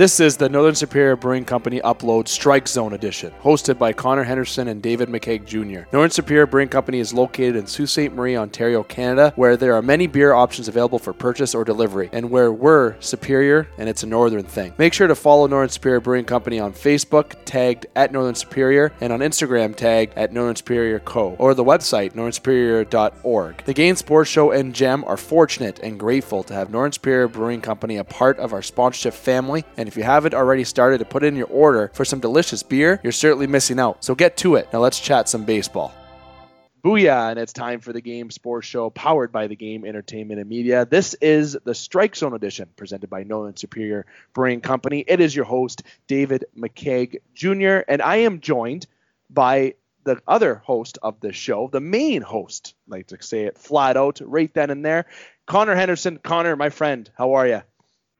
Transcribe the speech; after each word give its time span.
This 0.00 0.18
is 0.18 0.38
the 0.38 0.48
Northern 0.48 0.74
Superior 0.74 1.14
Brewing 1.14 1.44
Company 1.44 1.78
Upload 1.82 2.26
Strike 2.26 2.66
Zone 2.68 2.94
Edition, 2.94 3.34
hosted 3.42 3.76
by 3.76 3.92
Connor 3.92 4.22
Henderson 4.22 4.68
and 4.68 4.80
David 4.80 5.10
McKeag 5.10 5.44
Jr. 5.44 5.86
Northern 5.92 6.10
Superior 6.10 6.46
Brewing 6.46 6.70
Company 6.70 7.00
is 7.00 7.12
located 7.12 7.54
in 7.54 7.66
Sault 7.66 7.90
Ste. 7.90 8.10
Marie, 8.10 8.34
Ontario, 8.34 8.82
Canada, 8.82 9.34
where 9.36 9.58
there 9.58 9.74
are 9.74 9.82
many 9.82 10.06
beer 10.06 10.32
options 10.32 10.68
available 10.68 10.98
for 10.98 11.12
purchase 11.12 11.54
or 11.54 11.64
delivery, 11.64 12.08
and 12.14 12.30
where 12.30 12.50
we're 12.50 12.98
Superior 13.02 13.68
and 13.76 13.90
it's 13.90 14.02
a 14.02 14.06
Northern 14.06 14.44
thing. 14.44 14.72
Make 14.78 14.94
sure 14.94 15.06
to 15.06 15.14
follow 15.14 15.46
Northern 15.46 15.68
Superior 15.68 16.00
Brewing 16.00 16.24
Company 16.24 16.58
on 16.58 16.72
Facebook, 16.72 17.34
tagged 17.44 17.84
at 17.94 18.10
Northern 18.10 18.34
Superior, 18.34 18.94
and 19.02 19.12
on 19.12 19.20
Instagram, 19.20 19.76
tagged 19.76 20.14
at 20.16 20.32
Northern 20.32 20.56
Superior 20.56 21.00
Co., 21.00 21.36
or 21.38 21.52
the 21.52 21.62
website, 21.62 22.14
northernsuperior.org. 22.14 23.64
The 23.66 23.74
Gain 23.74 23.96
Sports 23.96 24.30
Show 24.30 24.50
and 24.50 24.74
Gem 24.74 25.04
are 25.04 25.18
fortunate 25.18 25.78
and 25.80 26.00
grateful 26.00 26.42
to 26.44 26.54
have 26.54 26.70
Northern 26.70 26.92
Superior 26.92 27.28
Brewing 27.28 27.60
Company 27.60 27.98
a 27.98 28.04
part 28.04 28.38
of 28.38 28.54
our 28.54 28.62
sponsorship 28.62 29.12
family, 29.12 29.62
and 29.76 29.89
if 29.90 29.96
you 29.96 30.04
haven't 30.04 30.34
already 30.34 30.62
started 30.62 30.98
to 30.98 31.04
put 31.04 31.24
in 31.24 31.34
your 31.34 31.48
order 31.48 31.90
for 31.94 32.04
some 32.04 32.20
delicious 32.20 32.62
beer, 32.62 33.00
you're 33.02 33.10
certainly 33.10 33.48
missing 33.48 33.80
out. 33.80 34.04
So 34.04 34.14
get 34.14 34.36
to 34.36 34.54
it. 34.54 34.68
Now 34.72 34.78
let's 34.78 35.00
chat 35.00 35.28
some 35.28 35.44
baseball. 35.44 35.92
Booyah, 36.84 37.30
and 37.30 37.40
it's 37.40 37.52
time 37.52 37.80
for 37.80 37.92
the 37.92 38.00
Game 38.00 38.30
Sports 38.30 38.68
Show 38.68 38.88
powered 38.90 39.32
by 39.32 39.48
the 39.48 39.56
Game 39.56 39.84
Entertainment 39.84 40.38
and 40.38 40.48
Media. 40.48 40.86
This 40.86 41.14
is 41.14 41.58
the 41.64 41.74
Strike 41.74 42.14
Zone 42.14 42.34
edition 42.34 42.68
presented 42.76 43.10
by 43.10 43.24
Northern 43.24 43.56
Superior 43.56 44.06
Brewing 44.32 44.60
Company. 44.60 45.04
It 45.08 45.20
is 45.20 45.34
your 45.34 45.44
host, 45.44 45.82
David 46.06 46.44
McKeag 46.56 47.18
Jr., 47.34 47.82
and 47.88 48.00
I 48.00 48.16
am 48.18 48.38
joined 48.38 48.86
by 49.28 49.74
the 50.04 50.22
other 50.28 50.54
host 50.54 50.98
of 51.02 51.18
the 51.18 51.32
show, 51.32 51.68
the 51.70 51.80
main 51.80 52.22
host, 52.22 52.74
I 52.88 52.96
like 52.96 53.08
to 53.08 53.20
say 53.20 53.44
it 53.44 53.58
flat 53.58 53.96
out, 53.96 54.20
right 54.24 54.54
then 54.54 54.70
and 54.70 54.84
there, 54.84 55.06
Connor 55.46 55.74
Henderson. 55.74 56.18
Connor, 56.22 56.54
my 56.54 56.70
friend, 56.70 57.10
how 57.18 57.32
are 57.32 57.46
you? 57.46 57.62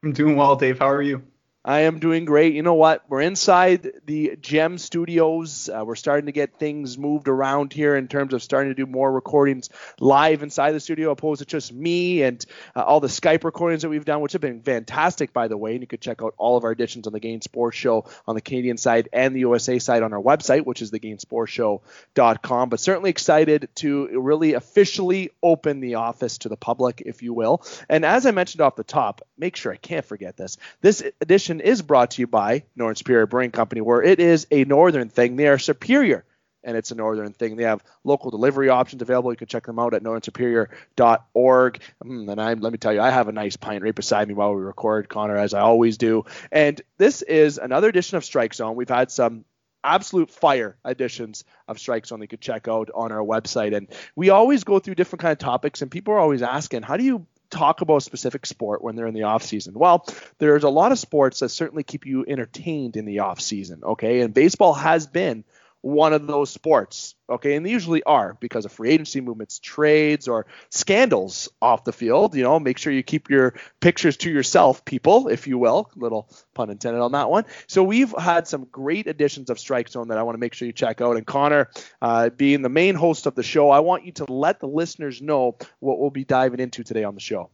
I'm 0.03 0.13
doing 0.13 0.35
well, 0.35 0.57
Dave. 0.57 0.81
How 0.81 0.91
are 0.91 1.01
you? 1.01 1.23
I 1.63 1.81
am 1.81 1.99
doing 1.99 2.25
great. 2.25 2.55
You 2.55 2.63
know 2.63 2.75
what? 2.75 3.05
We're 3.11 3.21
inside 3.21 3.93
the 4.07 4.39
Gem 4.41 4.79
Studios. 4.79 5.69
Uh, 5.69 5.85
we're 5.85 5.95
starting 5.95 6.25
to 6.25 6.33
get 6.33 6.59
things 6.59 6.97
moved 6.97 7.29
around 7.29 7.75
here 7.75 7.97
in 7.97 8.09
terms 8.09 8.33
of 8.33 8.43
starting 8.43 8.71
to 8.71 8.75
do 8.75 8.87
more 8.87 9.13
recordings 9.13 9.69
live 9.99 10.43
inside 10.43 10.73
the 10.73 10.81
studio, 10.81 11.11
opposed 11.11 11.41
to 11.41 11.45
just 11.45 11.71
me 11.71 12.23
and 12.23 12.47
uh, 12.75 12.81
all 12.81 13.01
the 13.01 13.09
Skype 13.09 13.45
recordings 13.45 13.83
that 13.83 13.91
we've 13.91 14.07
done, 14.07 14.23
which 14.23 14.33
have 14.33 14.41
been 14.41 14.63
fantastic, 14.63 15.35
by 15.35 15.49
the 15.49 15.57
way. 15.57 15.73
And 15.73 15.83
you 15.83 15.87
could 15.87 16.01
check 16.01 16.23
out 16.23 16.33
all 16.39 16.57
of 16.57 16.65
our 16.65 16.73
editions 16.73 17.07
on 17.07 17.13
the 17.13 17.21
Gain 17.21 17.43
Sports 17.43 17.77
Show 17.77 18.07
on 18.27 18.35
the 18.35 18.41
Canadian 18.41 18.79
side 18.79 19.11
and 19.13 19.37
the 19.37 19.41
USA 19.41 19.79
side 19.79 20.03
on 20.03 20.15
our 20.15 20.23
website, 20.23 20.65
which 20.65 20.81
is 20.81 20.91
thegainsportshow.com. 20.93 22.71
But 22.71 22.81
certainly 22.81 23.11
excited 23.11 23.69
to 23.77 24.19
really 24.19 24.55
officially 24.55 25.31
open 25.43 25.81
the 25.81 25.97
office 25.97 26.39
to 26.39 26.49
the 26.49 26.57
public, 26.57 27.03
if 27.05 27.23
you 27.23 27.35
will. 27.35 27.63
And 27.87 28.07
as 28.07 28.25
I 28.25 28.31
mentioned 28.31 28.63
off 28.63 28.77
the 28.77 28.83
top, 28.85 29.21
make 29.41 29.57
sure 29.57 29.73
I 29.73 29.77
can't 29.77 30.05
forget 30.05 30.37
this. 30.37 30.59
This 30.81 31.03
edition 31.21 31.61
is 31.61 31.83
brought 31.83 32.13
to 32.13 32.23
you 32.23 32.27
by 32.27 32.65
Northern 32.77 32.95
Superior 32.95 33.27
Brewing 33.27 33.51
Company, 33.51 33.81
where 33.81 34.03
it 34.03 34.21
is 34.21 34.47
a 34.51 34.65
northern 34.65 35.09
thing. 35.09 35.37
They 35.37 35.49
are 35.49 35.59
superior, 35.59 36.25
and 36.63 36.77
it's 36.77 36.91
a 36.91 36.95
northern 36.95 37.33
thing. 37.33 37.57
They 37.57 37.65
have 37.65 37.83
local 38.05 38.31
delivery 38.31 38.69
options 38.69 39.03
available. 39.03 39.33
You 39.33 39.37
can 39.37 39.49
check 39.49 39.67
them 39.67 39.79
out 39.79 39.95
at 39.95 40.03
northernsuperior.org. 40.03 41.81
Mm, 42.05 42.31
and 42.31 42.41
I, 42.41 42.55
let 42.55 42.73
me 42.73 42.79
tell 42.79 42.93
you, 42.93 43.01
I 43.01 43.11
have 43.11 43.29
a 43.29 43.33
nice 43.33 43.57
pint 43.57 43.83
right 43.83 43.95
beside 43.95 44.29
me 44.29 44.35
while 44.35 44.55
we 44.55 44.61
record, 44.61 45.09
Connor, 45.09 45.39
as 45.39 45.55
I 45.55 45.61
always 45.61 45.97
do. 45.97 46.27
And 46.53 46.81
this 46.99 47.23
is 47.23 47.59
another 47.59 47.89
edition 47.89 48.19
of 48.19 48.25
Strike 48.25 48.55
Zone. 48.55 48.77
We've 48.77 48.89
had 48.89 49.11
some 49.11 49.45
absolute 49.83 50.31
fire 50.31 50.77
editions 50.85 51.45
of 51.67 51.79
Strike 51.79 52.07
Zone 52.07 52.21
that 52.21 52.25
you 52.25 52.29
could 52.29 52.41
check 52.41 52.69
out 52.69 52.91
on 52.95 53.13
our 53.13 53.25
website. 53.25 53.75
And 53.75 53.89
we 54.15 54.29
always 54.29 54.65
go 54.65 54.79
through 54.79 54.97
different 54.97 55.23
kind 55.23 55.33
of 55.33 55.39
topics, 55.39 55.83
and 55.83 55.91
people 55.91 56.15
are 56.15 56.19
always 56.19 56.43
asking, 56.43 56.83
how 56.83 56.99
do 56.99 57.05
you 57.05 57.27
talk 57.51 57.81
about 57.81 57.97
a 57.97 58.01
specific 58.01 58.47
sport 58.47 58.83
when 58.83 58.97
they're 58.97 59.07
in 59.07 59.15
the 59.15 59.25
off 59.25 59.43
season? 59.43 59.75
Well, 59.75 60.07
there's 60.39 60.65
a 60.65 60.71
lot 60.71 60.93
of 60.93 60.99
sports 60.99 61.41
that 61.41 61.51
certainly 61.51 61.83
keep 61.83 62.07
you 62.07 62.25
entertained 62.27 62.97
in 62.97 63.05
the 63.05 63.21
off 63.21 63.41
season, 63.41 63.83
okay? 63.83 64.21
And 64.21 64.33
baseball 64.33 64.75
has 64.75 65.07
been 65.07 65.45
one 65.83 66.13
of 66.13 66.27
those 66.27 66.51
sports, 66.51 67.15
okay? 67.29 67.55
And 67.55 67.65
they 67.65 67.71
usually 67.71 68.03
are 68.03 68.37
because 68.41 68.65
of 68.65 68.73
free 68.73 68.91
agency 68.91 69.21
movements, 69.21 69.59
trades, 69.59 70.29
or 70.29 70.47
scandals 70.69 71.49
off 71.63 71.85
the 71.85 71.93
field. 71.93 72.35
You 72.35 72.43
know, 72.43 72.61
make 72.61 72.79
sure 72.79 72.93
you 72.93 73.03
keep 73.03 73.31
your 73.31 73.55
pictures 73.81 74.19
to 74.19 74.31
yourself, 74.31 74.85
people, 74.85 75.29
if 75.29 75.47
you 75.47 75.57
will. 75.57 75.91
Little 75.97 76.29
pun 76.55 76.71
intended 76.71 77.01
on 77.01 77.13
that 77.13 77.31
one. 77.31 77.47
So 77.67 77.83
we've 77.83 78.15
had 78.19 78.47
some 78.47 78.67
great 78.71 79.07
editions 79.07 79.49
of 79.49 79.59
Strike 79.59 79.89
Zone 79.89 80.09
that 80.09 80.19
I 80.19 80.23
want 80.23 80.35
to 80.35 80.41
make 80.41 80.55
sure 80.55 80.67
you 80.67 80.73
check 80.73 81.01
out. 81.01 81.17
And 81.17 81.27
Connor, 81.27 81.71
uh, 82.03 82.31
being 82.31 82.63
the 82.63 82.69
main 82.69 82.95
host 82.95 83.27
of 83.27 83.35
the 83.35 83.43
show, 83.43 83.71
I 83.71 83.81
want 83.81 84.05
you 84.05 84.13
to 84.13 84.31
let 84.31 84.61
the 84.61 84.69
listeners 84.69 85.23
know 85.23 85.57
what 85.79 85.99
we'll 85.99 86.11
be 86.11 86.25
diving 86.25 86.61
into 86.61 86.85
today 86.85 87.05
on 87.05 87.15
the 87.15 87.21
show. 87.21 87.51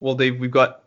Well, 0.00 0.14
Dave, 0.14 0.40
we've 0.40 0.50
got 0.50 0.82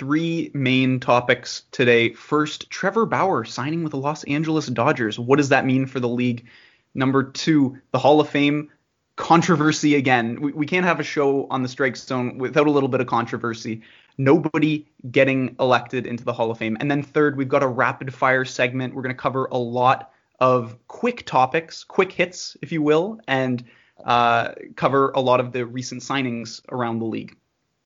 three 0.00 0.50
main 0.54 0.98
topics 0.98 1.64
today. 1.72 2.14
First, 2.14 2.70
Trevor 2.70 3.04
Bauer 3.04 3.44
signing 3.44 3.82
with 3.82 3.90
the 3.90 3.98
Los 3.98 4.24
Angeles 4.24 4.66
Dodgers. 4.66 5.18
What 5.18 5.36
does 5.36 5.50
that 5.50 5.66
mean 5.66 5.84
for 5.84 6.00
the 6.00 6.08
league? 6.08 6.46
Number 6.94 7.22
two, 7.22 7.76
the 7.92 7.98
Hall 7.98 8.18
of 8.18 8.30
Fame 8.30 8.70
controversy 9.16 9.96
again. 9.96 10.40
We, 10.40 10.52
we 10.52 10.64
can't 10.64 10.86
have 10.86 11.00
a 11.00 11.04
show 11.04 11.46
on 11.50 11.62
the 11.62 11.68
strike 11.68 11.98
zone 11.98 12.38
without 12.38 12.66
a 12.66 12.70
little 12.70 12.88
bit 12.88 13.02
of 13.02 13.08
controversy. 13.08 13.82
Nobody 14.16 14.88
getting 15.10 15.54
elected 15.60 16.06
into 16.06 16.24
the 16.24 16.32
Hall 16.32 16.50
of 16.50 16.56
Fame. 16.56 16.78
And 16.80 16.90
then 16.90 17.02
third, 17.02 17.36
we've 17.36 17.46
got 17.46 17.62
a 17.62 17.68
rapid 17.68 18.14
fire 18.14 18.46
segment. 18.46 18.94
We're 18.94 19.02
going 19.02 19.14
to 19.14 19.20
cover 19.20 19.48
a 19.52 19.58
lot 19.58 20.12
of 20.38 20.78
quick 20.88 21.26
topics, 21.26 21.84
quick 21.84 22.10
hits, 22.10 22.56
if 22.62 22.72
you 22.72 22.80
will, 22.80 23.20
and 23.28 23.62
uh, 24.02 24.52
cover 24.76 25.10
a 25.10 25.20
lot 25.20 25.40
of 25.40 25.52
the 25.52 25.66
recent 25.66 26.00
signings 26.00 26.62
around 26.70 27.00
the 27.00 27.04
league. 27.04 27.36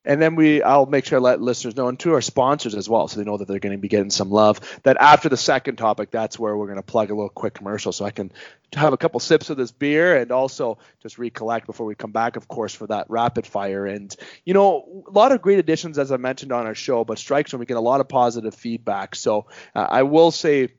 And 0.05 0.21
then 0.21 0.35
we, 0.35 0.61
I'll 0.61 0.85
make 0.85 1.05
sure 1.05 1.19
I 1.19 1.21
let 1.21 1.41
listeners 1.41 1.75
know, 1.75 1.87
and 1.87 1.99
to 1.99 2.13
our 2.13 2.21
sponsors 2.21 2.75
as 2.75 2.87
well, 2.87 3.07
so 3.07 3.19
they 3.19 3.25
know 3.25 3.37
that 3.37 3.47
they're 3.47 3.59
going 3.59 3.75
to 3.75 3.81
be 3.81 3.87
getting 3.87 4.09
some 4.09 4.29
love. 4.29 4.59
That 4.83 4.97
after 4.99 5.29
the 5.29 5.37
second 5.37 5.77
topic, 5.77 6.11
that's 6.11 6.37
where 6.37 6.55
we're 6.55 6.67
going 6.67 6.77
to 6.77 6.83
plug 6.83 7.09
a 7.09 7.15
little 7.15 7.29
quick 7.29 7.53
commercial, 7.53 7.91
so 7.91 8.05
I 8.05 8.11
can 8.11 8.31
have 8.73 8.93
a 8.93 8.97
couple 8.97 9.19
sips 9.19 9.49
of 9.49 9.57
this 9.57 9.71
beer 9.71 10.17
and 10.17 10.31
also 10.31 10.77
just 11.01 11.17
recollect 11.17 11.65
before 11.65 11.85
we 11.85 11.95
come 11.95 12.11
back, 12.11 12.35
of 12.35 12.47
course, 12.47 12.73
for 12.73 12.87
that 12.87 13.09
rapid 13.09 13.47
fire. 13.47 13.85
And 13.85 14.15
you 14.43 14.53
know, 14.53 15.03
a 15.07 15.11
lot 15.11 15.31
of 15.31 15.41
great 15.41 15.59
additions 15.59 15.97
as 15.97 16.11
I 16.11 16.17
mentioned 16.17 16.51
on 16.51 16.65
our 16.65 16.75
show, 16.75 17.03
but 17.03 17.17
strikes 17.17 17.53
when 17.53 17.59
we 17.59 17.65
get 17.65 17.77
a 17.77 17.81
lot 17.81 18.01
of 18.01 18.07
positive 18.07 18.53
feedback. 18.53 19.15
So 19.15 19.47
uh, 19.73 19.87
I 19.89 20.03
will 20.03 20.31
say 20.31 20.73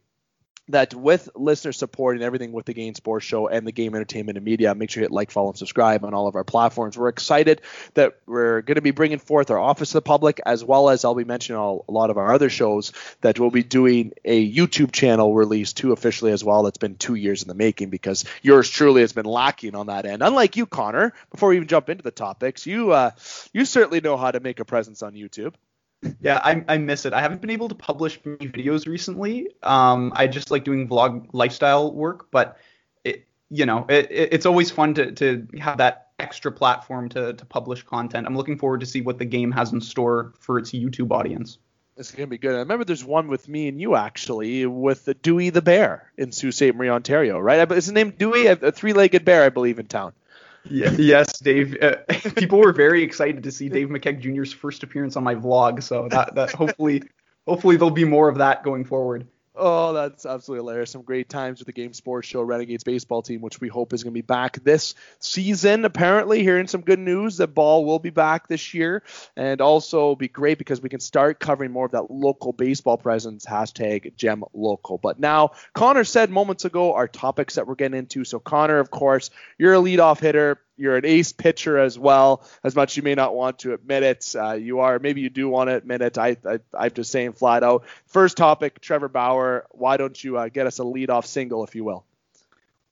that 0.69 0.95
with 0.95 1.29
listener 1.37 1.73
support 1.73 2.17
and 2.17 2.25
everything 2.25 2.53
with 2.53 2.67
the 2.67 2.75
Game 2.75 2.95
Sports 2.95 3.25
Show 3.25 3.47
and 3.47 3.67
the 3.67 3.73
Game 3.73 3.95
Entertainment 3.95 4.37
and 4.37 4.45
Media, 4.45 4.75
make 4.75 4.91
sure 4.91 5.01
you 5.01 5.05
hit 5.05 5.13
like, 5.13 5.31
follow, 5.31 5.49
and 5.49 5.59
subscribe 5.59 6.05
on 6.05 6.15
all 6.15 6.27
of 6.27 6.35
our 6.35 6.45
platforms. 6.45 6.99
We're 6.99 7.09
excited 7.09 7.63
that 7.95 8.19
we're 8.27 8.63
going 8.63 8.77
to 8.77 8.83
be 8.83 8.91
bringing 8.91 9.19
forth 9.19 9.51
our 9.51 9.59
Office 9.59 9.91
of 9.91 9.95
the 9.95 10.03
Public, 10.03 10.41
as 10.45 10.65
well 10.65 10.91
as 10.91 11.05
I'll 11.05 11.15
be 11.15 11.25
mentioning 11.25 11.61
all, 11.61 11.85
a 11.89 11.93
lot 11.93 12.11
of 12.11 12.19
our 12.19 12.33
other 12.33 12.51
shows 12.51 12.93
that 13.21 13.39
we'll 13.39 13.51
be 13.51 13.63
doing 13.63 14.13
a 14.25 14.53
YouTube 14.53 14.93
channel 14.93 15.35
release 15.35 15.73
too 15.73 15.93
officially 15.93 16.33
as 16.33 16.43
well. 16.43 16.65
That's 16.65 16.79
been 16.79 16.97
two 16.97 17.15
years 17.15 17.43
in 17.43 17.49
the 17.49 17.55
making 17.55 17.91
because 17.91 18.25
yours 18.43 18.69
truly 18.69 19.03
has 19.03 19.13
been 19.13 19.27
lacking 19.27 19.77
on 19.77 19.87
that 19.87 20.05
end. 20.05 20.23
Unlike 20.23 20.57
you, 20.57 20.67
Connor, 20.67 21.13
before 21.31 21.51
we 21.51 21.57
even 21.57 21.69
jump 21.69 21.89
into 21.89 22.03
the 22.03 22.11
topics, 22.11 22.67
you 22.67 22.91
uh, 22.91 23.13
you 23.53 23.65
certainly 23.65 24.01
know 24.01 24.17
how 24.17 24.31
to 24.31 24.41
make 24.41 24.59
a 24.59 24.65
presence 24.65 25.03
on 25.03 25.15
YouTube 25.15 25.55
yeah, 26.21 26.41
I, 26.43 26.65
I 26.69 26.79
miss 26.79 27.05
it. 27.07 27.13
I 27.13 27.21
haven't 27.21 27.41
been 27.41 27.51
able 27.51 27.69
to 27.69 27.75
publish 27.75 28.21
many 28.25 28.49
videos 28.49 28.87
recently. 28.87 29.49
Um, 29.63 30.13
I 30.15 30.27
just 30.27 30.51
like 30.51 30.65
doing 30.65 30.89
vlog 30.89 31.29
lifestyle 31.33 31.93
work, 31.93 32.31
but 32.31 32.59
it, 33.05 33.27
you 33.51 33.67
know, 33.67 33.87
it, 33.89 34.11
it, 34.11 34.29
it's 34.33 34.47
always 34.47 34.71
fun 34.71 34.95
to, 34.95 35.13
to 35.13 35.47
have 35.59 35.79
that 35.79 36.09
extra 36.19 36.51
platform 36.51 37.09
to, 37.11 37.35
to 37.35 37.45
publish 37.45 37.83
content. 37.83 38.27
I'm 38.27 38.37
looking 38.37 38.59
forward 38.59 38.81
to 38.81 38.87
see 38.87 39.01
what 39.01 39.19
the 39.19 39.25
game 39.25 39.53
has 39.53 39.73
in 39.73 39.81
store 39.81 40.33
for 40.39 40.59
its 40.59 40.73
YouTube 40.73 41.11
audience. 41.11 41.59
It's 41.99 42.11
gonna 42.11 42.27
be 42.27 42.37
good. 42.37 42.55
I 42.55 42.59
remember 42.59 42.85
there's 42.85 43.05
one 43.05 43.29
with 43.29 43.49
me 43.49 43.69
and 43.69 43.81
you 43.81 43.97
actually 43.97 44.67
with 44.67 45.09
Dewey 45.23 45.49
the 45.49 45.63
bear 45.63 46.13
in 46.19 46.31
Sault 46.31 46.53
Ste. 46.53 46.75
Marie, 46.75 46.91
Ontario, 46.91 47.39
right? 47.39 47.71
Is 47.73 47.87
his 47.87 47.93
name 47.93 48.11
Dewey? 48.11 48.47
A 48.47 48.71
three-legged 48.71 49.25
bear, 49.25 49.45
I 49.45 49.49
believe, 49.49 49.79
in 49.79 49.87
town. 49.87 50.13
Yes, 50.71 51.39
Dave. 51.39 51.77
Uh, 51.81 51.97
people 52.37 52.59
were 52.59 52.73
very 52.73 53.03
excited 53.03 53.43
to 53.43 53.53
see 53.53 53.69
Dave 53.69 53.89
McKeag 53.89 54.21
Jr.'s 54.21 54.53
first 54.53 54.83
appearance 54.83 55.17
on 55.17 55.25
my 55.25 55.35
vlog, 55.35 55.83
so 55.83 56.09
that, 56.11 56.35
that 56.35 56.53
hopefully 56.53 57.03
hopefully 57.47 57.77
there'll 57.77 57.91
be 57.91 58.05
more 58.05 58.29
of 58.29 58.39
that 58.39 58.63
going 58.63 58.85
forward. 58.85 59.27
Oh, 59.59 59.95
that's 59.95 60.27
absolutely 60.27 60.65
hilarious. 60.65 60.91
Some 60.91 61.03
great 61.03 61.31
times 61.31 61.61
with 61.61 61.67
the 61.67 61.73
Game 61.73 61.95
Sports 61.95 62.29
Show 62.29 62.43
Renegades 62.43 62.85
baseball 62.85 63.23
team, 63.23 63.41
which 63.41 63.59
we 63.59 63.69
hope 63.69 63.95
is 63.95 64.03
going 64.03 64.13
to 64.13 64.19
be 64.19 64.21
back 64.21 64.63
this 64.63 64.95
season. 65.19 65.87
Apparently, 65.87 66.43
hearing 66.43 66.67
some 66.67 66.83
good 66.83 66.99
news 66.99 67.39
that 67.39 67.55
ball 67.55 67.87
will 67.87 67.99
be 67.99 68.11
back 68.11 68.49
this 68.49 68.75
year. 68.75 69.03
And 69.35 69.63
also 69.63 70.15
be 70.15 70.29
great 70.29 70.59
because 70.59 70.83
we 70.83 70.91
can 70.91 71.01
start 71.01 71.41
covering 71.41 71.73
more 71.73 71.87
of 71.87 71.93
that 71.93 72.11
local 72.11 72.53
baseball 72.53 72.99
presence. 72.99 73.47
Hashtag 73.47 74.15
gem 74.17 74.45
local. 74.53 74.99
But 74.99 75.19
now, 75.19 75.53
Connor 75.73 76.05
said 76.05 76.29
moments 76.29 76.67
ago 76.67 76.93
our 76.93 77.09
topics 77.09 77.55
that 77.55 77.67
we're 77.67 77.77
getting 77.77 77.99
into. 77.99 78.25
So, 78.25 78.39
Connor, 78.39 78.79
of 78.79 78.91
course, 78.91 79.31
you're 79.57 79.75
a 79.75 79.79
leadoff 79.79 80.21
hitter 80.21 80.61
you're 80.77 80.97
an 80.97 81.07
ace 81.07 81.33
pitcher 81.33 81.79
as 81.79 81.99
well. 81.99 82.45
As 82.63 82.75
much 82.75 82.97
you 82.97 83.03
may 83.03 83.15
not 83.15 83.35
want 83.35 83.61
to 83.61 83.73
admit 83.73 84.03
it, 84.03 84.35
uh, 84.39 84.53
you 84.53 84.81
are. 84.81 84.99
Maybe 84.99 85.21
you 85.21 85.31
do 85.31 85.49
want 85.49 85.69
to 85.71 85.77
admit 85.77 86.03
it. 86.03 86.19
I, 86.19 86.37
I 86.45 86.59
I'm 86.77 86.91
just 86.93 87.11
saying 87.11 87.33
flat 87.33 87.63
out. 87.63 87.85
First 88.07 88.37
topic, 88.37 88.81
Trevor 88.81 89.09
Bauer. 89.09 89.67
Why 89.71 89.97
don't 89.97 90.23
you 90.23 90.37
uh, 90.37 90.49
get 90.49 90.67
us 90.67 90.79
a 90.79 90.83
leadoff 90.83 91.27
single, 91.27 91.65
if 91.65 91.75
you 91.75 91.85
will? 91.85 92.05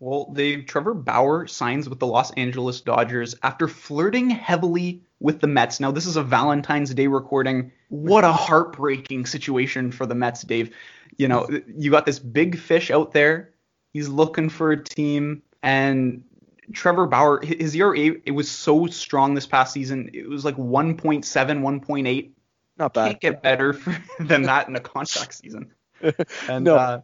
Well, 0.00 0.30
Dave, 0.32 0.66
Trevor 0.66 0.92
Bauer 0.94 1.46
signs 1.46 1.88
with 1.88 1.98
the 1.98 2.06
Los 2.06 2.30
Angeles 2.32 2.80
Dodgers 2.80 3.36
after 3.42 3.68
flirting 3.68 4.28
heavily 4.28 5.02
with 5.20 5.40
the 5.40 5.46
Mets. 5.46 5.80
Now, 5.80 5.92
this 5.92 6.06
is 6.06 6.16
a 6.16 6.22
Valentine's 6.22 6.92
Day 6.92 7.06
recording. 7.06 7.72
What 7.88 8.24
a 8.24 8.32
heartbreaking 8.32 9.26
situation 9.26 9.92
for 9.92 10.04
the 10.04 10.14
Mets, 10.14 10.42
Dave. 10.42 10.74
You 11.16 11.28
know, 11.28 11.48
you 11.74 11.90
got 11.90 12.06
this 12.06 12.18
big 12.18 12.58
fish 12.58 12.90
out 12.90 13.12
there. 13.12 13.54
He's 13.92 14.08
looking 14.08 14.48
for 14.48 14.72
a 14.72 14.82
team, 14.82 15.42
and 15.62 16.24
Trevor 16.72 17.06
Bauer, 17.06 17.40
his 17.44 17.74
ERA, 17.74 17.96
it 18.24 18.30
was 18.34 18.50
so 18.50 18.86
strong 18.86 19.34
this 19.34 19.46
past 19.46 19.72
season. 19.72 20.10
It 20.14 20.28
was 20.28 20.44
like 20.44 20.56
1.7, 20.56 21.22
1.8. 21.24 22.30
Not 22.76 22.94
bad. 22.94 23.06
Can't 23.06 23.20
get 23.20 23.42
better 23.42 23.72
for, 23.72 23.96
than 24.22 24.42
that 24.42 24.68
in 24.68 24.76
a 24.76 24.80
contract 24.80 25.34
season. 25.34 25.72
And 26.48 26.64
No. 26.64 26.76
uh, 26.76 27.00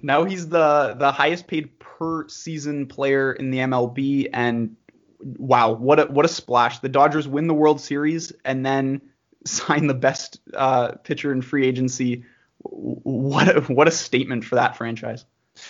now 0.00 0.24
he's 0.24 0.48
the 0.48 0.94
the 0.96 1.10
highest 1.12 1.46
paid 1.46 1.78
per 1.78 2.28
season 2.28 2.86
player 2.86 3.32
in 3.32 3.50
the 3.50 3.58
MLB, 3.58 4.30
and 4.32 4.76
wow, 5.20 5.72
what 5.72 5.98
a 6.00 6.04
what 6.06 6.24
a 6.24 6.28
splash! 6.28 6.78
The 6.78 6.88
Dodgers 6.88 7.26
win 7.26 7.48
the 7.48 7.54
World 7.54 7.80
Series 7.80 8.32
and 8.44 8.64
then 8.64 9.02
sign 9.44 9.88
the 9.88 9.94
best 9.94 10.40
uh, 10.54 10.92
pitcher 11.02 11.32
in 11.32 11.42
free 11.42 11.66
agency. 11.66 12.24
What 12.62 13.56
a, 13.56 13.60
what 13.62 13.88
a 13.88 13.90
statement 13.90 14.44
for 14.44 14.54
that 14.54 14.76
franchise. 14.76 15.24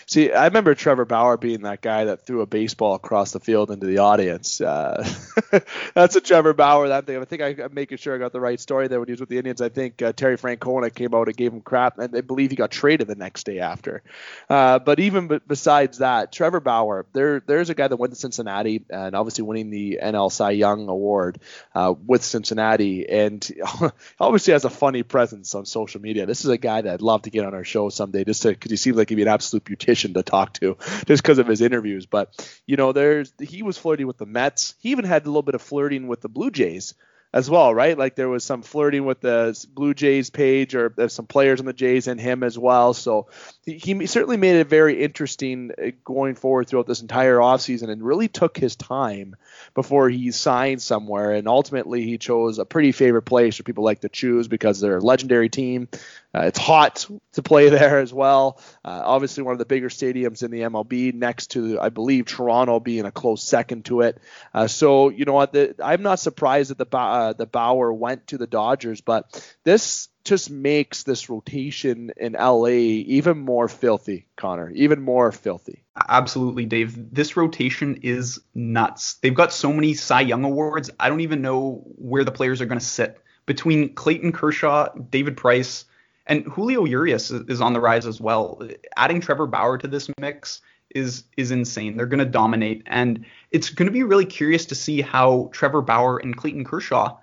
See, 0.06 0.32
I 0.32 0.46
remember 0.46 0.74
Trevor 0.74 1.04
Bauer 1.04 1.36
being 1.36 1.62
that 1.62 1.80
guy 1.80 2.04
that 2.06 2.26
threw 2.26 2.40
a 2.40 2.46
baseball 2.46 2.94
across 2.94 3.32
the 3.32 3.40
field 3.40 3.70
into 3.70 3.86
the 3.86 3.98
audience. 3.98 4.60
Uh, 4.60 5.08
that's 5.94 6.16
a 6.16 6.20
Trevor 6.20 6.52
Bauer. 6.52 6.88
That 6.88 7.06
thing. 7.06 7.18
I 7.18 7.24
think 7.24 7.42
I, 7.42 7.64
I'm 7.64 7.74
making 7.74 7.98
sure 7.98 8.14
I 8.14 8.18
got 8.18 8.32
the 8.32 8.40
right 8.40 8.60
story 8.60 8.88
there 8.88 8.98
when 8.98 9.08
he 9.08 9.12
was 9.12 9.20
with 9.20 9.28
the 9.28 9.38
Indians. 9.38 9.60
I 9.60 9.68
think 9.68 10.00
uh, 10.02 10.12
Terry 10.12 10.36
Francona 10.36 10.94
came 10.94 11.14
out 11.14 11.28
and 11.28 11.36
gave 11.36 11.52
him 11.52 11.60
crap, 11.60 11.98
and 11.98 12.16
I 12.16 12.20
believe 12.20 12.50
he 12.50 12.56
got 12.56 12.70
traded 12.70 13.08
the 13.08 13.14
next 13.14 13.44
day 13.44 13.60
after. 13.60 14.02
Uh, 14.48 14.78
but 14.78 15.00
even 15.00 15.28
b- 15.28 15.40
besides 15.46 15.98
that, 15.98 16.32
Trevor 16.32 16.60
Bauer, 16.60 17.06
there 17.12 17.40
there's 17.40 17.70
a 17.70 17.74
guy 17.74 17.88
that 17.88 17.96
went 17.96 18.12
to 18.12 18.18
Cincinnati 18.18 18.84
and 18.90 19.14
obviously 19.14 19.44
winning 19.44 19.70
the 19.70 20.00
NL 20.02 20.30
Cy 20.30 20.50
Young 20.50 20.88
Award 20.88 21.40
uh, 21.74 21.94
with 22.06 22.22
Cincinnati, 22.22 23.08
and 23.08 23.48
obviously 24.20 24.52
has 24.52 24.64
a 24.64 24.70
funny 24.70 25.02
presence 25.02 25.54
on 25.54 25.66
social 25.66 26.00
media. 26.00 26.26
This 26.26 26.44
is 26.44 26.50
a 26.50 26.58
guy 26.58 26.80
that 26.82 26.94
I'd 26.94 27.02
love 27.02 27.22
to 27.22 27.30
get 27.30 27.44
on 27.44 27.54
our 27.54 27.64
show 27.64 27.88
someday, 27.88 28.24
just 28.24 28.42
because 28.42 28.70
he 28.70 28.76
seems 28.76 28.96
like 28.96 29.08
he'd 29.08 29.16
be 29.16 29.22
an 29.22 29.28
absolute 29.28 29.64
beautician 29.78 30.14
to 30.14 30.22
talk 30.22 30.52
to, 30.54 30.76
just 31.06 31.22
because 31.22 31.38
of 31.38 31.46
his 31.46 31.60
interviews. 31.60 32.06
But 32.06 32.34
you 32.66 32.76
know, 32.76 32.92
there's 32.92 33.32
he 33.40 33.62
was 33.62 33.78
flirting 33.78 34.06
with 34.06 34.18
the 34.18 34.26
Mets. 34.26 34.74
He 34.78 34.90
even 34.90 35.04
had 35.04 35.24
a 35.24 35.28
little 35.28 35.42
bit 35.42 35.54
of 35.54 35.62
flirting 35.62 36.08
with 36.08 36.20
the 36.20 36.28
Blue 36.28 36.50
Jays 36.50 36.94
as 37.32 37.50
well, 37.50 37.74
right? 37.74 37.98
Like 37.98 38.14
there 38.14 38.28
was 38.28 38.42
some 38.42 38.62
flirting 38.62 39.04
with 39.04 39.20
the 39.20 39.66
Blue 39.74 39.92
Jays 39.92 40.30
page, 40.30 40.74
or 40.74 40.92
there's 40.96 41.12
some 41.12 41.26
players 41.26 41.60
on 41.60 41.66
the 41.66 41.74
Jays 41.74 42.08
and 42.08 42.18
him 42.18 42.42
as 42.42 42.58
well. 42.58 42.94
So 42.94 43.28
he, 43.66 44.06
certainly 44.06 44.38
made 44.38 44.56
it 44.56 44.68
very 44.68 45.02
interesting 45.02 45.72
uh, 45.76 45.90
going 46.04 46.36
forward 46.36 46.68
throughout 46.68 46.86
this 46.86 47.02
entire 47.02 47.36
offseason 47.36 47.90
and 47.90 48.02
really 48.02 48.28
took 48.28 48.56
his 48.56 48.76
time 48.76 49.36
before 49.74 50.08
he 50.08 50.30
signed 50.30 50.80
somewhere. 50.80 51.32
And 51.32 51.48
ultimately, 51.48 52.02
he 52.02 52.16
chose 52.16 52.58
a 52.58 52.64
pretty 52.64 52.92
favorite 52.92 53.22
place 53.22 53.56
for 53.56 53.62
people 53.62 53.84
like 53.84 54.00
to 54.00 54.08
choose 54.08 54.48
because 54.48 54.80
they're 54.80 54.96
a 54.96 55.00
legendary 55.00 55.50
team. 55.50 55.88
Uh, 56.34 56.42
it's 56.42 56.58
hot 56.58 57.06
to 57.32 57.42
play 57.42 57.68
there 57.70 57.98
as 57.98 58.12
well. 58.12 58.60
Uh, 58.84 59.02
obviously, 59.04 59.42
one 59.42 59.52
of 59.52 59.58
the 59.58 59.66
bigger 59.66 59.88
stadiums 59.88 60.42
in 60.42 60.50
the 60.50 60.60
MLB, 60.60 61.14
next 61.14 61.48
to 61.52 61.78
I 61.78 61.90
believe 61.90 62.26
Toronto 62.26 62.80
being 62.80 63.04
a 63.04 63.10
close 63.10 63.42
second 63.42 63.84
to 63.86 64.00
it. 64.02 64.18
Uh, 64.54 64.66
so 64.66 65.10
you 65.10 65.24
know 65.26 65.34
what? 65.34 65.52
The, 65.52 65.74
I'm 65.82 66.02
not 66.02 66.20
surprised 66.20 66.70
that 66.70 66.78
the 66.78 66.86
uh, 67.18 67.32
the 67.32 67.46
Bauer 67.46 67.92
went 67.92 68.28
to 68.28 68.38
the 68.38 68.46
Dodgers, 68.46 69.00
but 69.00 69.56
this 69.64 70.08
just 70.22 70.50
makes 70.50 71.02
this 71.02 71.28
rotation 71.28 72.12
in 72.16 72.34
LA 72.34 72.66
even 72.66 73.38
more 73.38 73.66
filthy, 73.66 74.26
Connor. 74.36 74.70
Even 74.70 75.02
more 75.02 75.32
filthy. 75.32 75.82
Absolutely, 76.08 76.64
Dave. 76.64 77.12
This 77.12 77.36
rotation 77.36 78.00
is 78.02 78.40
nuts. 78.54 79.14
They've 79.14 79.34
got 79.34 79.52
so 79.52 79.72
many 79.72 79.94
Cy 79.94 80.20
Young 80.20 80.44
awards. 80.44 80.90
I 81.00 81.08
don't 81.08 81.22
even 81.22 81.42
know 81.42 81.82
where 81.96 82.22
the 82.22 82.30
players 82.30 82.60
are 82.60 82.66
going 82.66 82.78
to 82.78 82.84
sit 82.84 83.20
between 83.46 83.94
Clayton 83.94 84.30
Kershaw, 84.30 84.90
David 84.94 85.36
Price, 85.36 85.86
and 86.24 86.44
Julio 86.44 86.84
Urias 86.84 87.32
is, 87.32 87.42
is 87.48 87.60
on 87.60 87.72
the 87.72 87.80
rise 87.80 88.06
as 88.06 88.20
well. 88.20 88.62
Adding 88.96 89.20
Trevor 89.20 89.46
Bauer 89.46 89.78
to 89.78 89.88
this 89.88 90.08
mix 90.20 90.60
is 90.94 91.24
is 91.36 91.50
insane. 91.50 91.96
They're 91.96 92.06
going 92.06 92.18
to 92.18 92.24
dominate, 92.24 92.82
and 92.86 93.24
it's 93.50 93.70
going 93.70 93.86
to 93.86 93.92
be 93.92 94.02
really 94.02 94.26
curious 94.26 94.66
to 94.66 94.74
see 94.74 95.00
how 95.00 95.50
Trevor 95.52 95.82
Bauer 95.82 96.18
and 96.18 96.36
Clayton 96.36 96.64
Kershaw 96.64 97.18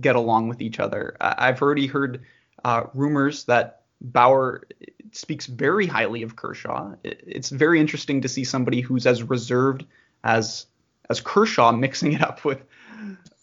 get 0.00 0.16
along 0.16 0.48
with 0.48 0.60
each 0.60 0.78
other. 0.80 1.16
I've 1.20 1.62
already 1.62 1.86
heard 1.86 2.22
uh, 2.64 2.84
rumors 2.94 3.44
that 3.44 3.82
Bauer 4.00 4.64
speaks 5.12 5.46
very 5.46 5.86
highly 5.86 6.22
of 6.22 6.36
Kershaw. 6.36 6.94
It- 7.04 7.22
It's 7.26 7.48
very 7.50 7.80
interesting 7.80 8.20
to 8.22 8.28
see 8.28 8.44
somebody 8.44 8.80
who's 8.82 9.06
as 9.06 9.22
reserved 9.22 9.86
as 10.22 10.66
as 11.08 11.20
Kershaw 11.20 11.72
mixing 11.72 12.12
it 12.12 12.22
up 12.22 12.44
with 12.44 12.62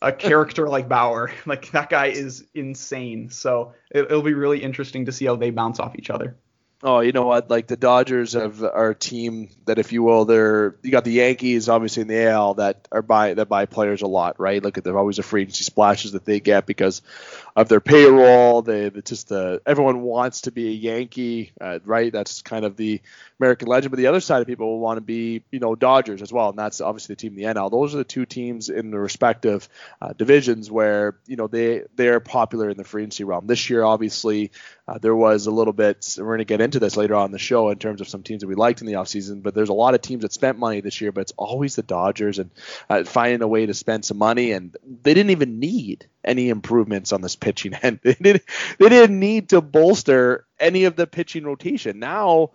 a 0.02 0.12
character 0.12 0.68
like 0.68 0.88
Bauer. 0.90 1.32
Like 1.46 1.72
that 1.72 1.90
guy 1.90 2.08
is 2.08 2.46
insane. 2.54 3.30
So 3.30 3.74
it, 3.90 4.04
it'll 4.06 4.22
be 4.22 4.34
really 4.34 4.62
interesting 4.62 5.06
to 5.06 5.12
see 5.12 5.26
how 5.26 5.36
they 5.38 5.50
bounce 5.50 5.80
off 5.80 5.96
each 5.98 6.10
other. 6.10 6.36
Oh, 6.86 7.00
you 7.00 7.14
know 7.14 7.26
what? 7.26 7.50
Like 7.50 7.68
the 7.68 7.78
Dodgers 7.78 8.34
have 8.34 8.62
a 8.62 8.94
team 8.94 9.48
that, 9.66 9.80
if 9.80 9.94
you 9.94 10.04
will, 10.04 10.26
they're 10.26 10.76
you 10.84 10.92
got 10.92 11.06
the 11.06 11.14
Yankees 11.14 11.70
obviously 11.70 12.02
in 12.02 12.10
the 12.10 12.28
AL 12.28 12.56
that 12.56 12.90
are 12.92 13.02
buy 13.02 13.34
that 13.36 13.48
buy 13.48 13.66
players 13.66 14.02
a 14.02 14.08
lot, 14.08 14.38
right? 14.38 14.62
Look 14.62 14.78
at 14.78 14.84
they're 14.84 14.98
always 14.98 15.16
the 15.16 15.24
free 15.24 15.44
agency 15.44 15.64
splashes 15.64 16.12
that 16.12 16.26
they 16.26 16.42
get 16.42 16.66
because 16.66 17.02
of 17.56 17.70
their 17.70 17.80
payroll. 17.80 18.62
They 18.62 18.90
just 18.90 19.32
uh, 19.32 19.60
everyone 19.66 20.02
wants 20.02 20.42
to 20.42 20.52
be 20.52 20.68
a 20.68 20.72
Yankee, 20.72 21.52
uh, 21.62 21.80
right? 21.86 22.12
That's 22.12 22.42
kind 22.42 22.66
of 22.66 22.76
the 22.76 23.02
American 23.40 23.68
legend. 23.68 23.92
But 23.92 23.98
the 23.98 24.08
other 24.08 24.22
side 24.22 24.42
of 24.42 24.48
people 24.48 24.68
will 24.68 24.80
want 24.80 24.98
to 24.98 25.02
be, 25.02 25.44
you 25.52 25.60
know, 25.60 25.76
Dodgers 25.76 26.22
as 26.22 26.34
well, 26.34 26.50
and 26.50 26.58
that's 26.58 26.82
obviously 26.82 27.14
the 27.14 27.20
team 27.20 27.38
in 27.38 27.40
the 27.40 27.60
NL. 27.60 27.70
Those 27.70 27.94
are 27.94 28.00
the 28.00 28.04
two 28.04 28.26
teams 28.26 28.70
in 28.70 28.92
the 28.92 29.00
respective 29.00 29.70
uh, 30.02 30.14
divisions 30.14 30.72
where 30.72 31.16
you 31.28 31.36
know 31.36 31.48
they 31.48 31.84
they're 31.96 32.20
popular 32.20 32.70
in 32.70 32.78
the 32.78 32.84
free 32.84 33.04
agency 33.04 33.24
realm. 33.24 33.46
This 33.46 33.70
year, 33.70 33.84
obviously, 33.84 34.52
uh, 34.88 34.98
there 34.98 35.16
was 35.16 35.46
a 35.46 35.52
little 35.52 35.74
bit. 35.74 36.16
We're 36.18 36.26
going 36.26 36.40
to 36.40 36.46
get 36.46 36.62
into 36.62 36.80
this 36.80 36.98
later 36.98 37.16
on 37.16 37.26
in 37.26 37.32
the 37.32 37.40
show 37.40 37.70
in 37.70 37.78
terms 37.78 38.02
of 38.02 38.08
some 38.08 38.24
teams 38.24 38.42
that 38.42 38.48
we 38.48 38.56
liked 38.56 38.82
in 38.82 38.88
the 38.88 38.94
offseason, 38.94 39.44
but 39.44 39.54
there's 39.54 39.70
a 39.70 39.74
lot 39.74 39.94
of 39.94 40.02
teams 40.02 40.24
that 40.24 40.34
spent 40.34 40.58
money 40.58 40.82
this 40.82 41.02
year, 41.02 41.12
but 41.12 41.22
it's 41.22 41.34
always 41.38 41.76
the 41.76 41.84
Dodgers 41.84 42.40
and 42.40 42.50
uh, 42.90 43.04
finding 43.04 43.42
a 43.44 43.48
way 43.48 43.66
to 43.66 43.74
spend 43.74 44.06
some 44.06 44.18
money, 44.18 44.52
and 44.52 44.76
they 45.04 45.14
didn't 45.14 45.32
even 45.32 45.60
need 45.60 46.08
any 46.24 46.50
improvements 46.50 47.12
on 47.12 47.22
this 47.22 47.36
pitching 47.36 47.74
end. 47.82 48.00
They 48.04 48.14
didn't, 48.80 49.20
need 49.20 49.50
to 49.50 49.62
bolster 49.62 50.46
any 50.60 50.86
of 50.86 50.96
the 50.96 51.08
pitching 51.08 51.44
rotation. 51.44 52.00
Now 52.00 52.52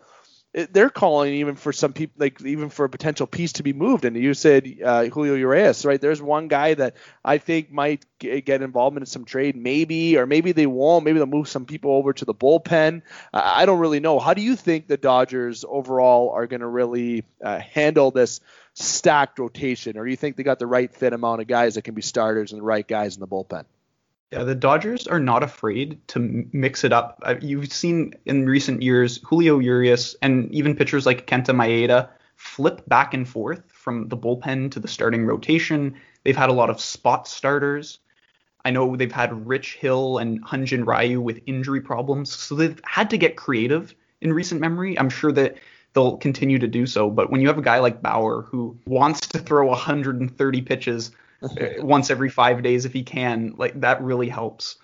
they're 0.53 0.91
calling 0.91 1.35
even 1.35 1.57
for 1.57 1.73
some 1.73 1.93
people, 1.93 2.15
like 2.19 2.41
even 2.43 2.71
for 2.71 2.87
a 2.87 2.89
potential 2.89 3.27
piece 3.27 3.55
to 3.55 3.63
be 3.63 3.73
moved. 3.73 4.05
And 4.05 4.17
you 4.17 4.33
said 4.35 4.79
uh, 4.83 5.05
Julio 5.05 5.35
Urias, 5.35 5.85
right? 5.85 6.01
There's 6.01 6.23
one 6.23 6.49
guy 6.49 6.75
that 6.75 6.97
I 7.25 7.39
think 7.39 7.71
might 7.71 8.07
g- 8.19 8.41
get 8.41 8.63
involvement 8.63 9.03
in 9.03 9.07
some 9.07 9.25
trade, 9.25 9.57
maybe, 9.57 10.17
or 10.17 10.27
maybe 10.27 10.53
they 10.53 10.67
won't. 10.67 11.05
Maybe 11.05 11.19
they'll 11.19 11.27
move 11.27 11.49
some 11.49 11.67
people 11.67 11.93
over 11.93 12.13
to 12.15 12.25
the 12.25 12.35
bullpen. 12.35 13.03
I 13.33 13.67
don't 13.67 13.79
really 13.79 14.01
know. 14.01 14.19
How 14.19 14.35
do 14.35 14.43
you 14.43 14.57
think 14.57 14.89
the 14.89 14.97
Dodgers 14.97 15.65
overall 15.69 16.31
are 16.31 16.47
going 16.47 16.61
to 16.61 16.67
really 16.67 17.25
uh, 17.45 17.59
handle 17.59 18.11
this 18.11 18.41
stacked 18.73 19.39
rotation, 19.39 19.99
or 19.99 20.05
do 20.05 20.11
you 20.11 20.17
think 20.17 20.37
they 20.37 20.45
got 20.45 20.59
the 20.59 20.67
right 20.67 20.93
fit 20.95 21.13
amount 21.13 21.43
of 21.43 21.47
guys 21.47 21.75
that 21.75 21.83
can 21.83 21.95
be 21.95 22.03
starters 22.03 22.53
and 22.53 22.61
the 22.61 22.65
right 22.65 22.87
guys 22.87 23.17
in 23.17 23.21
the 23.21 23.29
bullpen? 23.29 23.65
Yeah, 24.31 24.45
the 24.45 24.55
Dodgers 24.55 25.07
are 25.07 25.21
not 25.21 25.43
afraid 25.43 26.07
to 26.09 26.19
mix 26.53 26.85
it 26.85 26.93
up. 26.93 27.19
Uh, 27.23 27.37
You've 27.41 27.73
seen 27.73 28.13
in 28.27 28.47
recent 28.47 28.83
years 28.83 29.21
Julio 29.25 29.59
Urias 29.59 30.17
and 30.21 30.53
even 30.53 30.77
pitchers 30.77 31.07
like 31.07 31.27
Kenta 31.27 31.55
Maeda 31.55 32.11
flip 32.37 32.83
back 32.89 33.15
and 33.15 33.27
forth 33.27 33.63
from 33.73 34.09
the 34.09 34.17
bullpen 34.17 34.71
to 34.73 34.81
the 34.81 34.89
starting 34.89 35.25
rotation. 35.25 35.95
They've 36.25 36.37
had 36.37 36.51
a 36.51 36.53
lot 36.53 36.69
of 36.69 36.79
spot 36.79 37.27
starters. 37.27 38.01
I 38.67 38.71
know 38.71 38.97
they've 38.97 39.11
had 39.11 39.47
Rich 39.47 39.77
Hill 39.77 40.19
and 40.19 40.45
Hyun-jin 40.45 40.85
Ryu 40.85 41.23
with 41.23 41.41
injury 41.47 41.81
problems, 41.81 42.31
so 42.31 42.55
they've 42.55 42.81
had 42.85 43.09
to 43.11 43.17
get 43.17 43.37
creative 43.37 43.95
in 44.21 44.33
recent 44.33 44.61
memory. 44.61 44.99
I'm 44.99 45.09
sure 45.09 45.33
that 45.33 45.57
they'll 45.95 46.19
continue 46.19 46.59
to 46.59 46.67
do 46.67 46.85
so, 46.85 47.09
but 47.09 47.31
when 47.31 47.41
you 47.41 47.49
have 47.49 47.57
a 47.57 47.63
guy 47.63 47.79
like 47.79 48.03
Bauer 48.03 48.43
who 48.43 48.77
wants 48.85 49.21
to 49.29 49.39
throw 49.39 49.69
130 49.69 50.63
pitches 50.63 51.13
once 51.79 52.11
every 52.11 52.29
five 52.29 52.63
days 52.63 52.85
if 52.85 52.93
he 52.93 53.03
can, 53.03 53.55
like 53.57 53.81
that 53.81 54.03
really 54.03 54.29
helps. 54.29 54.77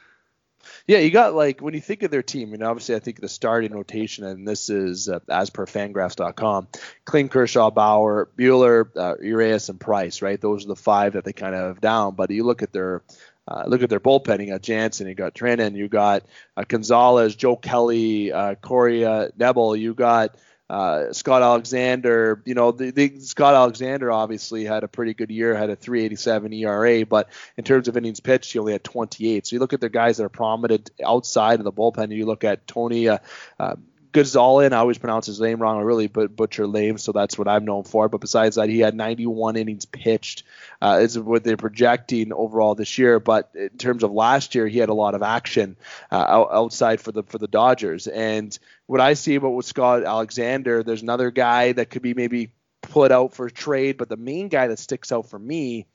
Yeah, 0.86 0.98
you 0.98 1.10
got 1.10 1.34
like 1.34 1.60
when 1.60 1.74
you 1.74 1.80
think 1.80 2.02
of 2.02 2.10
their 2.10 2.22
team, 2.22 2.52
and 2.54 2.62
obviously 2.62 2.94
I 2.94 2.98
think 2.98 3.20
the 3.20 3.28
starting 3.28 3.72
rotation, 3.72 4.24
and 4.24 4.46
this 4.46 4.70
is 4.70 5.08
uh, 5.08 5.20
as 5.28 5.50
per 5.50 5.66
Fangraphs.com, 5.66 6.68
Kling, 7.04 7.28
Kershaw, 7.28 7.70
Bauer, 7.70 8.28
Buehler, 8.36 8.88
uh, 8.96 9.70
and 9.70 9.80
Price, 9.80 10.22
right? 10.22 10.40
Those 10.40 10.64
are 10.64 10.68
the 10.68 10.76
five 10.76 11.14
that 11.14 11.24
they 11.24 11.32
kind 11.32 11.54
of 11.54 11.66
have 11.66 11.80
down. 11.80 12.14
But 12.14 12.30
you 12.30 12.44
look 12.44 12.62
at 12.62 12.72
their 12.72 13.02
uh, 13.46 13.64
look 13.66 13.82
at 13.82 13.90
their 13.90 14.00
bullpen. 14.00 14.40
You 14.40 14.52
got 14.52 14.62
Jansen, 14.62 15.06
you 15.06 15.14
got 15.14 15.34
Treinen, 15.34 15.76
you 15.76 15.88
got 15.88 16.24
uh, 16.56 16.64
Gonzalez, 16.66 17.36
Joe 17.36 17.56
Kelly, 17.56 18.32
uh, 18.32 18.54
Corey 18.56 19.04
uh, 19.04 19.28
Knebel, 19.38 19.78
you 19.78 19.94
got 19.94 20.36
uh, 20.74 21.12
Scott 21.12 21.42
Alexander. 21.42 22.42
You 22.44 22.54
know, 22.54 22.72
the, 22.72 22.90
the 22.90 23.20
Scott 23.20 23.54
Alexander 23.54 24.10
obviously 24.10 24.64
had 24.64 24.82
a 24.82 24.88
pretty 24.88 25.14
good 25.14 25.30
year, 25.30 25.54
had 25.54 25.70
a 25.70 25.76
3.87 25.76 26.52
ERA, 26.52 27.06
but 27.06 27.30
in 27.56 27.62
terms 27.62 27.86
of 27.86 27.96
innings 27.96 28.18
pitched, 28.18 28.52
he 28.52 28.58
only 28.58 28.72
had 28.72 28.82
28. 28.82 29.46
So 29.46 29.54
you 29.54 29.60
look 29.60 29.72
at 29.72 29.80
the 29.80 29.88
guys 29.88 30.16
that 30.16 30.24
are 30.24 30.28
prominent 30.28 30.90
outside 31.04 31.60
of 31.60 31.64
the 31.64 31.72
bullpen. 31.72 32.04
and 32.04 32.12
You 32.12 32.26
look 32.26 32.42
at 32.42 32.66
Tony 32.66 33.08
uh, 33.08 33.18
uh, 33.60 33.76
Gonzalez, 34.14 34.72
I 34.72 34.76
always 34.76 34.98
pronounce 34.98 35.26
his 35.26 35.40
name 35.40 35.60
wrong. 35.60 35.76
I 35.76 35.82
really 35.82 36.06
but 36.06 36.36
butcher 36.36 36.68
names, 36.68 37.02
so 37.02 37.10
that's 37.10 37.36
what 37.36 37.48
I'm 37.48 37.64
known 37.64 37.82
for. 37.82 38.08
But 38.08 38.20
besides 38.20 38.54
that, 38.54 38.68
he 38.68 38.78
had 38.78 38.94
91 38.94 39.56
innings 39.56 39.86
pitched. 39.86 40.44
Uh, 40.80 41.00
is 41.02 41.18
what 41.18 41.42
they're 41.42 41.56
projecting 41.56 42.32
overall 42.32 42.76
this 42.76 42.96
year. 42.96 43.18
But 43.18 43.50
in 43.54 43.70
terms 43.70 44.04
of 44.04 44.12
last 44.12 44.54
year, 44.54 44.68
he 44.68 44.78
had 44.78 44.88
a 44.88 44.94
lot 44.94 45.16
of 45.16 45.24
action 45.24 45.76
uh, 46.12 46.46
outside 46.52 47.00
for 47.00 47.10
the 47.10 47.24
for 47.24 47.38
the 47.38 47.48
Dodgers. 47.48 48.06
And 48.06 48.56
what 48.86 49.00
I 49.00 49.14
see 49.14 49.34
about 49.34 49.50
with 49.50 49.66
Scott 49.66 50.04
Alexander, 50.04 50.84
there's 50.84 51.02
another 51.02 51.32
guy 51.32 51.72
that 51.72 51.90
could 51.90 52.02
be 52.02 52.14
maybe 52.14 52.52
put 52.82 53.10
out 53.10 53.34
for 53.34 53.50
trade, 53.50 53.96
but 53.96 54.08
the 54.08 54.16
main 54.16 54.46
guy 54.46 54.68
that 54.68 54.78
sticks 54.78 55.10
out 55.10 55.28
for 55.28 55.40
me 55.40 55.86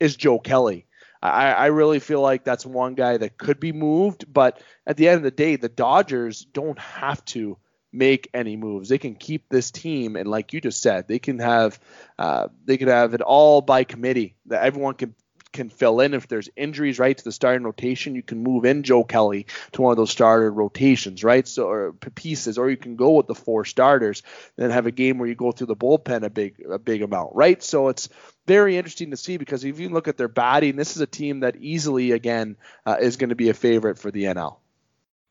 is 0.00 0.16
Joe 0.16 0.40
Kelly. 0.40 0.84
I, 1.22 1.52
I 1.52 1.66
really 1.66 2.00
feel 2.00 2.22
like 2.22 2.42
that's 2.42 2.66
one 2.66 2.94
guy 2.94 3.16
that 3.16 3.38
could 3.38 3.60
be 3.60 3.72
moved, 3.72 4.32
but 4.32 4.60
at 4.84 4.96
the 4.96 5.08
end 5.08 5.18
of 5.18 5.22
the 5.22 5.30
day, 5.30 5.54
the 5.54 5.68
Dodgers 5.68 6.44
don't 6.44 6.78
have 6.78 7.24
to 7.26 7.56
make 7.92 8.28
any 8.34 8.56
moves. 8.56 8.88
They 8.88 8.98
can 8.98 9.14
keep 9.14 9.48
this 9.48 9.70
team, 9.70 10.16
and 10.16 10.28
like 10.28 10.52
you 10.52 10.60
just 10.60 10.82
said, 10.82 11.08
they 11.08 11.18
can 11.18 11.38
have 11.38 11.78
uh, 12.18 12.48
they 12.64 12.76
can 12.76 12.88
have 12.88 13.14
it 13.14 13.20
all 13.20 13.60
by 13.60 13.84
committee. 13.84 14.34
That 14.46 14.62
everyone 14.62 14.94
can 14.94 15.14
can 15.52 15.70
fill 15.70 16.00
in 16.00 16.14
if 16.14 16.28
there's 16.28 16.48
injuries, 16.56 16.98
right, 16.98 17.16
to 17.16 17.24
the 17.24 17.32
starting 17.32 17.64
rotation. 17.64 18.14
You 18.14 18.22
can 18.22 18.42
move 18.42 18.64
in 18.64 18.82
Joe 18.82 19.04
Kelly 19.04 19.46
to 19.72 19.82
one 19.82 19.90
of 19.92 19.96
those 19.96 20.10
starter 20.10 20.50
rotations, 20.50 21.24
right? 21.24 21.46
So 21.48 21.68
or 21.68 21.92
pieces, 21.92 22.58
or 22.58 22.70
you 22.70 22.76
can 22.76 22.96
go 22.96 23.12
with 23.12 23.26
the 23.26 23.34
four 23.34 23.64
starters 23.64 24.22
and 24.56 24.64
then 24.64 24.70
have 24.70 24.86
a 24.86 24.90
game 24.90 25.18
where 25.18 25.28
you 25.28 25.34
go 25.34 25.52
through 25.52 25.68
the 25.68 25.76
bullpen 25.76 26.22
a 26.22 26.30
big 26.30 26.62
a 26.68 26.78
big 26.78 27.02
amount, 27.02 27.34
right? 27.34 27.62
So 27.62 27.88
it's 27.88 28.08
very 28.46 28.76
interesting 28.76 29.10
to 29.10 29.16
see 29.16 29.36
because 29.36 29.64
if 29.64 29.80
you 29.80 29.88
look 29.88 30.08
at 30.08 30.16
their 30.16 30.28
batting, 30.28 30.76
this 30.76 30.96
is 30.96 31.02
a 31.02 31.06
team 31.06 31.40
that 31.40 31.56
easily 31.56 32.12
again 32.12 32.56
uh, 32.86 32.96
is 33.00 33.16
going 33.16 33.30
to 33.30 33.36
be 33.36 33.48
a 33.48 33.54
favorite 33.54 33.98
for 33.98 34.10
the 34.10 34.24
NL. 34.24 34.58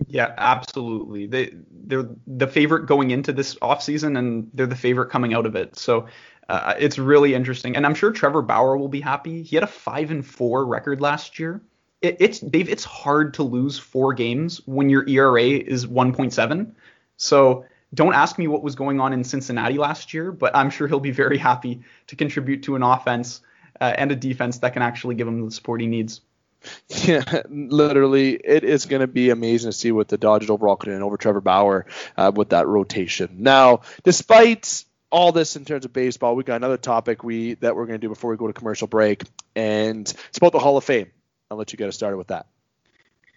Yeah, 0.05 0.33
absolutely. 0.37 1.25
They 1.25 1.53
they're 1.71 2.09
the 2.27 2.47
favorite 2.47 2.85
going 2.85 3.11
into 3.11 3.33
this 3.33 3.55
offseason 3.55 4.17
and 4.17 4.49
they're 4.53 4.67
the 4.67 4.75
favorite 4.75 5.09
coming 5.09 5.33
out 5.33 5.45
of 5.45 5.55
it. 5.55 5.75
So 5.75 6.07
uh, 6.49 6.75
it's 6.77 6.97
really 6.97 7.33
interesting, 7.33 7.75
and 7.75 7.85
I'm 7.85 7.95
sure 7.95 8.11
Trevor 8.11 8.41
Bauer 8.41 8.77
will 8.77 8.89
be 8.89 9.01
happy. 9.01 9.41
He 9.41 9.55
had 9.55 9.63
a 9.63 9.67
five 9.67 10.11
and 10.11 10.25
four 10.25 10.65
record 10.65 11.01
last 11.01 11.39
year. 11.39 11.61
It, 12.01 12.17
it's 12.19 12.39
Dave. 12.39 12.69
It's 12.69 12.83
hard 12.83 13.33
to 13.35 13.43
lose 13.43 13.79
four 13.79 14.13
games 14.13 14.61
when 14.65 14.89
your 14.89 15.07
ERA 15.09 15.43
is 15.43 15.87
1.7. 15.87 16.71
So 17.17 17.65
don't 17.93 18.13
ask 18.13 18.37
me 18.37 18.47
what 18.47 18.63
was 18.63 18.75
going 18.75 18.99
on 18.99 19.13
in 19.13 19.23
Cincinnati 19.23 19.77
last 19.77 20.13
year, 20.13 20.31
but 20.31 20.55
I'm 20.55 20.69
sure 20.69 20.87
he'll 20.87 20.99
be 20.99 21.11
very 21.11 21.37
happy 21.37 21.81
to 22.07 22.15
contribute 22.15 22.63
to 22.63 22.75
an 22.75 22.83
offense 22.83 23.41
uh, 23.81 23.93
and 23.97 24.11
a 24.11 24.15
defense 24.15 24.59
that 24.59 24.73
can 24.73 24.83
actually 24.83 25.15
give 25.15 25.27
him 25.27 25.43
the 25.43 25.51
support 25.51 25.81
he 25.81 25.87
needs. 25.87 26.21
Yeah, 26.89 27.43
literally, 27.49 28.33
it 28.33 28.63
is 28.63 28.85
going 28.85 29.01
to 29.01 29.07
be 29.07 29.29
amazing 29.29 29.71
to 29.71 29.77
see 29.77 29.91
what 29.91 30.07
the 30.07 30.17
Dodgers 30.17 30.49
overall 30.49 30.75
can 30.75 30.97
do 30.97 31.05
over 31.05 31.17
Trevor 31.17 31.41
Bauer 31.41 31.85
uh, 32.17 32.31
with 32.33 32.49
that 32.49 32.67
rotation. 32.67 33.37
Now, 33.39 33.81
despite 34.03 34.83
all 35.09 35.31
this 35.31 35.55
in 35.55 35.65
terms 35.65 35.85
of 35.85 35.93
baseball, 35.93 36.35
we 36.35 36.43
got 36.43 36.55
another 36.55 36.77
topic 36.77 37.23
we 37.23 37.55
that 37.55 37.75
we're 37.75 37.85
going 37.85 37.99
to 37.99 38.05
do 38.05 38.09
before 38.09 38.31
we 38.31 38.37
go 38.37 38.47
to 38.47 38.53
commercial 38.53 38.87
break, 38.87 39.23
and 39.55 40.13
it's 40.29 40.37
about 40.37 40.51
the 40.51 40.59
Hall 40.59 40.77
of 40.77 40.83
Fame. 40.83 41.11
I'll 41.49 41.57
let 41.57 41.71
you 41.71 41.77
get 41.77 41.87
us 41.87 41.95
started 41.95 42.17
with 42.17 42.27
that. 42.27 42.47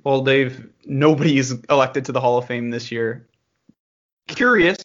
Well, 0.05 0.23
Dave, 0.23 0.69
nobody 0.85 1.39
is 1.39 1.53
elected 1.69 2.07
to 2.07 2.13
the 2.13 2.21
Hall 2.21 2.39
of 2.39 2.47
Fame 2.47 2.71
this 2.71 2.91
year, 2.91 3.29
curious, 4.27 4.79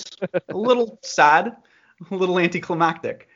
a 0.50 0.56
little 0.56 1.00
sad, 1.04 1.56
a 2.12 2.16
little 2.16 2.38
anticlimactic. 2.38 3.30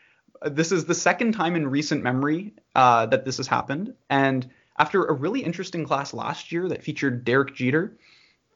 This 0.45 0.71
is 0.71 0.85
the 0.85 0.95
second 0.95 1.33
time 1.33 1.55
in 1.55 1.67
recent 1.67 2.03
memory 2.03 2.53
uh, 2.75 3.05
that 3.07 3.25
this 3.25 3.37
has 3.37 3.47
happened, 3.47 3.93
and 4.09 4.49
after 4.79 5.05
a 5.05 5.13
really 5.13 5.41
interesting 5.43 5.85
class 5.85 6.13
last 6.13 6.51
year 6.51 6.69
that 6.69 6.81
featured 6.81 7.25
Derek 7.25 7.53
Jeter, 7.53 7.97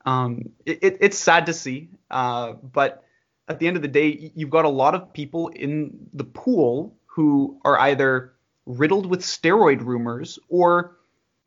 um, 0.05 0.49
it, 0.65 0.79
it, 0.81 0.97
it's 1.01 1.17
sad 1.17 1.45
to 1.47 1.53
see. 1.53 1.89
Uh, 2.09 2.53
but 2.53 3.03
at 3.47 3.59
the 3.59 3.67
end 3.67 3.75
of 3.75 3.81
the 3.81 3.89
day, 3.89 4.31
you've 4.33 4.49
got 4.49 4.65
a 4.65 4.69
lot 4.69 4.95
of 4.95 5.13
people 5.13 5.49
in 5.49 6.07
the 6.13 6.23
pool 6.23 6.95
who 7.05 7.59
are 7.65 7.77
either 7.79 8.33
riddled 8.65 9.05
with 9.05 9.21
steroid 9.21 9.81
rumors 9.81 10.39
or 10.47 10.95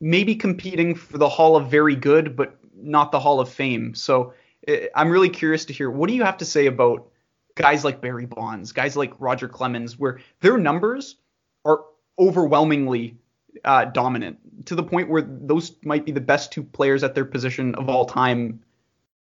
maybe 0.01 0.35
competing 0.35 0.95
for 0.95 1.17
the 1.17 1.29
Hall 1.29 1.57
of 1.57 1.71
Very 1.71 1.97
Good, 1.97 2.37
but 2.37 2.59
not 2.77 3.11
the 3.11 3.19
Hall 3.19 3.41
of 3.41 3.49
Fame. 3.49 3.95
So 3.95 4.35
I'm 4.95 5.09
really 5.09 5.31
curious 5.31 5.65
to 5.67 5.73
hear 5.73 5.91
what 5.91 6.09
do 6.09 6.15
you 6.15 6.25
have 6.25 6.37
to 6.39 6.45
say 6.45 6.67
about 6.67 7.09
guys 7.55 7.85
like 7.85 8.03
Barry 8.03 8.27
Bonds, 8.27 8.73
guys 8.73 8.97
like 8.97 9.15
Roger 9.19 9.49
Clemens, 9.49 9.99
where 9.99 10.21
their 10.41 10.59
numbers 10.59 11.17
are 11.65 11.85
overwhelmingly 12.19 13.17
uh, 13.65 13.87
dominant 13.87 14.67
to 14.67 14.75
the 14.75 14.83
point 14.83 15.09
where 15.09 15.23
those 15.23 15.73
might 15.83 16.05
be 16.05 16.13
the 16.13 16.21
best 16.21 16.53
two 16.53 16.63
players 16.63 17.05
at 17.05 17.15
their 17.15 17.25
position 17.25 17.75
of 17.75 17.89
all 17.89 18.07
time, 18.07 18.63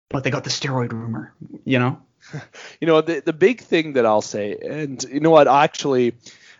but 0.10 0.24
they 0.24 0.30
got 0.30 0.44
the 0.44 0.50
steroid 0.50 0.92
rumor, 0.92 1.34
you 1.64 1.80
know? 1.80 2.02
you 2.82 2.88
know, 2.88 3.02
the, 3.02 3.22
the 3.22 3.34
big 3.34 3.62
thing 3.62 3.94
that 3.94 4.06
I'll 4.06 4.22
say, 4.22 4.58
and 4.58 5.04
you 5.04 5.20
know 5.20 5.30
what, 5.30 5.48
actually, 5.48 6.16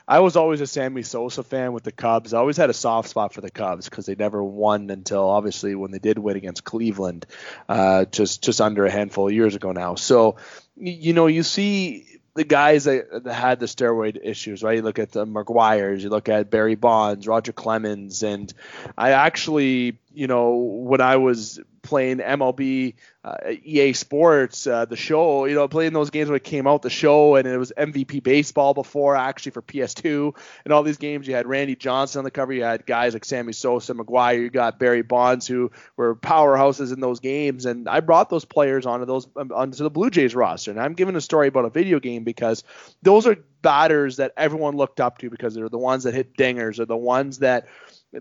I 0.08 0.20
was 0.20 0.38
always 0.38 0.62
a 0.62 0.68
Sammy 0.68 1.04
Sosa 1.04 1.44
fan 1.44 1.74
with 1.74 1.84
the 1.84 1.92
Cubs. 1.92 2.34
I 2.34 2.40
always 2.40 2.56
had 2.56 2.70
a 2.70 2.74
soft 2.74 3.10
spot 3.10 3.34
for 3.34 3.42
the 3.42 3.52
Cubs 3.52 3.90
because 3.90 4.06
they 4.06 4.16
never 4.16 4.42
won 4.42 4.90
until 4.90 5.28
obviously 5.28 5.76
when 5.76 5.92
they 5.92 6.00
did 6.00 6.18
win 6.18 6.38
against 6.38 6.64
Cleveland, 6.64 7.26
uh, 7.68 8.06
just 8.06 8.42
just 8.42 8.62
under 8.62 8.86
a 8.86 8.92
handful 8.92 9.28
of 9.28 9.34
years 9.34 9.56
ago 9.56 9.74
now. 9.74 9.96
So, 9.96 10.38
you 10.78 11.12
know, 11.12 11.28
you 11.28 11.44
see 11.44 12.17
the 12.38 12.44
guys 12.44 12.84
that, 12.84 13.24
that, 13.24 13.34
had 13.34 13.60
the 13.60 13.66
steroid 13.66 14.20
issues, 14.24 14.62
right? 14.62 14.78
You 14.78 14.84
look 14.84 15.00
at 15.00 15.12
the 15.12 15.26
McGwire's, 15.26 16.04
you 16.04 16.10
look 16.10 16.30
at 16.30 16.52
Barry 16.52 16.76
Bonds, 16.76 17.28
Roger 17.28 17.52
Clemens, 17.52 18.22
and 18.22 18.54
I 18.96 19.12
actually, 19.12 19.98
you 20.18 20.26
know, 20.26 20.56
when 20.56 21.00
I 21.00 21.18
was 21.18 21.60
playing 21.84 22.18
MLB 22.18 22.96
uh, 23.24 23.36
EA 23.64 23.94
Sports, 23.94 24.66
uh, 24.66 24.86
the 24.86 24.96
show, 24.96 25.46
you 25.46 25.54
know, 25.54 25.68
playing 25.68 25.94
those 25.94 26.10
games 26.10 26.28
when 26.28 26.36
it 26.38 26.44
came 26.44 26.66
out, 26.66 26.82
the 26.82 26.90
show, 26.90 27.36
and 27.36 27.48
it 27.48 27.56
was 27.56 27.72
MVP 27.78 28.24
baseball 28.24 28.74
before 28.74 29.16
actually 29.16 29.52
for 29.52 29.62
PS2, 29.62 30.36
and 30.66 30.74
all 30.74 30.82
these 30.82 30.98
games. 30.98 31.28
You 31.28 31.36
had 31.36 31.46
Randy 31.46 31.76
Johnson 31.76 32.20
on 32.20 32.24
the 32.24 32.32
cover, 32.32 32.52
you 32.52 32.64
had 32.64 32.88
guys 32.88 33.14
like 33.14 33.26
Sammy 33.26 33.54
Sosa, 33.54 33.94
McGwire, 33.94 34.42
you 34.42 34.50
got 34.50 34.80
Barry 34.80 35.04
Bonds 35.04 35.46
who 35.46 35.70
were 35.98 36.16
powerhouses 36.16 36.92
in 36.92 37.00
those 37.00 37.20
games, 37.20 37.68
and 37.68 37.88
I 37.88 38.00
brought 38.00 38.32
those 38.32 38.46
players 38.46 38.88
onto 38.88 39.06
those 39.06 39.28
um, 39.36 39.52
onto 39.54 39.84
the 39.84 39.92
Blue 39.92 40.10
Jays 40.10 40.34
roster. 40.34 40.72
And 40.72 40.82
I'm 40.82 40.94
giving 40.94 41.16
a 41.16 41.22
story 41.22 41.48
about 41.48 41.66
a 41.66 41.70
video 41.70 42.00
game 42.00 42.24
because 42.24 42.64
those 43.04 43.28
are 43.28 43.38
batters 43.62 44.18
that 44.18 44.34
everyone 44.36 44.78
looked 44.78 45.00
up 45.00 45.20
to 45.20 45.30
because 45.30 45.54
they're 45.54 45.70
the 45.70 45.78
ones 45.78 46.06
that 46.06 46.16
hit 46.16 46.36
dingers, 46.36 46.80
or 46.80 46.86
the 46.86 46.98
ones 46.98 47.38
that 47.40 47.68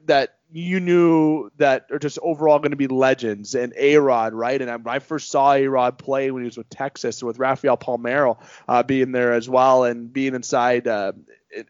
that 0.07 0.37
you 0.53 0.81
knew 0.81 1.51
that 1.59 1.87
are 1.91 1.99
just 1.99 2.19
overall 2.23 2.59
going 2.59 2.71
to 2.71 2.77
be 2.77 2.87
legends 2.87 3.55
and 3.55 3.73
A 3.77 3.97
Rod, 3.97 4.33
right? 4.33 4.61
And 4.61 4.71
I, 4.71 4.79
I 4.87 4.99
first 4.99 5.31
saw 5.31 5.53
A 5.53 5.67
Rod 5.67 5.99
play 5.99 6.31
when 6.31 6.43
he 6.43 6.47
was 6.47 6.57
with 6.57 6.69
Texas 6.69 7.23
with 7.23 7.39
Rafael 7.39 7.77
Palmeiro 7.77 8.39
uh, 8.69 8.83
being 8.83 9.13
there 9.13 9.33
as 9.33 9.49
well 9.49 9.85
and 9.85 10.13
being 10.13 10.35
inside 10.35 10.87
uh, 10.87 11.13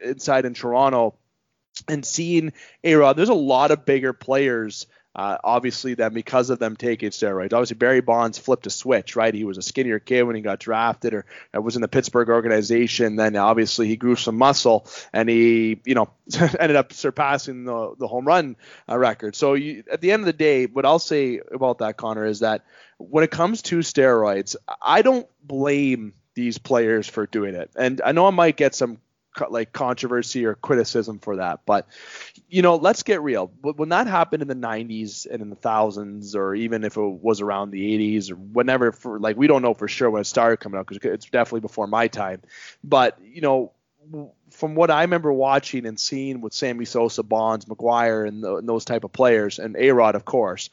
inside 0.03 0.45
in 0.45 0.55
Toronto 0.55 1.15
and 1.89 2.05
seeing 2.05 2.53
A 2.85 2.95
Rod. 2.95 3.17
There's 3.17 3.29
a 3.29 3.35
lot 3.35 3.71
of 3.71 3.85
bigger 3.85 4.13
players 4.13 4.87
uh, 5.17 5.39
obviously, 5.43 5.95
then 5.95 6.13
because 6.13 6.51
of 6.51 6.59
them 6.59 6.77
taking 6.77 7.09
steroids, 7.09 7.55
obviously 7.55 7.77
Barry 7.77 8.03
Bonds 8.03 8.37
flipped 8.37 8.67
a 8.67 8.71
switch, 8.71 9.17
right? 9.17 9.33
He 9.33 9.45
was 9.45 9.57
a 9.57 9.63
skinnier 9.63 9.99
kid 9.99 10.25
when 10.25 10.37
he 10.37 10.43
got 10.43 10.61
drafted, 10.61 11.15
or 11.15 11.25
was 11.55 11.75
in 11.75 11.81
the 11.81 11.89
Pittsburgh 11.89 12.29
organization. 12.29 13.17
Then 13.17 13.35
obviously 13.35 13.89
he 13.89 13.97
grew 13.97 14.15
some 14.15 14.37
muscle, 14.37 14.87
and 15.15 15.27
he, 15.31 15.81
you 15.87 15.95
know, 15.95 16.11
ended 16.39 16.77
up 16.77 16.93
surpassing 16.93 17.65
the 17.65 17.95
the 17.99 18.07
home 18.07 18.27
run 18.27 18.57
uh, 18.91 18.99
record. 18.99 19.35
So 19.35 19.55
you, 19.55 19.85
at 19.91 20.03
the 20.03 20.13
end 20.13 20.21
of 20.21 20.27
the 20.27 20.35
day, 20.35 20.67
what 20.67 20.85
I'll 20.85 20.99
say 20.99 21.41
about 21.51 21.79
that, 21.79 21.97
Connor, 21.97 22.27
is 22.27 22.41
that 22.41 22.67
when 22.99 23.25
it 23.25 23.31
comes 23.31 23.63
to 23.63 23.79
steroids, 23.79 24.55
I 24.83 25.01
don't 25.01 25.27
blame 25.43 26.13
these 26.35 26.59
players 26.59 27.09
for 27.09 27.27
doing 27.27 27.55
it. 27.55 27.71
And 27.75 28.03
I 28.05 28.13
know 28.13 28.27
I 28.27 28.31
might 28.31 28.59
get 28.59 28.75
some 28.75 28.99
like 29.51 29.73
controversy 29.73 30.45
or 30.45 30.55
criticism 30.55 31.19
for 31.19 31.37
that. 31.37 31.61
But 31.67 31.87
you 32.49 32.63
know, 32.63 32.77
let's 32.77 33.03
get 33.03 33.23
real. 33.23 33.51
When 33.61 33.89
that 33.91 34.07
happened 34.07 34.43
in 34.43 34.49
the 34.49 34.55
90s 34.55 35.27
and 35.31 35.43
in 35.43 35.51
the 35.51 35.57
thousands, 35.57 36.35
or 36.37 36.55
even 36.55 36.85
if 36.85 36.97
it 36.97 37.01
was 37.01 37.41
around 37.41 37.71
the 37.71 38.19
80s 38.19 38.31
or 38.31 38.37
whenever, 38.37 38.93
for 38.93 39.19
like 39.19 39.37
we 39.37 39.47
don't 39.47 39.63
know 39.63 39.75
for 39.75 39.89
sure 39.89 40.11
when 40.11 40.21
it 40.21 40.27
started 40.27 40.59
coming 40.59 40.79
out 40.79 40.87
because 40.87 41.05
it's 41.13 41.27
definitely 41.27 41.61
before 41.61 41.87
my 41.87 42.09
time. 42.09 42.43
But 42.85 43.19
you 43.23 43.41
know, 43.41 43.73
from 44.51 44.75
what 44.75 44.91
I 44.91 45.03
remember 45.03 45.33
watching 45.33 45.87
and 45.87 45.99
seeing 45.99 46.41
with 46.41 46.53
Sammy 46.53 46.85
Sosa, 46.85 47.23
Bonds, 47.23 47.65
McGwire, 47.65 48.27
and, 48.27 48.43
the, 48.43 48.57
and 48.57 48.69
those 48.69 48.85
type 48.85 49.05
of 49.05 49.13
players, 49.13 49.59
and 49.59 49.77
A 49.77 49.91
Rod, 49.91 50.15
of 50.15 50.25
course. 50.25 50.71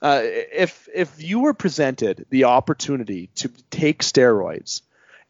Uh, 0.00 0.20
if 0.24 0.88
if 0.92 1.22
you 1.22 1.40
were 1.40 1.54
presented 1.54 2.26
the 2.30 2.44
opportunity 2.44 3.28
to 3.36 3.48
take 3.70 4.02
steroids 4.02 4.82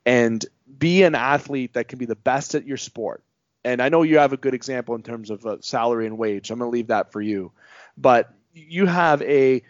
and 0.07 0.45
be 0.77 1.03
an 1.03 1.15
athlete 1.15 1.75
that 1.75 1.89
can 1.89 1.99
be 1.99 2.07
the 2.07 2.17
best 2.17 2.55
at 2.55 2.67
your 2.67 2.77
sport. 2.77 3.23
And 3.65 3.81
I 3.81 3.89
know 3.89 4.03
you 4.03 4.19
have 4.19 4.33
a 4.33 4.37
good 4.37 4.55
example 4.55 4.95
in 4.95 5.03
terms 5.03 5.31
of 5.31 5.47
uh, 5.47 5.57
salary 5.61 6.07
and 6.07 6.19
wage. 6.19 6.51
I'm 6.51 6.59
going 6.59 6.71
to 6.71 6.73
leave 6.73 6.89
that 6.89 7.13
for 7.13 7.21
you. 7.21 7.53
But 7.97 8.33
you 8.55 8.87
have 8.87 9.23
a 9.23 9.63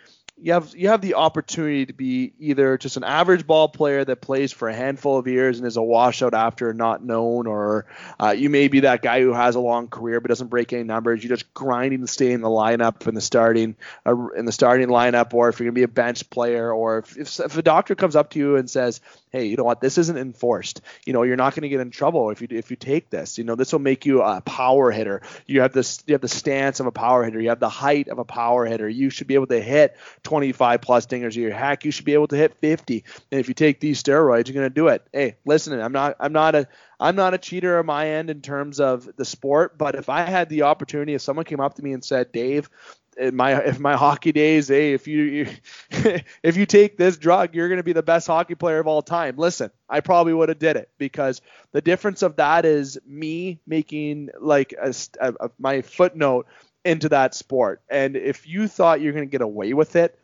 you 0.42 0.54
have 0.54 0.74
you 0.74 0.88
have 0.88 1.00
the 1.00 1.14
opportunity 1.14 1.86
to 1.86 1.92
be 1.92 2.32
either 2.38 2.76
just 2.76 2.96
an 2.96 3.04
average 3.04 3.46
ball 3.46 3.68
player 3.68 4.04
that 4.04 4.20
plays 4.20 4.50
for 4.50 4.68
a 4.68 4.74
handful 4.74 5.18
of 5.18 5.28
years 5.28 5.58
and 5.58 5.66
is 5.66 5.76
a 5.76 5.82
washout 5.82 6.34
after 6.34 6.72
not 6.72 7.04
known, 7.04 7.46
or 7.46 7.86
uh, 8.18 8.30
you 8.30 8.50
may 8.50 8.66
be 8.68 8.80
that 8.80 9.02
guy 9.02 9.20
who 9.20 9.32
has 9.32 9.54
a 9.54 9.60
long 9.60 9.88
career 9.88 10.20
but 10.20 10.30
doesn't 10.30 10.48
break 10.48 10.72
any 10.72 10.82
numbers. 10.82 11.22
You're 11.22 11.36
just 11.36 11.52
grinding 11.54 12.00
to 12.00 12.06
stay 12.06 12.32
in 12.32 12.40
the 12.40 12.48
lineup 12.48 13.06
in 13.06 13.14
the 13.14 13.20
starting 13.20 13.76
uh, 14.04 14.16
in 14.30 14.44
the 14.44 14.52
starting 14.52 14.88
lineup, 14.88 15.32
or 15.32 15.48
if 15.48 15.60
you're 15.60 15.66
gonna 15.66 15.74
be 15.74 15.84
a 15.84 15.88
bench 15.88 16.28
player, 16.28 16.72
or 16.72 16.98
if, 16.98 17.16
if, 17.16 17.38
if 17.38 17.56
a 17.56 17.62
doctor 17.62 17.94
comes 17.94 18.16
up 18.16 18.30
to 18.30 18.38
you 18.38 18.56
and 18.56 18.68
says, 18.68 19.00
hey, 19.32 19.46
you 19.46 19.56
know 19.56 19.64
what, 19.64 19.80
this 19.80 19.96
isn't 19.96 20.18
enforced. 20.18 20.82
You 21.06 21.14
know, 21.14 21.22
you're 21.22 21.36
not 21.36 21.54
going 21.54 21.62
to 21.62 21.68
get 21.70 21.80
in 21.80 21.90
trouble 21.90 22.30
if 22.30 22.42
you 22.42 22.48
if 22.50 22.70
you 22.70 22.76
take 22.76 23.08
this. 23.10 23.38
You 23.38 23.44
know, 23.44 23.54
this 23.54 23.72
will 23.72 23.80
make 23.80 24.04
you 24.04 24.22
a 24.22 24.42
power 24.42 24.90
hitter. 24.90 25.22
You 25.46 25.62
have 25.62 25.72
this 25.72 26.04
you 26.06 26.14
have 26.14 26.20
the 26.20 26.28
stance 26.28 26.80
of 26.80 26.86
a 26.86 26.92
power 26.92 27.24
hitter. 27.24 27.40
You 27.40 27.48
have 27.48 27.60
the 27.60 27.68
height 27.68 28.08
of 28.08 28.18
a 28.18 28.24
power 28.24 28.66
hitter. 28.66 28.88
You 28.88 29.10
should 29.10 29.26
be 29.26 29.34
able 29.34 29.46
to 29.46 29.60
hit 29.60 29.96
25 30.22 30.80
plus 30.82 31.06
dingers 31.06 31.36
a 31.36 31.40
year. 31.40 31.52
Heck, 31.52 31.84
you 31.84 31.90
should 31.90 32.04
be 32.04 32.14
able 32.14 32.28
to 32.28 32.36
hit 32.36 32.54
50. 32.60 33.04
And 33.30 33.40
if 33.40 33.48
you 33.48 33.54
take 33.54 33.80
these 33.80 34.02
steroids, 34.02 34.48
you're 34.48 34.54
going 34.54 34.68
to 34.68 34.70
do 34.70 34.88
it. 34.88 35.06
Hey, 35.12 35.36
listen, 35.46 35.80
I'm 35.80 35.92
not 35.92 36.16
I'm 36.20 36.32
not 36.32 36.54
a 36.54 36.68
I'm 37.00 37.16
not 37.16 37.34
a 37.34 37.38
cheater 37.38 37.78
on 37.78 37.86
my 37.86 38.10
end 38.10 38.30
in 38.30 38.42
terms 38.42 38.78
of 38.78 39.08
the 39.16 39.24
sport, 39.24 39.76
but 39.76 39.96
if 39.96 40.08
I 40.08 40.22
had 40.22 40.48
the 40.48 40.62
opportunity, 40.62 41.14
if 41.14 41.22
someone 41.22 41.44
came 41.44 41.58
up 41.58 41.74
to 41.74 41.82
me 41.82 41.92
and 41.92 42.04
said, 42.04 42.30
Dave, 42.30 42.70
in 43.16 43.36
my 43.36 43.60
if 43.62 43.78
my 43.78 43.96
hockey 43.96 44.32
days, 44.32 44.68
hey, 44.68 44.92
if 44.92 45.06
you, 45.06 45.22
you 45.22 45.46
if 46.42 46.56
you 46.56 46.66
take 46.66 46.96
this 46.96 47.16
drug, 47.16 47.54
you're 47.54 47.68
going 47.68 47.78
to 47.78 47.84
be 47.84 47.92
the 47.92 48.02
best 48.02 48.26
hockey 48.26 48.54
player 48.54 48.78
of 48.78 48.86
all 48.86 49.02
time. 49.02 49.36
Listen, 49.36 49.70
I 49.88 50.00
probably 50.00 50.34
would 50.34 50.48
have 50.48 50.58
did 50.58 50.76
it 50.76 50.90
because 50.98 51.40
the 51.72 51.80
difference 51.80 52.22
of 52.22 52.36
that 52.36 52.64
is 52.64 52.98
me 53.06 53.60
making 53.66 54.30
like 54.40 54.74
a, 54.80 54.94
a, 55.20 55.34
a 55.40 55.50
my 55.58 55.82
footnote 55.82 56.46
into 56.84 57.08
that 57.10 57.34
sport. 57.34 57.82
And 57.88 58.16
if 58.16 58.46
you 58.46 58.68
thought 58.68 59.00
you're 59.00 59.12
going 59.12 59.26
to 59.26 59.30
get 59.30 59.42
away 59.42 59.72
with 59.72 59.96
it, 59.96 60.18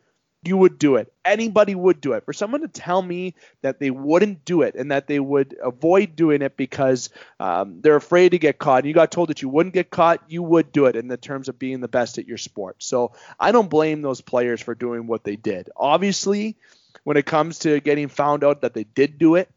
you 0.44 0.56
would 0.56 0.78
do 0.78 0.96
it. 0.96 1.12
Anybody 1.24 1.74
would 1.74 2.00
do 2.00 2.12
it. 2.12 2.24
For 2.24 2.32
someone 2.32 2.60
to 2.60 2.68
tell 2.68 3.02
me 3.02 3.34
that 3.62 3.80
they 3.80 3.90
wouldn't 3.90 4.44
do 4.44 4.62
it 4.62 4.76
and 4.76 4.90
that 4.92 5.06
they 5.06 5.18
would 5.18 5.56
avoid 5.62 6.14
doing 6.14 6.42
it 6.42 6.56
because 6.56 7.10
um, 7.40 7.80
they're 7.80 7.96
afraid 7.96 8.30
to 8.30 8.38
get 8.38 8.58
caught, 8.58 8.78
and 8.78 8.86
you 8.86 8.94
got 8.94 9.10
told 9.10 9.30
that 9.30 9.42
you 9.42 9.48
wouldn't 9.48 9.74
get 9.74 9.90
caught, 9.90 10.22
you 10.28 10.42
would 10.42 10.70
do 10.72 10.86
it 10.86 10.96
in 10.96 11.08
the 11.08 11.16
terms 11.16 11.48
of 11.48 11.58
being 11.58 11.80
the 11.80 11.88
best 11.88 12.18
at 12.18 12.26
your 12.26 12.38
sport. 12.38 12.76
So 12.82 13.12
I 13.38 13.52
don't 13.52 13.70
blame 13.70 14.00
those 14.02 14.20
players 14.20 14.60
for 14.60 14.74
doing 14.74 15.06
what 15.06 15.24
they 15.24 15.36
did. 15.36 15.70
Obviously, 15.76 16.56
when 17.04 17.16
it 17.16 17.26
comes 17.26 17.60
to 17.60 17.80
getting 17.80 18.08
found 18.08 18.44
out 18.44 18.62
that 18.62 18.74
they 18.74 18.84
did 18.84 19.18
do 19.18 19.34
it, 19.34 19.50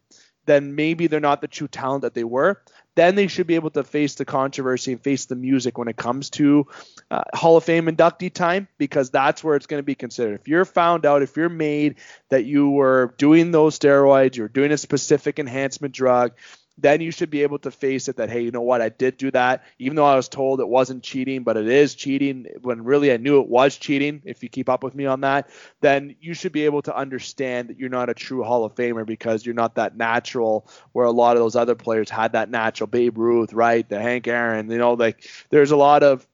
then 0.45 0.75
maybe 0.75 1.07
they're 1.07 1.19
not 1.19 1.41
the 1.41 1.47
true 1.47 1.67
talent 1.67 2.01
that 2.01 2.15
they 2.15 2.23
were 2.23 2.61
then 2.95 3.15
they 3.15 3.27
should 3.27 3.47
be 3.47 3.55
able 3.55 3.69
to 3.71 3.83
face 3.83 4.15
the 4.15 4.25
controversy 4.25 4.91
and 4.91 5.01
face 5.01 5.25
the 5.25 5.35
music 5.35 5.77
when 5.77 5.87
it 5.87 5.95
comes 5.95 6.29
to 6.31 6.67
uh, 7.09 7.23
Hall 7.33 7.57
of 7.57 7.63
Fame 7.63 7.85
inductee 7.85 8.33
time 8.33 8.67
because 8.77 9.09
that's 9.09 9.43
where 9.43 9.55
it's 9.55 9.67
going 9.67 9.79
to 9.79 9.85
be 9.85 9.95
considered. 9.95 10.39
If 10.39 10.47
you're 10.47 10.65
found 10.65 11.05
out, 11.05 11.21
if 11.21 11.37
you're 11.37 11.49
made 11.49 11.95
that 12.29 12.45
you 12.45 12.69
were 12.69 13.13
doing 13.17 13.51
those 13.51 13.79
steroids, 13.79 14.35
you're 14.35 14.49
doing 14.49 14.71
a 14.71 14.77
specific 14.77 15.39
enhancement 15.39 15.93
drug, 15.93 16.33
then 16.77 17.01
you 17.01 17.11
should 17.11 17.29
be 17.29 17.43
able 17.43 17.59
to 17.59 17.71
face 17.71 18.07
it 18.07 18.17
that 18.17 18.29
hey 18.29 18.41
you 18.41 18.51
know 18.51 18.61
what? 18.61 18.81
I 18.81 18.89
did 18.89 19.17
do 19.17 19.31
that. 19.31 19.63
Even 19.79 19.95
though 19.95 20.05
i 20.05 20.15
was 20.15 20.29
told 20.29 20.59
it 20.59 20.67
wasn't 20.67 21.03
cheating 21.03 21.43
but 21.43 21.57
it 21.57 21.67
is 21.67 21.95
cheating 21.95 22.47
when 22.61 22.83
really 22.83 23.11
i 23.11 23.17
knew 23.17 23.39
it 23.41 23.47
was 23.47 23.77
cheating 23.77 24.21
if 24.25 24.43
you 24.43 24.49
keep 24.49 24.69
up 24.69 24.83
with 24.83 24.95
me 24.95 25.05
on 25.05 25.21
that 25.21 25.49
then 25.81 26.15
you 26.21 26.33
should 26.33 26.51
be 26.51 26.65
able 26.65 26.81
to 26.81 26.95
understand 26.95 27.69
that 27.69 27.77
you're 27.77 27.89
not 27.89 28.09
a 28.09 28.13
true 28.13 28.43
hall 28.43 28.63
of 28.63 28.75
famer 28.75 29.05
because 29.05 29.45
you're 29.45 29.55
not 29.55 29.75
that 29.75 29.97
natural 29.97 30.67
where 30.93 31.05
a 31.05 31.11
lot 31.11 31.35
of 31.35 31.41
those 31.41 31.55
other 31.55 31.75
players 31.75 32.09
had 32.09 32.33
that 32.33 32.49
natural. 32.49 32.87
Babe 32.87 33.17
ruth 33.17 33.53
right? 33.53 33.87
The 33.87 33.99
hank 33.99 34.27
aaron 34.27 34.69
you 34.69 34.77
know 34.77 34.93
like 34.93 35.27
there's 35.49 35.71
a 35.71 35.77
lot 35.77 36.03
of 36.03 36.27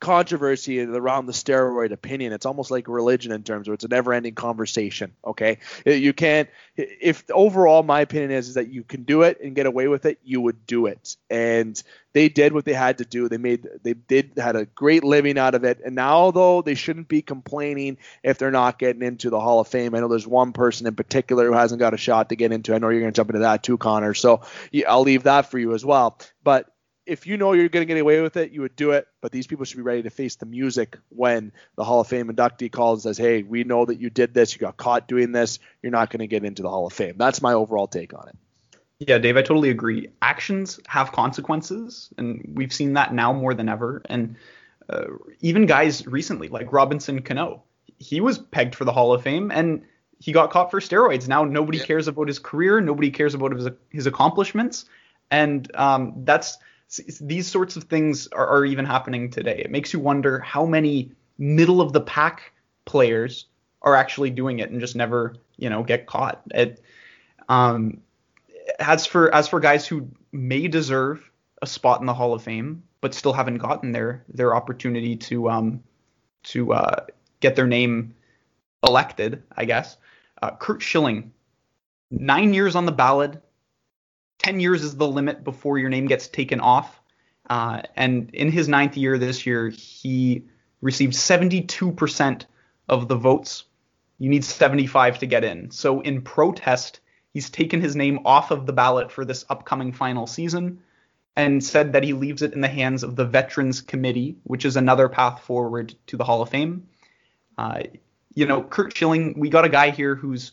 controversy 0.00 0.80
around 0.82 1.26
the 1.26 1.32
steroid 1.32 1.92
opinion. 1.92 2.32
It's 2.32 2.46
almost 2.46 2.70
like 2.70 2.88
religion 2.88 3.32
in 3.32 3.42
terms 3.42 3.68
of 3.68 3.74
it's 3.74 3.84
a 3.84 3.88
never-ending 3.88 4.34
conversation. 4.34 5.12
Okay, 5.24 5.58
you 5.86 6.12
can't. 6.12 6.48
If 6.76 7.24
overall 7.30 7.82
my 7.82 8.00
opinion 8.00 8.30
is, 8.32 8.48
is 8.48 8.54
that 8.54 8.68
you 8.68 8.82
can 8.82 9.04
do 9.04 9.22
it 9.22 9.40
and 9.40 9.54
get 9.54 9.66
away 9.66 9.88
with 9.88 10.04
it, 10.06 10.18
you 10.24 10.40
would 10.40 10.66
do 10.66 10.86
it. 10.86 11.16
And 11.30 11.80
they 12.12 12.28
did 12.28 12.52
what 12.52 12.64
they 12.64 12.72
had 12.72 12.98
to 12.98 13.04
do. 13.04 13.28
They 13.28 13.38
made 13.38 13.66
they 13.82 13.94
did 13.94 14.32
had 14.36 14.56
a 14.56 14.66
great 14.66 15.04
living 15.04 15.38
out 15.38 15.54
of 15.54 15.64
it. 15.64 15.80
And 15.84 15.94
now 15.94 16.30
though 16.30 16.62
they 16.62 16.74
shouldn't 16.74 17.08
be 17.08 17.22
complaining 17.22 17.98
if 18.22 18.38
they're 18.38 18.50
not 18.50 18.78
getting 18.78 19.02
into 19.02 19.30
the 19.30 19.40
Hall 19.40 19.60
of 19.60 19.68
Fame. 19.68 19.94
I 19.94 20.00
know 20.00 20.08
there's 20.08 20.26
one 20.26 20.52
person 20.52 20.86
in 20.86 20.94
particular 20.94 21.46
who 21.46 21.54
hasn't 21.54 21.80
got 21.80 21.94
a 21.94 21.98
shot 21.98 22.28
to 22.28 22.36
get 22.36 22.52
into. 22.52 22.74
I 22.74 22.78
know 22.78 22.88
you're 22.88 23.00
going 23.00 23.12
to 23.12 23.16
jump 23.16 23.30
into 23.30 23.40
that 23.40 23.62
too, 23.62 23.78
Connor. 23.78 24.14
So 24.14 24.42
I'll 24.86 25.02
leave 25.02 25.24
that 25.24 25.50
for 25.50 25.58
you 25.58 25.74
as 25.74 25.84
well. 25.84 26.18
But 26.42 26.68
if 27.06 27.26
you 27.26 27.36
know 27.36 27.52
you're 27.52 27.68
going 27.68 27.86
to 27.86 27.92
get 27.92 28.00
away 28.00 28.20
with 28.20 28.36
it, 28.36 28.50
you 28.50 28.60
would 28.62 28.76
do 28.76 28.92
it. 28.92 29.06
But 29.20 29.32
these 29.32 29.46
people 29.46 29.64
should 29.64 29.76
be 29.76 29.82
ready 29.82 30.02
to 30.02 30.10
face 30.10 30.36
the 30.36 30.46
music 30.46 30.98
when 31.10 31.52
the 31.76 31.84
Hall 31.84 32.00
of 32.00 32.06
Fame 32.06 32.28
inductee 32.28 32.70
calls 32.70 33.04
and 33.04 33.14
says, 33.14 33.22
"Hey, 33.22 33.42
we 33.42 33.64
know 33.64 33.84
that 33.84 34.00
you 34.00 34.10
did 34.10 34.34
this. 34.34 34.54
You 34.54 34.60
got 34.60 34.76
caught 34.76 35.08
doing 35.08 35.32
this. 35.32 35.58
You're 35.82 35.92
not 35.92 36.10
going 36.10 36.20
to 36.20 36.26
get 36.26 36.44
into 36.44 36.62
the 36.62 36.70
Hall 36.70 36.86
of 36.86 36.92
Fame." 36.92 37.14
That's 37.16 37.42
my 37.42 37.52
overall 37.52 37.86
take 37.86 38.14
on 38.14 38.28
it. 38.28 38.36
Yeah, 39.00 39.18
Dave, 39.18 39.36
I 39.36 39.42
totally 39.42 39.70
agree. 39.70 40.08
Actions 40.22 40.80
have 40.86 41.12
consequences, 41.12 42.10
and 42.16 42.52
we've 42.54 42.72
seen 42.72 42.94
that 42.94 43.12
now 43.12 43.32
more 43.32 43.52
than 43.52 43.68
ever. 43.68 44.02
And 44.06 44.36
uh, 44.88 45.04
even 45.40 45.66
guys 45.66 46.06
recently, 46.06 46.48
like 46.48 46.72
Robinson 46.72 47.20
Cano, 47.22 47.64
he 47.98 48.20
was 48.20 48.38
pegged 48.38 48.74
for 48.74 48.84
the 48.84 48.92
Hall 48.92 49.12
of 49.12 49.22
Fame, 49.22 49.50
and 49.50 49.82
he 50.20 50.32
got 50.32 50.50
caught 50.50 50.70
for 50.70 50.80
steroids. 50.80 51.28
Now 51.28 51.44
nobody 51.44 51.78
yeah. 51.78 51.84
cares 51.84 52.08
about 52.08 52.28
his 52.28 52.38
career, 52.38 52.80
nobody 52.80 53.10
cares 53.10 53.34
about 53.34 53.52
his 53.52 53.68
his 53.90 54.06
accomplishments, 54.06 54.86
and 55.30 55.70
um, 55.74 56.14
that's 56.24 56.58
these 57.20 57.46
sorts 57.46 57.76
of 57.76 57.84
things 57.84 58.28
are, 58.28 58.46
are 58.46 58.64
even 58.64 58.84
happening 58.84 59.30
today. 59.30 59.62
It 59.64 59.70
makes 59.70 59.92
you 59.92 60.00
wonder 60.00 60.38
how 60.40 60.66
many 60.66 61.12
middle 61.38 61.80
of 61.80 61.92
the 61.92 62.00
pack 62.00 62.52
players 62.84 63.46
are 63.82 63.94
actually 63.94 64.30
doing 64.30 64.60
it 64.60 64.70
and 64.70 64.80
just 64.80 64.96
never, 64.96 65.36
you 65.56 65.70
know, 65.70 65.82
get 65.82 66.06
caught. 66.06 66.42
It, 66.54 66.80
um, 67.48 68.00
as 68.78 69.06
for 69.06 69.34
as 69.34 69.48
for 69.48 69.60
guys 69.60 69.86
who 69.86 70.08
may 70.32 70.68
deserve 70.68 71.30
a 71.60 71.66
spot 71.66 72.00
in 72.00 72.06
the 72.06 72.14
Hall 72.14 72.32
of 72.34 72.42
Fame 72.42 72.82
but 73.00 73.12
still 73.12 73.34
haven't 73.34 73.58
gotten 73.58 73.92
their 73.92 74.24
their 74.28 74.54
opportunity 74.54 75.14
to 75.14 75.50
um 75.50 75.82
to 76.44 76.72
uh, 76.72 77.04
get 77.40 77.56
their 77.56 77.66
name 77.66 78.14
elected, 78.86 79.42
I 79.56 79.64
guess. 79.64 79.96
Uh, 80.40 80.52
Curt 80.52 80.82
Schilling, 80.82 81.32
nine 82.10 82.54
years 82.54 82.76
on 82.76 82.86
the 82.86 82.92
ballot, 82.92 83.42
10 84.44 84.60
years 84.60 84.84
is 84.84 84.94
the 84.96 85.08
limit 85.08 85.42
before 85.42 85.78
your 85.78 85.88
name 85.88 86.06
gets 86.06 86.28
taken 86.28 86.60
off. 86.60 87.00
Uh, 87.48 87.80
and 87.96 88.28
in 88.34 88.52
his 88.52 88.68
ninth 88.68 88.94
year 88.94 89.16
this 89.16 89.46
year, 89.46 89.70
he 89.70 90.44
received 90.82 91.14
72% 91.14 92.44
of 92.90 93.08
the 93.08 93.16
votes. 93.16 93.64
You 94.18 94.28
need 94.28 94.44
75 94.44 95.20
to 95.20 95.26
get 95.26 95.44
in. 95.44 95.70
So 95.70 96.02
in 96.02 96.20
protest, 96.20 97.00
he's 97.32 97.48
taken 97.48 97.80
his 97.80 97.96
name 97.96 98.20
off 98.26 98.50
of 98.50 98.66
the 98.66 98.74
ballot 98.74 99.10
for 99.10 99.24
this 99.24 99.46
upcoming 99.48 99.92
final 99.92 100.26
season 100.26 100.80
and 101.36 101.64
said 101.64 101.94
that 101.94 102.04
he 102.04 102.12
leaves 102.12 102.42
it 102.42 102.52
in 102.52 102.60
the 102.60 102.68
hands 102.68 103.02
of 103.02 103.16
the 103.16 103.24
Veterans 103.24 103.80
Committee, 103.80 104.36
which 104.42 104.66
is 104.66 104.76
another 104.76 105.08
path 105.08 105.40
forward 105.40 105.94
to 106.08 106.18
the 106.18 106.24
Hall 106.24 106.42
of 106.42 106.50
Fame. 106.50 106.86
Uh, 107.56 107.84
you 108.34 108.44
know, 108.44 108.62
Curt 108.62 108.94
Schilling, 108.94 109.38
we 109.38 109.48
got 109.48 109.64
a 109.64 109.70
guy 109.70 109.88
here 109.88 110.14
who's 110.14 110.52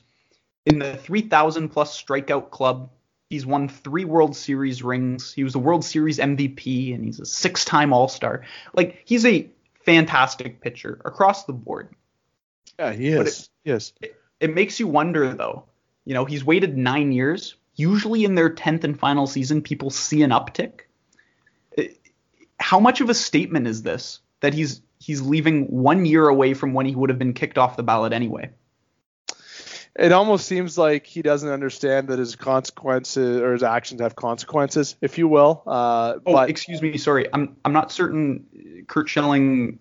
in 0.66 0.80
the 0.80 0.96
3,000 0.96 1.68
plus 1.68 2.02
strikeout 2.02 2.52
club 2.52 2.90
He's 3.32 3.46
won 3.46 3.70
three 3.70 4.04
World 4.04 4.36
Series 4.36 4.84
rings. 4.84 5.32
He 5.32 5.46
was 5.46 5.56
a 5.56 5.60
World 5.60 5.86
Series 5.86 6.20
MVP, 6.20 6.94
and 6.94 7.06
he's 7.06 7.22
a 7.22 7.26
six-time 7.26 7.94
All-Star. 7.94 8.44
Like 8.74 9.04
he's 9.06 9.26
a 9.26 9.50
fantastic 9.86 10.60
pitcher 10.60 11.00
across 11.06 11.46
the 11.46 11.54
board. 11.54 11.96
Yeah, 12.78 12.92
he 12.92 13.08
is. 13.08 13.40
It, 13.40 13.50
yes. 13.64 13.94
It, 14.02 14.18
it 14.42 14.54
makes 14.54 14.82
you 14.82 14.88
wonder, 14.90 15.34
though. 15.34 15.64
You 16.04 16.14
know, 16.14 16.26
he's 16.26 16.44
waited 16.44 16.78
nine 16.78 17.14
years. 17.14 17.56
Usually, 17.78 18.26
in 18.26 18.36
their 18.36 18.50
tenth 18.50 18.84
and 18.84 19.00
final 19.00 19.26
season, 19.26 19.62
people 19.62 19.92
see 19.92 20.24
an 20.24 20.32
uptick. 20.32 20.82
How 22.60 22.82
much 22.82 23.00
of 23.00 23.10
a 23.10 23.14
statement 23.14 23.66
is 23.66 23.82
this 23.82 24.20
that 24.42 24.54
he's 24.54 24.82
he's 25.00 25.22
leaving 25.22 25.68
one 25.68 26.06
year 26.06 26.28
away 26.28 26.54
from 26.54 26.74
when 26.74 26.86
he 26.86 26.96
would 26.96 27.10
have 27.10 27.18
been 27.18 27.34
kicked 27.34 27.58
off 27.58 27.78
the 27.78 27.84
ballot 27.84 28.12
anyway? 28.12 28.50
It 29.98 30.12
almost 30.14 30.48
seems 30.48 30.78
like 30.78 31.06
he 31.06 31.22
doesn't 31.22 31.50
understand 31.50 32.08
that 32.08 32.20
his 32.20 32.36
consequences 32.36 33.42
or 33.42 33.54
his 33.54 33.64
actions 33.64 34.00
have 34.02 34.16
consequences, 34.16 34.96
if 35.02 35.18
you 35.18 35.28
will. 35.28 35.64
Uh, 35.68 36.16
oh, 36.26 36.34
but, 36.34 36.50
excuse 36.50 36.82
me, 36.82 36.98
sorry, 36.98 37.28
I'm 37.34 37.58
I'm 37.66 37.74
not 37.74 37.92
certain. 37.92 38.86
Curt 38.88 39.10
Schilling, 39.10 39.80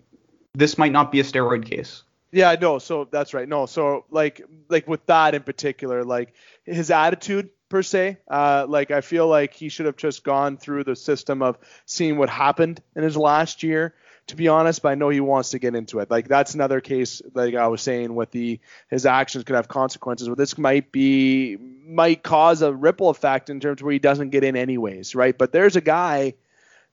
this 0.55 0.77
might 0.79 0.93
not 0.93 1.13
be 1.13 1.21
a 1.21 1.23
steroid 1.23 1.65
case. 1.65 2.03
Yeah, 2.33 2.57
no, 2.61 2.79
so 2.79 3.09
that's 3.11 3.35
right. 3.35 3.49
No, 3.49 3.67
so 3.67 4.05
like 4.11 4.43
like 4.69 4.89
with 4.89 5.05
that 5.07 5.35
in 5.35 5.43
particular, 5.43 6.05
like 6.05 6.35
his 6.65 6.91
attitude 6.91 7.51
per 7.69 7.83
se, 7.83 8.19
uh, 8.29 8.67
like 8.69 8.91
I 8.91 9.01
feel 9.01 9.29
like 9.29 9.55
he 9.55 9.69
should 9.69 9.87
have 9.87 9.97
just 9.97 10.25
gone 10.25 10.57
through 10.57 10.85
the 10.85 10.97
system 10.97 11.41
of 11.41 11.57
seeing 11.87 12.19
what 12.19 12.29
happened 12.29 12.83
in 12.97 13.05
his 13.05 13.17
last 13.17 13.63
year 13.63 13.95
to 14.29 14.37
be 14.37 14.49
honest, 14.49 14.83
but 14.83 14.91
I 14.91 14.95
know 14.95 15.09
he 15.09 15.21
wants 15.21 15.51
to 15.51 15.59
get 15.59 15.75
into 15.75 15.99
it. 16.01 16.11
Like 16.11 16.29
that's 16.29 16.55
another 16.55 16.81
case, 16.81 17.23
like 17.35 17.55
I 17.55 17.67
was 17.69 17.83
saying, 17.83 18.15
with 18.15 18.31
the 18.31 18.61
his 18.89 19.07
actions 19.07 19.45
could 19.45 19.57
have 19.57 19.69
consequences. 19.69 20.29
But 20.29 20.39
this 20.39 20.57
might 20.57 20.93
be 20.93 21.57
might 21.57 22.23
cause 22.23 22.63
a 22.63 22.73
ripple 22.73 23.11
effect 23.11 23.51
in 23.51 23.61
terms 23.61 23.83
where 23.83 23.93
he 23.93 23.99
doesn't 23.99 24.31
get 24.31 24.45
in 24.45 24.57
anyways, 24.57 25.15
right? 25.15 25.37
But 25.37 25.53
there's 25.53 25.77
a 25.77 25.81
guy 25.81 26.35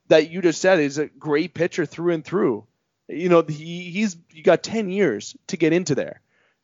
that 0.08 0.30
you 0.30 0.42
just 0.42 0.60
said 0.60 0.80
is 0.80 0.98
a 0.98 1.06
great 1.06 1.54
pitcher 1.54 1.86
through 1.86 2.14
and 2.14 2.24
through. 2.24 2.64
You 3.08 3.28
know, 3.28 3.42
he, 3.42 3.90
he's 3.90 4.16
you 4.32 4.42
got 4.42 4.62
10 4.62 4.90
years 4.90 5.36
to 5.48 5.56
get 5.56 5.72
into 5.72 5.94
there, 5.94 6.20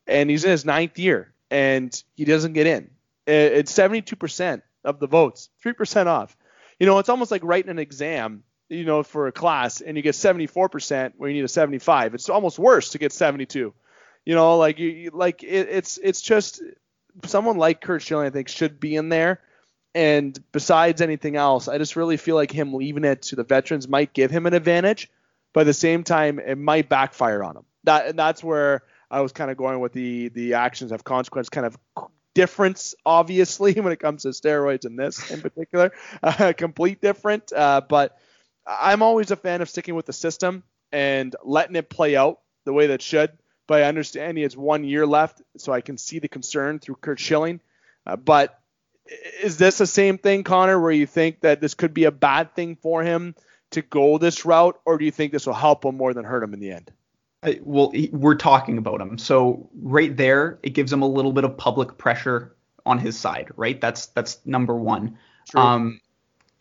and 0.07 0.29
he's 0.29 0.45
in 0.45 0.51
his 0.51 0.65
ninth 0.65 0.99
year, 0.99 1.33
and 1.51 2.03
he 2.17 2.25
doesn't 2.25 2.53
get 2.53 2.67
in. 2.67 2.91
It's 3.27 3.73
72% 3.73 4.63
of 4.85 4.99
the 4.99 5.07
votes, 5.07 5.49
3% 5.65 6.07
off. 6.07 6.37
You 6.79 6.87
know, 6.87 6.99
it's 6.99 7.09
almost 7.09 7.31
like 7.31 7.43
writing 7.45 7.71
an 7.71 7.79
exam, 7.79 8.43
you 8.69 8.85
know, 8.85 9.03
for 9.03 9.27
a 9.27 9.33
class, 9.33 9.81
and 9.81 9.97
you 9.97 10.03
get 10.03 10.15
74% 10.15 11.13
where 11.17 11.29
you 11.29 11.37
need 11.37 11.45
a 11.45 11.49
75. 11.49 12.15
It's 12.15 12.29
almost 12.29 12.59
worse 12.59 12.91
to 12.91 12.99
get 12.99 13.13
72. 13.13 13.75
You 14.25 14.35
know, 14.35 14.57
like 14.57 14.79
you 14.79 15.11
like 15.13 15.43
it, 15.43 15.69
it's 15.69 15.99
it's 16.03 16.23
just 16.23 16.63
someone 17.27 17.59
like 17.59 17.81
Curt 17.81 18.03
Schilling, 18.03 18.27
I 18.27 18.31
think, 18.31 18.49
should 18.49 18.81
be 18.81 18.97
in 18.97 19.11
there. 19.11 19.41
And 19.95 20.37
besides 20.51 21.01
anything 21.01 21.37
else, 21.37 21.69
I 21.69 21.79
just 21.79 21.95
really 21.95 22.17
feel 22.17 22.35
like 22.35 22.51
him 22.51 22.75
leaving 22.75 23.05
it 23.05 23.23
to 23.23 23.37
the 23.37 23.45
veterans 23.45 23.87
might 23.87 24.13
give 24.13 24.31
him 24.31 24.47
an 24.47 24.55
advantage, 24.55 25.11
but 25.53 25.61
at 25.61 25.67
the 25.67 25.75
same 25.75 26.03
time, 26.03 26.41
it 26.41 26.59
might 26.59 26.89
backfire 26.89 27.45
on 27.45 27.57
him. 27.57 27.65
That 27.85 28.07
and 28.07 28.19
that's 28.19 28.43
where 28.43 28.83
I 29.11 29.21
was 29.21 29.33
kind 29.33 29.51
of 29.51 29.57
going 29.57 29.81
with 29.81 29.93
the 29.93 30.29
the 30.31 30.55
actions 30.55 30.91
have 30.91 31.05
consequence 31.05 31.49
kind 31.49 31.67
of 31.67 31.79
difference, 32.35 32.95
obviously, 33.07 33.75
when 33.81 33.93
it 33.93 34.01
comes 34.01 34.23
to 34.23 34.29
steroids 34.29 34.85
and 34.85 34.99
this 34.99 35.31
in 35.31 35.41
particular, 35.41 35.93
uh, 36.23 36.53
complete 36.57 37.01
different. 37.01 37.53
Uh, 37.53 37.81
but 37.81 38.19
I'm 38.67 39.03
always 39.03 39.31
a 39.31 39.37
fan 39.37 39.63
of 39.63 39.69
sticking 39.69 39.95
with 39.95 40.07
the 40.07 40.13
system 40.13 40.63
and 40.93 41.35
letting 41.45 41.77
it 41.77 41.91
play 41.91 42.17
out 42.17 42.41
the 42.65 42.73
way 42.73 42.89
that 42.89 43.03
should. 43.03 43.33
But 43.67 43.83
I 43.83 43.89
understand 43.89 44.37
he 44.37 44.43
has 44.43 44.57
one 44.57 44.85
year 44.85 45.07
left, 45.07 45.41
so 45.57 45.73
I 45.73 45.81
can 45.81 45.97
see 45.97 46.19
the 46.19 46.29
concern 46.29 46.79
through 46.79 46.97
Curt 46.97 47.19
Schilling. 47.19 47.61
Uh, 48.07 48.17
but 48.17 48.59
is 49.43 49.57
this 49.57 49.79
the 49.79 49.87
same 49.87 50.19
thing, 50.19 50.45
Connor, 50.45 50.79
where 50.81 50.93
you 50.93 51.07
think 51.07 51.41
that 51.41 51.61
this 51.61 51.75
could 51.75 51.95
be 51.95 52.05
a 52.05 52.11
bad 52.11 52.55
thing 52.55 52.77
for 52.77 53.03
him 53.03 53.35
to 53.71 53.83
go 53.83 54.19
this 54.19 54.45
route, 54.45 54.79
or 54.85 54.99
do 54.99 55.05
you 55.05 55.11
think 55.11 55.33
this 55.33 55.47
will 55.47 55.55
help 55.55 55.85
him 55.85 55.97
more 55.97 56.15
than 56.15 56.25
hurt 56.25 56.43
him 56.43 56.55
in 56.55 56.61
the 56.61 56.73
end? 56.73 56.93
I, 57.43 57.61
well, 57.63 57.91
he, 57.91 58.09
we're 58.13 58.37
talking 58.37 58.79
about 58.79 59.01
him, 59.01 59.19
so 59.19 59.69
right 59.75 60.15
there, 60.17 60.59
it 60.63 60.71
gives 60.71 60.93
him 60.93 61.03
a 61.03 61.09
little 61.09 61.33
bit 61.33 61.45
of 61.45 61.57
public 61.57 61.99
pressure 61.99 62.55
on 62.87 62.99
his 62.99 63.19
side, 63.19 63.49
right? 63.57 63.81
That's 63.81 64.07
that's 64.07 64.45
number 64.47 64.75
one. 64.75 65.19
True. 65.51 65.61
Um, 65.61 66.01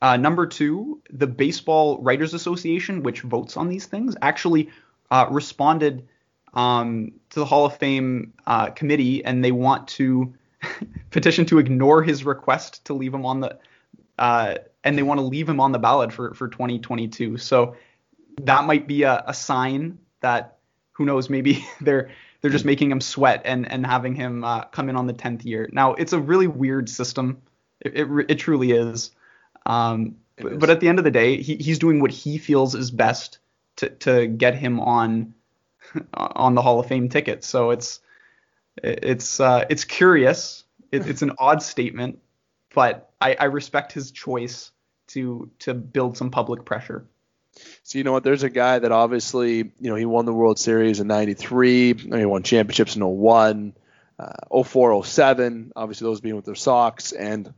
uh, 0.04 0.18
number 0.18 0.46
two, 0.46 1.02
the 1.10 1.26
Baseball 1.26 1.98
Writers 2.00 2.34
Association, 2.34 3.04
which 3.04 3.22
votes 3.22 3.56
on 3.56 3.70
these 3.70 3.86
things, 3.86 4.18
actually 4.22 4.70
uh, 5.10 5.28
responded 5.32 6.06
um, 6.54 7.14
to 7.30 7.40
the 7.40 7.46
Hall 7.46 7.66
of 7.66 7.78
Fame 7.78 8.34
uh, 8.46 8.70
committee, 8.72 9.24
and 9.24 9.42
they 9.42 9.54
want 9.54 9.88
to 9.88 10.34
petition 11.10 11.46
to 11.46 11.58
ignore 11.58 12.04
his 12.04 12.26
request 12.26 12.84
to 12.84 12.94
leave 12.94 13.14
him 13.14 13.26
on 13.26 13.40
the 13.40 13.58
uh, 14.20 14.56
and 14.84 14.98
they 14.98 15.04
want 15.04 15.22
to 15.22 15.26
leave 15.26 15.48
him 15.48 15.62
on 15.62 15.72
the 15.72 15.80
ballot 15.80 16.12
for 16.12 16.34
for 16.34 16.50
2022. 16.50 17.38
So 17.38 17.78
that 18.42 18.66
might 18.66 18.86
be 18.86 19.04
a, 19.04 19.24
a 19.28 19.34
sign 19.34 20.00
that 20.20 20.58
who 20.92 21.06
knows 21.06 21.30
maybe 21.30 21.66
they're 21.82 22.12
they're 22.42 22.52
just 22.52 22.66
making 22.66 22.92
him 22.92 23.00
sweat 23.00 23.44
and 23.46 23.72
and 23.72 23.86
having 23.86 24.16
him 24.16 24.44
uh, 24.44 24.66
come 24.66 24.90
in 24.90 24.98
on 24.98 25.08
the 25.08 25.14
10th 25.14 25.46
year. 25.46 25.70
Now 25.72 25.94
it's 25.94 26.12
a 26.12 26.20
really 26.20 26.48
weird 26.48 26.90
system. 26.90 27.42
It 27.80 27.96
it, 27.96 28.26
it 28.32 28.36
truly 28.36 28.72
is. 28.72 29.12
Um, 29.66 30.18
but, 30.36 30.60
but, 30.60 30.70
at 30.70 30.80
the 30.80 30.90
end 30.90 31.00
of 31.00 31.06
the 31.06 31.12
day, 31.12 31.42
he, 31.42 31.56
he's 31.56 31.80
doing 31.80 32.00
what 32.00 32.12
he 32.12 32.38
feels 32.38 32.76
is 32.76 32.92
best 32.92 33.40
to 33.78 33.90
to 33.90 34.28
get 34.28 34.56
him 34.56 34.80
on 34.80 35.34
on 36.14 36.56
the 36.56 36.62
Hall 36.62 36.80
of 36.80 36.88
Fame 36.88 37.10
ticket. 37.10 37.44
So 37.44 37.72
it's 37.72 38.00
it's 38.78 39.40
uh, 39.40 39.66
it's 39.70 39.86
curious. 39.86 40.64
It, 40.92 41.08
it's 41.08 41.22
an 41.22 41.34
odd 41.40 41.64
statement, 41.64 42.20
but 42.74 43.12
I, 43.20 43.36
I 43.40 43.46
respect 43.46 43.92
his 43.92 44.12
choice 44.12 44.72
to 45.08 45.50
to 45.60 45.74
build 45.74 46.18
some 46.18 46.32
public 46.32 46.66
pressure. 46.66 47.06
So 47.84 47.98
you 47.98 48.04
know 48.04 48.14
what? 48.14 48.24
There's 48.24 48.44
a 48.44 48.50
guy 48.50 48.80
that 48.80 48.92
obviously, 48.92 49.58
you 49.58 49.90
know, 49.90 49.96
he 49.96 50.06
won 50.06 50.26
the 50.26 50.34
World 50.34 50.58
Series 50.58 51.00
in 51.00 51.08
'93. 51.08 51.94
He 51.94 52.26
won 52.26 52.44
championships 52.44 52.96
in 52.96 53.06
01, 53.06 53.74
uh, 54.18 54.64
04, 54.64 55.06
07. 55.06 55.72
Obviously, 55.76 56.06
those 56.06 56.22
being 56.22 56.36
with 56.36 56.46
the 56.46 56.56
Sox, 56.56 57.12
and 57.12 57.54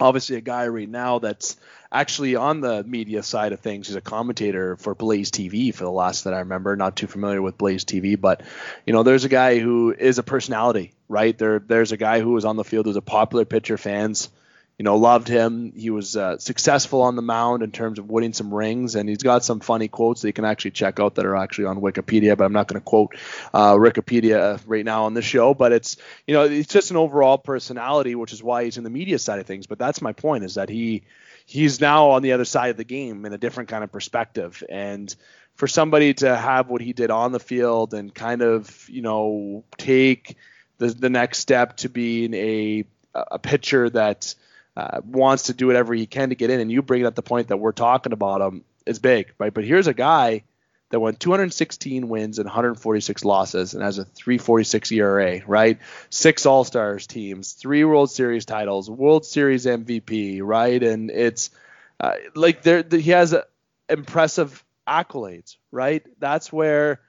obviously 0.00 0.36
a 0.36 0.40
guy 0.40 0.66
right 0.68 0.88
now 0.88 1.18
that's 1.18 1.56
actually 1.90 2.34
on 2.36 2.60
the 2.60 2.82
media 2.84 3.22
side 3.22 3.52
of 3.52 3.60
things. 3.60 3.86
He's 3.86 3.96
a 3.96 4.00
commentator 4.00 4.76
for 4.76 4.94
Blaze 4.94 5.30
TV 5.30 5.72
for 5.74 5.84
the 5.84 5.90
last 5.90 6.24
that 6.24 6.34
I 6.34 6.40
remember. 6.40 6.76
Not 6.76 6.96
too 6.96 7.06
familiar 7.06 7.40
with 7.40 7.56
Blaze 7.56 7.84
TV, 7.84 8.20
but 8.20 8.42
you 8.86 8.92
know, 8.92 9.02
there's 9.02 9.24
a 9.24 9.28
guy 9.28 9.58
who 9.58 9.94
is 9.96 10.18
a 10.18 10.22
personality, 10.22 10.92
right? 11.08 11.36
There, 11.36 11.60
there's 11.60 11.92
a 11.92 11.96
guy 11.96 12.20
who 12.20 12.32
was 12.32 12.44
on 12.44 12.56
the 12.56 12.64
field 12.64 12.86
who's 12.86 12.96
a 12.96 13.02
popular 13.02 13.44
pitcher. 13.44 13.78
Fans, 13.78 14.30
you 14.78 14.82
know, 14.82 14.96
loved 14.96 15.28
him. 15.28 15.72
He 15.76 15.90
was 15.90 16.16
uh, 16.16 16.38
successful 16.38 17.02
on 17.02 17.14
the 17.14 17.22
mound 17.22 17.62
in 17.62 17.70
terms 17.70 17.98
of 17.98 18.10
winning 18.10 18.32
some 18.32 18.52
rings, 18.52 18.96
and 18.96 19.08
he's 19.08 19.22
got 19.22 19.44
some 19.44 19.60
funny 19.60 19.88
quotes 19.88 20.22
that 20.22 20.28
you 20.28 20.32
can 20.32 20.44
actually 20.44 20.72
check 20.72 20.98
out 20.98 21.14
that 21.14 21.26
are 21.26 21.36
actually 21.36 21.66
on 21.66 21.80
Wikipedia. 21.80 22.36
But 22.36 22.44
I'm 22.44 22.52
not 22.52 22.66
going 22.66 22.80
to 22.80 22.84
quote 22.84 23.16
uh, 23.52 23.74
Wikipedia 23.74 24.60
right 24.66 24.84
now 24.84 25.04
on 25.04 25.14
this 25.14 25.24
show. 25.24 25.54
But 25.54 25.72
it's 25.72 25.96
you 26.26 26.34
know, 26.34 26.42
it's 26.42 26.72
just 26.72 26.90
an 26.90 26.96
overall 26.96 27.38
personality, 27.38 28.14
which 28.14 28.32
is 28.32 28.42
why 28.42 28.64
he's 28.64 28.76
in 28.76 28.84
the 28.84 28.90
media 28.90 29.18
side 29.18 29.38
of 29.38 29.46
things. 29.46 29.66
But 29.66 29.78
that's 29.78 30.02
my 30.02 30.12
point 30.12 30.44
is 30.44 30.54
that 30.54 30.68
he 30.68 31.02
he's 31.46 31.80
now 31.80 32.10
on 32.10 32.22
the 32.22 32.32
other 32.32 32.44
side 32.44 32.70
of 32.70 32.76
the 32.76 32.84
game 32.84 33.24
in 33.26 33.32
a 33.32 33.38
different 33.38 33.68
kind 33.68 33.84
of 33.84 33.92
perspective. 33.92 34.62
And 34.68 35.14
for 35.54 35.68
somebody 35.68 36.14
to 36.14 36.34
have 36.36 36.68
what 36.68 36.80
he 36.80 36.92
did 36.92 37.10
on 37.10 37.32
the 37.32 37.40
field 37.40 37.94
and 37.94 38.12
kind 38.12 38.42
of, 38.42 38.88
you 38.88 39.02
know, 39.02 39.64
take 39.78 40.36
the, 40.78 40.88
the 40.88 41.10
next 41.10 41.38
step 41.38 41.76
to 41.78 41.88
being 41.88 42.34
a, 42.34 42.84
a 43.14 43.38
pitcher 43.38 43.88
that 43.90 44.34
uh, 44.76 45.00
wants 45.04 45.44
to 45.44 45.54
do 45.54 45.66
whatever 45.66 45.94
he 45.94 46.06
can 46.06 46.30
to 46.30 46.34
get 46.34 46.50
in, 46.50 46.60
and 46.60 46.70
you 46.70 46.82
bring 46.82 47.06
up 47.06 47.14
the 47.14 47.22
point 47.22 47.48
that 47.48 47.58
we're 47.58 47.72
talking 47.72 48.12
about 48.12 48.40
him 48.40 48.64
is 48.86 48.98
big, 48.98 49.32
right? 49.38 49.54
But 49.54 49.64
here's 49.64 49.86
a 49.86 49.94
guy 49.94 50.44
that 50.90 51.00
won 51.00 51.16
216 51.16 52.08
wins 52.08 52.38
and 52.38 52.46
146 52.46 53.24
losses 53.24 53.74
and 53.74 53.82
has 53.82 53.98
a 53.98 54.04
346 54.04 54.92
ERA, 54.92 55.40
right? 55.46 55.78
Six 56.10 56.46
All 56.46 56.64
Stars 56.64 57.06
teams, 57.06 57.52
three 57.52 57.84
World 57.84 58.10
Series 58.10 58.44
titles, 58.44 58.90
World 58.90 59.24
Series 59.24 59.66
MVP, 59.66 60.40
right? 60.42 60.82
And 60.82 61.10
it's 61.10 61.50
uh, 61.98 62.14
like 62.34 62.62
there, 62.62 62.84
he 62.88 63.10
has 63.10 63.32
a, 63.32 63.44
impressive 63.88 64.64
accolades, 64.86 65.56
right? 65.70 66.04
That's 66.18 66.52
where 66.52 67.00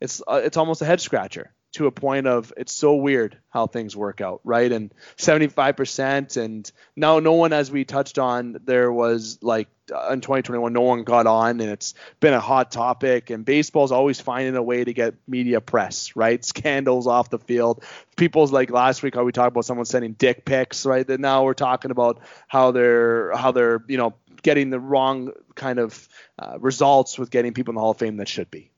it's 0.00 0.22
uh, 0.26 0.40
it's 0.44 0.56
almost 0.56 0.82
a 0.82 0.84
head 0.84 1.00
scratcher 1.00 1.52
to 1.74 1.86
a 1.88 1.90
point 1.90 2.26
of 2.26 2.52
it's 2.56 2.72
so 2.72 2.94
weird 2.94 3.36
how 3.50 3.66
things 3.66 3.96
work 3.96 4.20
out, 4.20 4.40
right? 4.44 4.70
And 4.70 4.94
75% 5.16 6.36
and 6.36 6.70
now 6.94 7.18
no 7.18 7.32
one 7.32 7.52
as 7.52 7.70
we 7.70 7.84
touched 7.84 8.18
on 8.18 8.56
there 8.64 8.92
was 8.92 9.38
like 9.42 9.68
uh, 9.92 10.10
in 10.12 10.20
2021 10.20 10.72
no 10.72 10.80
one 10.80 11.02
got 11.02 11.26
on 11.26 11.60
and 11.60 11.70
it's 11.70 11.94
been 12.20 12.32
a 12.32 12.40
hot 12.40 12.70
topic 12.70 13.30
and 13.30 13.44
baseball's 13.44 13.90
always 13.90 14.20
finding 14.20 14.54
a 14.54 14.62
way 14.62 14.84
to 14.84 14.92
get 14.92 15.14
media 15.26 15.60
press, 15.60 16.14
right? 16.14 16.44
Scandals 16.54 17.08
off 17.08 17.30
the 17.30 17.40
field. 17.40 17.84
People's 18.16 18.52
like 18.52 18.70
last 18.70 19.02
week 19.02 19.16
how 19.16 19.24
we 19.24 19.32
talked 19.32 19.48
about 19.48 19.64
someone 19.64 19.86
sending 19.86 20.12
dick 20.12 20.44
pics, 20.44 20.86
right? 20.86 21.06
That 21.06 21.18
now 21.18 21.44
we're 21.44 21.54
talking 21.54 21.90
about 21.90 22.20
how 22.46 22.70
they're 22.70 23.36
how 23.36 23.50
they're, 23.50 23.82
you 23.88 23.98
know, 23.98 24.14
getting 24.42 24.70
the 24.70 24.78
wrong 24.78 25.32
kind 25.56 25.80
of 25.80 26.08
uh, 26.38 26.56
results 26.60 27.18
with 27.18 27.30
getting 27.30 27.52
people 27.52 27.72
in 27.72 27.74
the 27.74 27.80
Hall 27.80 27.90
of 27.90 27.98
Fame 27.98 28.18
that 28.18 28.28
should 28.28 28.50
be. 28.50 28.70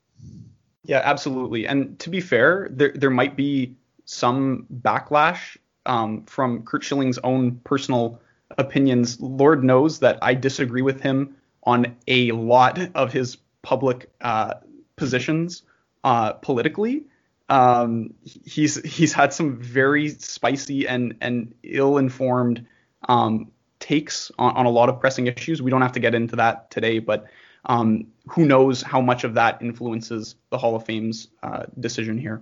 Yeah, 0.87 1.01
absolutely. 1.03 1.67
And 1.67 1.99
to 1.99 2.09
be 2.09 2.21
fair, 2.21 2.69
there 2.71 2.93
there 2.95 3.09
might 3.09 3.35
be 3.35 3.75
some 4.05 4.65
backlash 4.81 5.57
um, 5.85 6.23
from 6.25 6.63
Curt 6.63 6.83
Schilling's 6.83 7.17
own 7.19 7.59
personal 7.65 8.21
opinions. 8.57 9.19
Lord 9.19 9.63
knows 9.65 9.99
that 9.99 10.17
I 10.21 10.33
disagree 10.33 10.81
with 10.81 11.01
him 11.01 11.35
on 11.63 11.97
a 12.07 12.31
lot 12.31 12.79
of 12.95 13.11
his 13.11 13.37
public 13.61 14.09
uh, 14.21 14.55
positions 14.95 15.63
uh, 16.05 16.33
politically. 16.33 17.03
Um, 17.49 18.13
he's 18.45 18.81
he's 18.83 19.11
had 19.11 19.33
some 19.33 19.57
very 19.57 20.09
spicy 20.09 20.87
and 20.87 21.15
and 21.19 21.53
ill-informed 21.63 22.65
um, 23.09 23.51
takes 23.79 24.31
on, 24.39 24.55
on 24.55 24.65
a 24.65 24.69
lot 24.69 24.87
of 24.87 25.01
pressing 25.01 25.27
issues. 25.27 25.61
We 25.61 25.69
don't 25.69 25.81
have 25.81 25.93
to 25.93 25.99
get 25.99 26.15
into 26.15 26.37
that 26.37 26.71
today, 26.71 26.99
but 26.99 27.27
um, 27.67 28.07
who 28.29 28.45
knows 28.45 28.81
how 28.81 29.01
much 29.01 29.23
of 29.23 29.35
that 29.35 29.61
influences 29.61 30.35
the 30.49 30.57
Hall 30.57 30.75
of 30.75 30.85
Fame's 30.85 31.27
uh, 31.43 31.65
decision 31.79 32.17
here. 32.17 32.41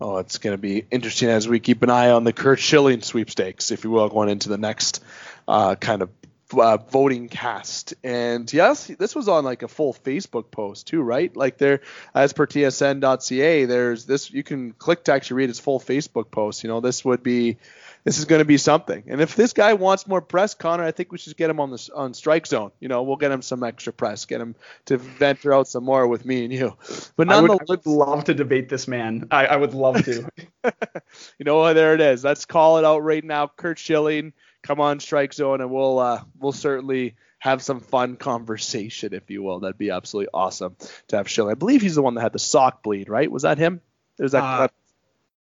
Oh, 0.00 0.18
it's 0.18 0.38
going 0.38 0.54
to 0.54 0.58
be 0.58 0.84
interesting 0.90 1.28
as 1.28 1.48
we 1.48 1.60
keep 1.60 1.82
an 1.82 1.90
eye 1.90 2.10
on 2.10 2.24
the 2.24 2.32
Curt 2.32 2.58
Schilling 2.58 3.02
sweepstakes, 3.02 3.70
if 3.70 3.84
you 3.84 3.90
will, 3.90 4.08
going 4.08 4.28
into 4.28 4.48
the 4.48 4.58
next 4.58 5.02
uh, 5.46 5.76
kind 5.76 6.02
of 6.02 6.10
uh, 6.52 6.76
voting 6.76 7.28
cast. 7.28 7.94
And 8.02 8.52
yes, 8.52 8.88
this 8.88 9.14
was 9.14 9.28
on 9.28 9.44
like 9.44 9.62
a 9.62 9.68
full 9.68 9.94
Facebook 9.94 10.50
post 10.50 10.88
too, 10.88 11.02
right? 11.02 11.34
Like 11.36 11.56
there, 11.58 11.80
as 12.14 12.32
per 12.32 12.46
TSN.ca, 12.46 13.64
there's 13.66 14.04
this. 14.04 14.30
You 14.30 14.42
can 14.42 14.72
click 14.72 15.04
to 15.04 15.12
actually 15.12 15.36
read 15.36 15.50
his 15.50 15.60
full 15.60 15.78
Facebook 15.80 16.30
post. 16.30 16.64
You 16.64 16.68
know, 16.68 16.80
this 16.80 17.04
would 17.04 17.22
be 17.22 17.58
this 18.04 18.18
is 18.18 18.24
going 18.24 18.40
to 18.40 18.44
be 18.44 18.58
something. 18.58 19.04
And 19.06 19.20
if 19.20 19.36
this 19.36 19.52
guy 19.52 19.74
wants 19.74 20.06
more 20.06 20.20
press, 20.20 20.54
Connor, 20.54 20.84
I 20.84 20.90
think 20.90 21.12
we 21.12 21.18
should 21.18 21.36
get 21.36 21.50
him 21.50 21.60
on 21.60 21.70
the 21.70 21.90
on 21.94 22.14
strike 22.14 22.46
zone. 22.46 22.72
You 22.80 22.88
know, 22.88 23.02
we'll 23.02 23.16
get 23.16 23.30
him 23.30 23.42
some 23.42 23.62
extra 23.62 23.92
press, 23.92 24.24
get 24.24 24.40
him 24.40 24.56
to 24.86 24.96
venture 24.96 25.52
out 25.52 25.68
some 25.68 25.84
more 25.84 26.06
with 26.06 26.24
me 26.24 26.44
and 26.44 26.52
you. 26.52 26.76
But 27.16 27.30
I 27.30 27.40
would, 27.40 27.50
I 27.50 27.56
would 27.68 27.86
love 27.86 28.24
to 28.24 28.34
debate 28.34 28.68
this 28.68 28.88
man. 28.88 29.28
I, 29.30 29.46
I 29.46 29.56
would 29.56 29.74
love 29.74 30.04
to. 30.04 30.28
you 30.64 31.44
know, 31.44 31.58
what? 31.58 31.74
there 31.74 31.94
it 31.94 32.00
is. 32.00 32.24
Let's 32.24 32.44
call 32.44 32.78
it 32.78 32.84
out 32.84 33.00
right 33.00 33.24
now. 33.24 33.46
Curt 33.46 33.78
Schilling 33.78 34.32
come 34.62 34.80
on 34.80 35.00
Strike 35.00 35.34
Zone 35.34 35.60
and 35.60 35.70
we'll 35.70 35.98
uh, 35.98 36.22
we'll 36.38 36.52
certainly 36.52 37.16
have 37.38 37.62
some 37.62 37.80
fun 37.80 38.16
conversation, 38.16 39.12
if 39.12 39.30
you 39.30 39.42
will. 39.42 39.60
That'd 39.60 39.78
be 39.78 39.90
absolutely 39.90 40.30
awesome 40.32 40.76
to 41.08 41.16
have 41.16 41.28
Schilling. 41.28 41.52
I 41.52 41.54
believe 41.54 41.82
he's 41.82 41.96
the 41.96 42.02
one 42.02 42.14
that 42.14 42.20
had 42.22 42.32
the 42.32 42.38
sock 42.38 42.82
bleed, 42.82 43.08
right? 43.08 43.30
Was 43.30 43.42
that 43.42 43.58
him? 43.58 43.80
Was 44.18 44.32
that? 44.32 44.42
Uh, 44.42 44.68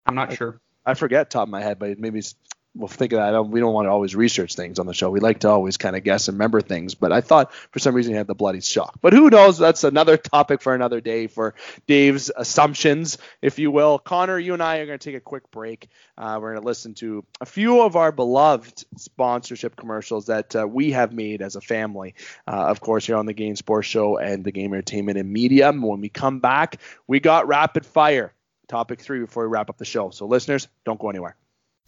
I'm 0.06 0.14
not 0.14 0.34
sure. 0.34 0.60
I 0.88 0.94
forget 0.94 1.28
top 1.28 1.42
of 1.42 1.50
my 1.50 1.60
head, 1.60 1.78
but 1.78 1.98
maybe 1.98 2.22
we'll 2.74 2.88
think 2.88 3.12
of 3.12 3.18
that. 3.18 3.32
Don't, 3.32 3.50
we 3.50 3.60
don't 3.60 3.74
want 3.74 3.84
to 3.84 3.90
always 3.90 4.16
research 4.16 4.54
things 4.54 4.78
on 4.78 4.86
the 4.86 4.94
show. 4.94 5.10
We 5.10 5.20
like 5.20 5.40
to 5.40 5.48
always 5.50 5.76
kind 5.76 5.94
of 5.96 6.02
guess 6.02 6.28
and 6.28 6.36
remember 6.36 6.62
things. 6.62 6.94
But 6.94 7.12
I 7.12 7.20
thought 7.20 7.52
for 7.52 7.78
some 7.78 7.94
reason 7.94 8.14
he 8.14 8.16
had 8.16 8.26
the 8.26 8.34
bloody 8.34 8.62
shock. 8.62 8.98
But 9.02 9.12
who 9.12 9.28
knows? 9.28 9.58
That's 9.58 9.84
another 9.84 10.16
topic 10.16 10.62
for 10.62 10.74
another 10.74 11.02
day 11.02 11.26
for 11.26 11.54
Dave's 11.86 12.30
assumptions, 12.34 13.18
if 13.42 13.58
you 13.58 13.70
will. 13.70 13.98
Connor, 13.98 14.38
you 14.38 14.54
and 14.54 14.62
I 14.62 14.78
are 14.78 14.86
going 14.86 14.98
to 14.98 15.10
take 15.10 15.14
a 15.14 15.20
quick 15.20 15.50
break. 15.50 15.88
Uh, 16.16 16.38
we're 16.40 16.52
going 16.52 16.62
to 16.62 16.66
listen 16.66 16.94
to 16.94 17.22
a 17.42 17.46
few 17.46 17.82
of 17.82 17.96
our 17.96 18.10
beloved 18.10 18.86
sponsorship 18.96 19.76
commercials 19.76 20.26
that 20.26 20.56
uh, 20.56 20.66
we 20.66 20.92
have 20.92 21.12
made 21.12 21.42
as 21.42 21.54
a 21.54 21.60
family. 21.60 22.14
Uh, 22.46 22.52
of 22.52 22.80
course, 22.80 23.04
here 23.04 23.16
on 23.16 23.26
the 23.26 23.34
Game 23.34 23.56
Sports 23.56 23.88
Show 23.88 24.16
and 24.16 24.42
the 24.42 24.52
Game 24.52 24.72
Entertainment 24.72 25.18
and 25.18 25.30
Media. 25.30 25.70
When 25.70 26.00
we 26.00 26.08
come 26.08 26.40
back, 26.40 26.80
we 27.06 27.20
got 27.20 27.46
rapid 27.46 27.84
fire. 27.84 28.32
Topic 28.68 29.00
three 29.00 29.20
before 29.20 29.44
we 29.44 29.48
wrap 29.48 29.70
up 29.70 29.78
the 29.78 29.84
show. 29.84 30.10
So, 30.10 30.26
listeners, 30.26 30.68
don't 30.84 31.00
go 31.00 31.10
anywhere. 31.10 31.36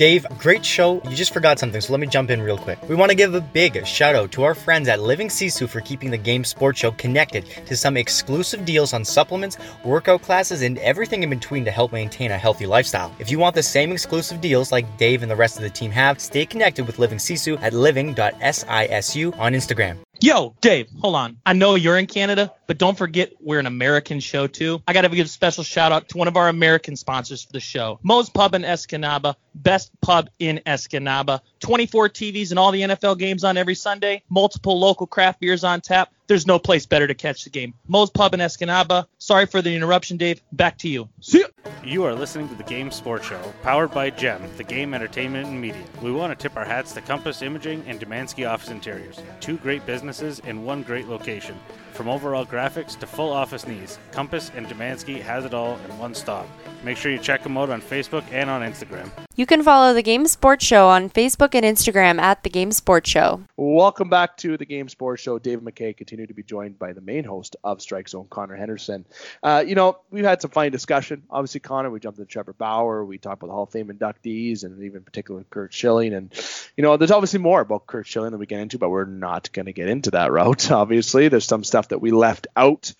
Dave, 0.00 0.24
great 0.38 0.64
show. 0.64 1.02
You 1.10 1.14
just 1.14 1.34
forgot 1.34 1.58
something, 1.58 1.78
so 1.78 1.92
let 1.92 2.00
me 2.00 2.06
jump 2.06 2.30
in 2.30 2.40
real 2.40 2.56
quick. 2.56 2.78
We 2.88 2.94
want 2.94 3.10
to 3.10 3.14
give 3.14 3.34
a 3.34 3.40
big 3.42 3.86
shout 3.86 4.14
out 4.14 4.32
to 4.32 4.44
our 4.44 4.54
friends 4.54 4.88
at 4.88 5.02
Living 5.02 5.28
Sisu 5.28 5.68
for 5.68 5.82
keeping 5.82 6.10
the 6.10 6.16
Game 6.16 6.42
Sports 6.42 6.80
Show 6.80 6.92
connected 6.92 7.44
to 7.66 7.76
some 7.76 7.98
exclusive 7.98 8.64
deals 8.64 8.94
on 8.94 9.04
supplements, 9.04 9.58
workout 9.84 10.22
classes, 10.22 10.62
and 10.62 10.78
everything 10.78 11.22
in 11.22 11.28
between 11.28 11.66
to 11.66 11.70
help 11.70 11.92
maintain 11.92 12.30
a 12.30 12.38
healthy 12.38 12.64
lifestyle. 12.64 13.14
If 13.18 13.30
you 13.30 13.38
want 13.38 13.54
the 13.54 13.62
same 13.62 13.92
exclusive 13.92 14.40
deals 14.40 14.72
like 14.72 14.96
Dave 14.96 15.20
and 15.20 15.30
the 15.30 15.36
rest 15.36 15.58
of 15.58 15.64
the 15.64 15.68
team 15.68 15.90
have, 15.90 16.18
stay 16.18 16.46
connected 16.46 16.86
with 16.86 16.98
Living 16.98 17.18
Sisu 17.18 17.60
at 17.60 17.74
living.sisu 17.74 19.38
on 19.38 19.52
Instagram. 19.52 19.98
Yo, 20.22 20.54
Dave, 20.60 20.90
hold 21.00 21.14
on. 21.14 21.38
I 21.46 21.54
know 21.54 21.76
you're 21.76 21.96
in 21.96 22.06
Canada, 22.06 22.52
but 22.66 22.76
don't 22.76 22.98
forget 22.98 23.32
we're 23.40 23.58
an 23.58 23.64
American 23.64 24.20
show 24.20 24.46
too. 24.46 24.82
I 24.86 24.92
got 24.92 25.02
to 25.02 25.08
give 25.08 25.24
a 25.24 25.28
special 25.30 25.64
shout 25.64 25.92
out 25.92 26.10
to 26.10 26.18
one 26.18 26.28
of 26.28 26.36
our 26.36 26.48
American 26.48 26.96
sponsors 26.96 27.42
for 27.42 27.52
the 27.52 27.60
show, 27.60 27.98
Moe's 28.02 28.28
Pub 28.28 28.54
in 28.54 28.60
Escanaba, 28.60 29.36
best 29.54 29.90
pub 30.02 30.28
in 30.38 30.60
Escanaba. 30.66 31.40
24 31.60 32.10
TVs 32.10 32.50
and 32.50 32.58
all 32.58 32.70
the 32.70 32.82
NFL 32.82 33.18
games 33.18 33.44
on 33.44 33.56
every 33.56 33.74
Sunday, 33.74 34.22
multiple 34.28 34.78
local 34.78 35.06
craft 35.06 35.40
beers 35.40 35.64
on 35.64 35.80
tap. 35.80 36.12
There's 36.26 36.46
no 36.46 36.58
place 36.58 36.84
better 36.84 37.06
to 37.06 37.14
catch 37.14 37.44
the 37.44 37.50
game. 37.50 37.74
Moe's 37.88 38.10
Pub 38.10 38.34
in 38.34 38.40
Escanaba. 38.40 39.06
Sorry 39.30 39.46
for 39.46 39.62
the 39.62 39.76
interruption, 39.76 40.16
Dave. 40.16 40.42
Back 40.50 40.76
to 40.78 40.88
you. 40.88 41.08
See 41.20 41.38
ya. 41.38 41.46
You 41.84 42.02
are 42.02 42.16
listening 42.16 42.48
to 42.48 42.56
the 42.56 42.64
Game 42.64 42.90
Sports 42.90 43.28
Show, 43.28 43.40
powered 43.62 43.92
by 43.92 44.10
GEM, 44.10 44.42
the 44.56 44.64
Game 44.64 44.92
Entertainment 44.92 45.46
and 45.46 45.60
Media. 45.60 45.84
We 46.02 46.10
want 46.10 46.36
to 46.36 46.42
tip 46.42 46.56
our 46.56 46.64
hats 46.64 46.94
to 46.94 47.00
Compass 47.00 47.40
Imaging 47.40 47.84
and 47.86 48.00
Demansky 48.00 48.50
Office 48.50 48.70
Interiors, 48.70 49.22
two 49.38 49.56
great 49.58 49.86
businesses 49.86 50.40
in 50.40 50.64
one 50.64 50.82
great 50.82 51.06
location. 51.06 51.56
From 51.92 52.08
overall 52.08 52.46
graphics 52.46 52.98
to 53.00 53.06
full 53.06 53.30
office 53.30 53.66
needs, 53.66 53.98
Compass 54.12 54.50
and 54.54 54.66
Demansky 54.66 55.20
has 55.20 55.44
it 55.44 55.52
all 55.52 55.76
in 55.76 55.98
one 55.98 56.14
stop. 56.14 56.46
Make 56.82 56.96
sure 56.96 57.12
you 57.12 57.18
check 57.18 57.42
them 57.42 57.58
out 57.58 57.68
on 57.68 57.82
Facebook 57.82 58.24
and 58.32 58.48
on 58.48 58.62
Instagram. 58.62 59.10
You 59.36 59.46
can 59.46 59.62
follow 59.62 59.94
the 59.94 60.02
Game 60.02 60.26
Sports 60.26 60.64
Show 60.64 60.88
on 60.88 61.08
Facebook 61.08 61.54
and 61.54 61.64
Instagram 61.64 62.18
at 62.18 62.42
the 62.42 62.50
Game 62.50 62.72
Sports 62.72 63.08
Show. 63.08 63.42
Welcome 63.56 64.10
back 64.10 64.36
to 64.38 64.58
the 64.58 64.66
Game 64.66 64.88
Sports 64.88 65.22
Show. 65.22 65.38
David 65.38 65.64
McKeag 65.64 65.96
continue 65.96 66.26
to 66.26 66.34
be 66.34 66.42
joined 66.42 66.78
by 66.78 66.92
the 66.92 67.00
main 67.00 67.24
host 67.24 67.56
of 67.64 67.80
Strike 67.80 68.08
Zone, 68.08 68.26
Connor 68.28 68.56
Henderson. 68.56 69.06
Uh, 69.42 69.64
you 69.66 69.74
know, 69.74 69.98
we've 70.10 70.24
had 70.24 70.42
some 70.42 70.50
fine 70.50 70.72
discussion. 70.72 71.22
Obviously, 71.30 71.60
Connor, 71.60 71.90
we 71.90 72.00
jumped 72.00 72.18
into 72.18 72.30
Trevor 72.30 72.52
Bauer. 72.52 73.02
We 73.02 73.16
talked 73.16 73.42
about 73.42 73.46
the 73.46 73.54
Hall 73.54 73.62
of 73.62 73.70
Fame 73.70 73.88
inductees 73.88 74.64
and 74.64 74.82
even 74.82 75.02
particularly 75.02 75.46
Curt 75.48 75.72
Schilling. 75.72 76.12
And, 76.12 76.30
you 76.76 76.82
know, 76.82 76.98
there's 76.98 77.10
obviously 77.10 77.40
more 77.40 77.62
about 77.62 77.86
Curt 77.86 78.06
Schilling 78.06 78.32
that 78.32 78.38
we 78.38 78.44
get 78.44 78.60
into, 78.60 78.78
but 78.78 78.90
we're 78.90 79.06
not 79.06 79.52
going 79.52 79.66
to 79.66 79.72
get 79.72 79.88
into 79.88 80.10
that 80.10 80.32
route. 80.32 80.70
Obviously, 80.80 81.28
there's 81.28 81.46
some 81.46 81.64
stuff 81.64 81.79
that 81.88 82.00
we 82.00 82.12
left 82.12 82.46
out 82.56 82.94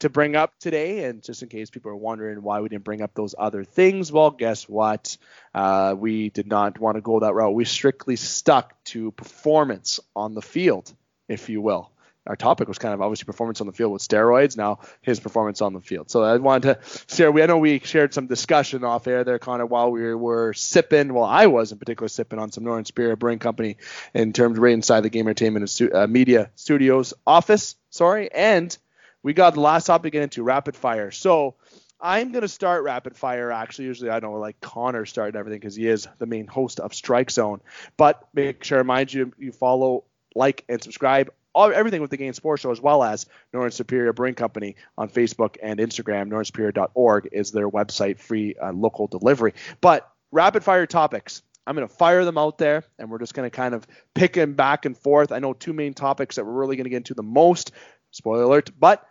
to 0.00 0.10
bring 0.10 0.34
up 0.34 0.58
today. 0.58 1.04
And 1.04 1.22
just 1.22 1.44
in 1.44 1.48
case 1.48 1.70
people 1.70 1.92
are 1.92 1.96
wondering 1.96 2.42
why 2.42 2.60
we 2.60 2.68
didn't 2.68 2.82
bring 2.82 3.02
up 3.02 3.14
those 3.14 3.36
other 3.38 3.62
things, 3.62 4.10
well, 4.10 4.32
guess 4.32 4.68
what? 4.68 5.16
Uh, 5.54 5.94
we 5.96 6.28
did 6.28 6.48
not 6.48 6.80
want 6.80 6.96
to 6.96 7.00
go 7.00 7.20
that 7.20 7.34
route. 7.34 7.54
We 7.54 7.64
strictly 7.64 8.16
stuck 8.16 8.82
to 8.86 9.12
performance 9.12 10.00
on 10.16 10.34
the 10.34 10.42
field, 10.42 10.92
if 11.28 11.48
you 11.48 11.60
will. 11.60 11.91
Our 12.26 12.36
topic 12.36 12.68
was 12.68 12.78
kind 12.78 12.94
of 12.94 13.02
obviously 13.02 13.24
performance 13.24 13.60
on 13.60 13.66
the 13.66 13.72
field 13.72 13.92
with 13.92 14.02
steroids. 14.02 14.56
Now 14.56 14.80
his 15.00 15.18
performance 15.18 15.60
on 15.60 15.72
the 15.72 15.80
field. 15.80 16.10
So 16.10 16.22
I 16.22 16.36
wanted 16.36 16.74
to 16.74 17.14
share. 17.14 17.32
We 17.32 17.42
I 17.42 17.46
know 17.46 17.58
we 17.58 17.80
shared 17.80 18.14
some 18.14 18.26
discussion 18.26 18.84
off 18.84 19.06
air 19.06 19.24
there, 19.24 19.40
of 19.42 19.70
while 19.70 19.90
we 19.90 20.14
were 20.14 20.52
sipping. 20.52 21.12
Well, 21.14 21.24
I 21.24 21.46
was 21.46 21.72
in 21.72 21.78
particular 21.78 22.08
sipping 22.08 22.38
on 22.38 22.52
some 22.52 22.64
Northern 22.64 22.84
Superior 22.84 23.16
Brewing 23.16 23.40
Company 23.40 23.76
in 24.14 24.32
terms 24.32 24.58
right 24.58 24.72
inside 24.72 25.00
the 25.00 25.10
Game 25.10 25.26
Entertainment 25.26 25.80
and 25.80 25.94
uh, 25.94 26.06
Media 26.06 26.50
Studios 26.54 27.12
office. 27.26 27.74
Sorry, 27.90 28.30
and 28.32 28.76
we 29.22 29.32
got 29.32 29.54
the 29.54 29.60
last 29.60 29.86
topic 29.86 30.14
into 30.14 30.42
rapid 30.42 30.76
fire. 30.76 31.10
So 31.10 31.56
I'm 32.00 32.32
to 32.42 32.48
start 32.48 32.82
rapid 32.82 33.16
fire. 33.16 33.50
Actually, 33.52 33.86
usually 33.86 34.10
I 34.10 34.20
don't 34.20 34.38
like 34.38 34.60
Connor 34.60 35.06
starting 35.06 35.38
everything 35.38 35.60
because 35.60 35.76
he 35.76 35.86
is 35.86 36.08
the 36.18 36.26
main 36.26 36.46
host 36.46 36.80
of 36.80 36.94
Strike 36.94 37.30
Zone. 37.30 37.60
But 37.96 38.28
make 38.34 38.64
sure, 38.64 38.80
I 38.80 38.82
mind 38.82 39.12
you, 39.12 39.32
you 39.38 39.52
follow, 39.52 40.04
like, 40.34 40.64
and 40.68 40.82
subscribe. 40.82 41.32
All, 41.54 41.72
everything 41.72 42.00
with 42.00 42.10
the 42.10 42.16
Game 42.16 42.32
Sports 42.32 42.62
Show, 42.62 42.70
as 42.70 42.80
well 42.80 43.02
as 43.02 43.26
Northern 43.52 43.72
Superior 43.72 44.12
Brewing 44.12 44.34
Company 44.34 44.76
on 44.96 45.08
Facebook 45.08 45.56
and 45.62 45.78
Instagram. 45.78 46.28
NorthernSuperior.org 46.28 47.28
is 47.32 47.52
their 47.52 47.68
website, 47.68 48.18
free 48.18 48.54
uh, 48.62 48.72
local 48.72 49.06
delivery. 49.06 49.54
But 49.80 50.10
rapid 50.30 50.64
fire 50.64 50.86
topics. 50.86 51.42
I'm 51.66 51.76
going 51.76 51.86
to 51.86 51.94
fire 51.94 52.24
them 52.24 52.38
out 52.38 52.58
there, 52.58 52.82
and 52.98 53.08
we're 53.08 53.20
just 53.20 53.34
going 53.34 53.48
to 53.48 53.56
kind 53.56 53.74
of 53.74 53.86
pick 54.14 54.32
them 54.32 54.54
back 54.54 54.84
and 54.84 54.98
forth. 54.98 55.30
I 55.30 55.38
know 55.38 55.52
two 55.52 55.72
main 55.72 55.94
topics 55.94 56.36
that 56.36 56.44
we're 56.44 56.52
really 56.52 56.76
going 56.76 56.84
to 56.84 56.90
get 56.90 56.96
into 56.96 57.14
the 57.14 57.22
most. 57.22 57.70
Spoiler 58.10 58.42
alert, 58.42 58.70
but 58.78 59.06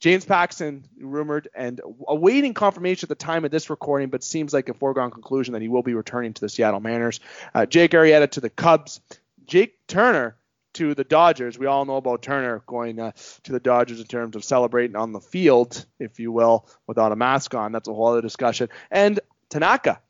James 0.00 0.24
Paxton 0.24 0.84
rumored 0.98 1.48
and 1.54 1.80
awaiting 2.08 2.54
confirmation 2.54 3.06
at 3.06 3.08
the 3.08 3.24
time 3.24 3.44
of 3.44 3.52
this 3.52 3.70
recording, 3.70 4.08
but 4.08 4.24
seems 4.24 4.52
like 4.52 4.68
a 4.68 4.74
foregone 4.74 5.12
conclusion 5.12 5.52
that 5.52 5.62
he 5.62 5.68
will 5.68 5.84
be 5.84 5.94
returning 5.94 6.32
to 6.32 6.40
the 6.40 6.48
Seattle 6.48 6.80
Mariners. 6.80 7.20
Uh, 7.54 7.66
Jake 7.66 7.92
Arrieta 7.92 8.28
to 8.30 8.40
the 8.40 8.50
Cubs. 8.50 9.00
Jake 9.46 9.86
Turner 9.86 10.34
to 10.74 10.94
the 10.94 11.04
Dodgers. 11.04 11.58
We 11.58 11.66
all 11.66 11.84
know 11.84 11.96
about 11.96 12.22
Turner 12.22 12.62
going 12.66 12.98
uh, 12.98 13.12
to 13.44 13.52
the 13.52 13.60
Dodgers 13.60 14.00
in 14.00 14.06
terms 14.06 14.36
of 14.36 14.44
celebrating 14.44 14.96
on 14.96 15.12
the 15.12 15.20
field, 15.20 15.84
if 15.98 16.18
you 16.18 16.32
will, 16.32 16.68
without 16.86 17.12
a 17.12 17.16
mask 17.16 17.54
on. 17.54 17.72
That's 17.72 17.88
a 17.88 17.94
whole 17.94 18.08
other 18.08 18.22
discussion. 18.22 18.68
And 18.90 19.20
Tanaka 19.50 20.00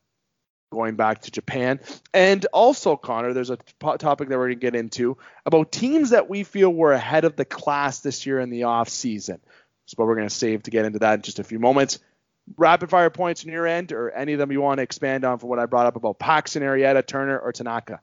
going 0.73 0.95
back 0.95 1.21
to 1.21 1.31
Japan. 1.31 1.79
And 2.13 2.45
also, 2.47 2.97
Connor, 2.97 3.33
there's 3.33 3.51
a 3.51 3.57
topic 3.79 4.29
that 4.29 4.37
we're 4.37 4.47
going 4.47 4.59
to 4.59 4.71
get 4.71 4.75
into 4.75 5.17
about 5.45 5.71
teams 5.71 6.09
that 6.09 6.29
we 6.29 6.43
feel 6.43 6.73
were 6.73 6.91
ahead 6.91 7.23
of 7.23 7.35
the 7.35 7.45
class 7.45 7.99
this 7.99 8.25
year 8.25 8.39
in 8.39 8.49
the 8.49 8.63
off 8.63 8.89
season. 8.89 9.39
So 9.85 9.95
we're 9.99 10.15
going 10.15 10.27
to 10.27 10.33
save 10.33 10.63
to 10.63 10.71
get 10.71 10.85
into 10.85 10.99
that 10.99 11.15
in 11.15 11.21
just 11.21 11.39
a 11.39 11.43
few 11.43 11.59
moments. 11.59 11.99
Rapid 12.57 12.89
fire 12.89 13.09
points 13.09 13.45
on 13.45 13.51
your 13.51 13.65
end, 13.65 13.93
or 13.93 14.11
any 14.11 14.33
of 14.33 14.39
them 14.39 14.51
you 14.51 14.61
want 14.61 14.79
to 14.79 14.83
expand 14.83 15.23
on 15.23 15.39
for 15.39 15.47
what 15.47 15.59
I 15.59 15.65
brought 15.65 15.85
up 15.85 15.95
about 15.95 16.19
Paxton, 16.19 16.63
Arrieta, 16.63 17.05
Turner, 17.05 17.39
or 17.39 17.53
Tanaka? 17.53 18.01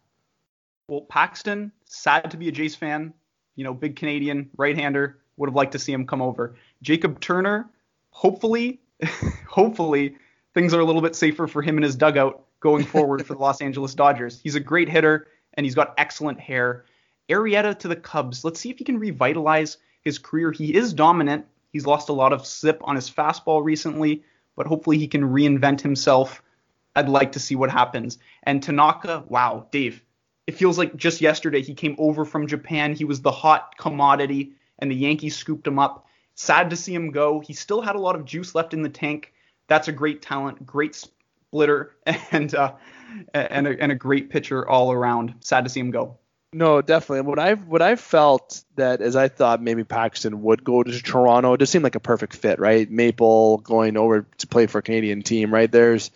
Well, 0.91 1.03
Paxton, 1.03 1.71
sad 1.85 2.33
to 2.33 2.37
be 2.37 2.49
a 2.49 2.53
Jays 2.53 2.75
fan. 2.75 3.15
You 3.55 3.63
know, 3.63 3.73
big 3.73 3.95
Canadian 3.95 4.51
right-hander. 4.57 5.19
Would 5.37 5.49
have 5.49 5.55
liked 5.55 5.71
to 5.73 5.79
see 5.79 5.93
him 5.93 6.05
come 6.05 6.21
over. 6.21 6.57
Jacob 6.83 7.21
Turner, 7.21 7.71
hopefully, 8.11 8.81
hopefully 9.49 10.17
things 10.53 10.75
are 10.75 10.81
a 10.81 10.85
little 10.85 11.01
bit 11.01 11.15
safer 11.15 11.47
for 11.47 11.63
him 11.63 11.77
in 11.77 11.85
his 11.85 11.95
dugout 11.95 12.45
going 12.59 12.85
forward 12.85 13.25
for 13.25 13.35
the 13.35 13.41
Los 13.41 13.63
Angeles 13.63 13.95
Dodgers. 13.95 14.41
He's 14.43 14.57
a 14.57 14.61
great 14.61 14.89
hitter 14.89 15.29
and 15.55 15.65
he's 15.65 15.77
got 15.77 15.95
excellent 15.97 16.41
hair. 16.41 16.85
Arrieta 17.29 17.79
to 17.79 17.87
the 17.87 17.95
Cubs. 17.95 18.45
Let's 18.45 18.59
see 18.59 18.71
if 18.71 18.79
he 18.79 18.85
can 18.85 18.99
revitalize 18.99 19.79
his 20.03 20.19
career. 20.19 20.51
He 20.51 20.75
is 20.75 20.93
dominant. 20.93 21.47
He's 21.73 21.87
lost 21.87 22.09
a 22.09 22.15
lot 22.15 22.33
of 22.33 22.45
zip 22.45 22.81
on 22.83 22.97
his 22.97 23.09
fastball 23.09 23.63
recently, 23.63 24.25
but 24.57 24.67
hopefully 24.67 24.99
he 24.99 25.07
can 25.07 25.23
reinvent 25.23 25.83
himself. 25.83 26.43
I'd 26.97 27.09
like 27.09 27.33
to 27.33 27.41
see 27.41 27.55
what 27.55 27.71
happens. 27.71 28.19
And 28.43 28.61
Tanaka, 28.61 29.23
wow, 29.29 29.69
Dave, 29.71 30.03
it 30.51 30.57
feels 30.57 30.79
like 30.79 30.97
just 30.97 31.21
yesterday 31.21 31.63
he 31.63 31.75
came 31.75 31.95
over 31.97 32.25
from 32.25 32.49
Japan. 32.49 32.93
He 32.93 33.05
was 33.05 33.23
the 33.23 33.31
hot 33.31 33.77
commodity, 33.79 34.51
and 34.81 34.91
the 34.91 34.97
Yankees 34.97 35.37
scooped 35.37 35.65
him 35.65 35.79
up. 35.79 36.07
Sad 36.35 36.71
to 36.71 36.77
see 36.77 36.93
him 36.93 37.13
go. 37.13 37.39
He 37.39 37.53
still 37.53 37.81
had 37.81 37.95
a 37.95 38.01
lot 38.01 38.17
of 38.17 38.25
juice 38.25 38.53
left 38.53 38.75
in 38.75 38.83
the 38.83 38.89
tank. 38.89 39.33
That's 39.69 39.87
a 39.87 39.93
great 39.93 40.23
talent, 40.23 40.67
great 40.67 40.97
splitter, 40.97 41.95
and 42.33 42.53
uh, 42.53 42.73
and 43.33 43.69
a, 43.69 43.81
and 43.81 43.93
a 43.93 43.95
great 43.95 44.29
pitcher 44.29 44.69
all 44.69 44.91
around. 44.91 45.35
Sad 45.39 45.63
to 45.63 45.71
see 45.71 45.79
him 45.79 45.93
go. 45.93 46.19
No, 46.53 46.83
definitely. 46.83 47.29
What 47.29 47.39
I've 47.39 47.69
what 47.69 47.81
I 47.81 47.95
felt 47.95 48.65
that 48.75 49.01
as 49.01 49.15
I 49.15 49.29
thought 49.29 49.63
maybe 49.63 49.85
Paxton 49.85 50.43
would 50.43 50.65
go 50.65 50.83
to 50.83 51.01
Toronto, 51.01 51.53
it 51.53 51.59
just 51.59 51.71
seemed 51.71 51.85
like 51.85 51.95
a 51.95 52.01
perfect 52.01 52.35
fit, 52.35 52.59
right? 52.59 52.91
Maple 52.91 53.59
going 53.59 53.97
over 53.97 54.27
to 54.39 54.47
play 54.49 54.67
for 54.67 54.79
a 54.79 54.83
Canadian 54.83 55.23
team, 55.23 55.55
right? 55.55 55.71
There's 55.71 56.11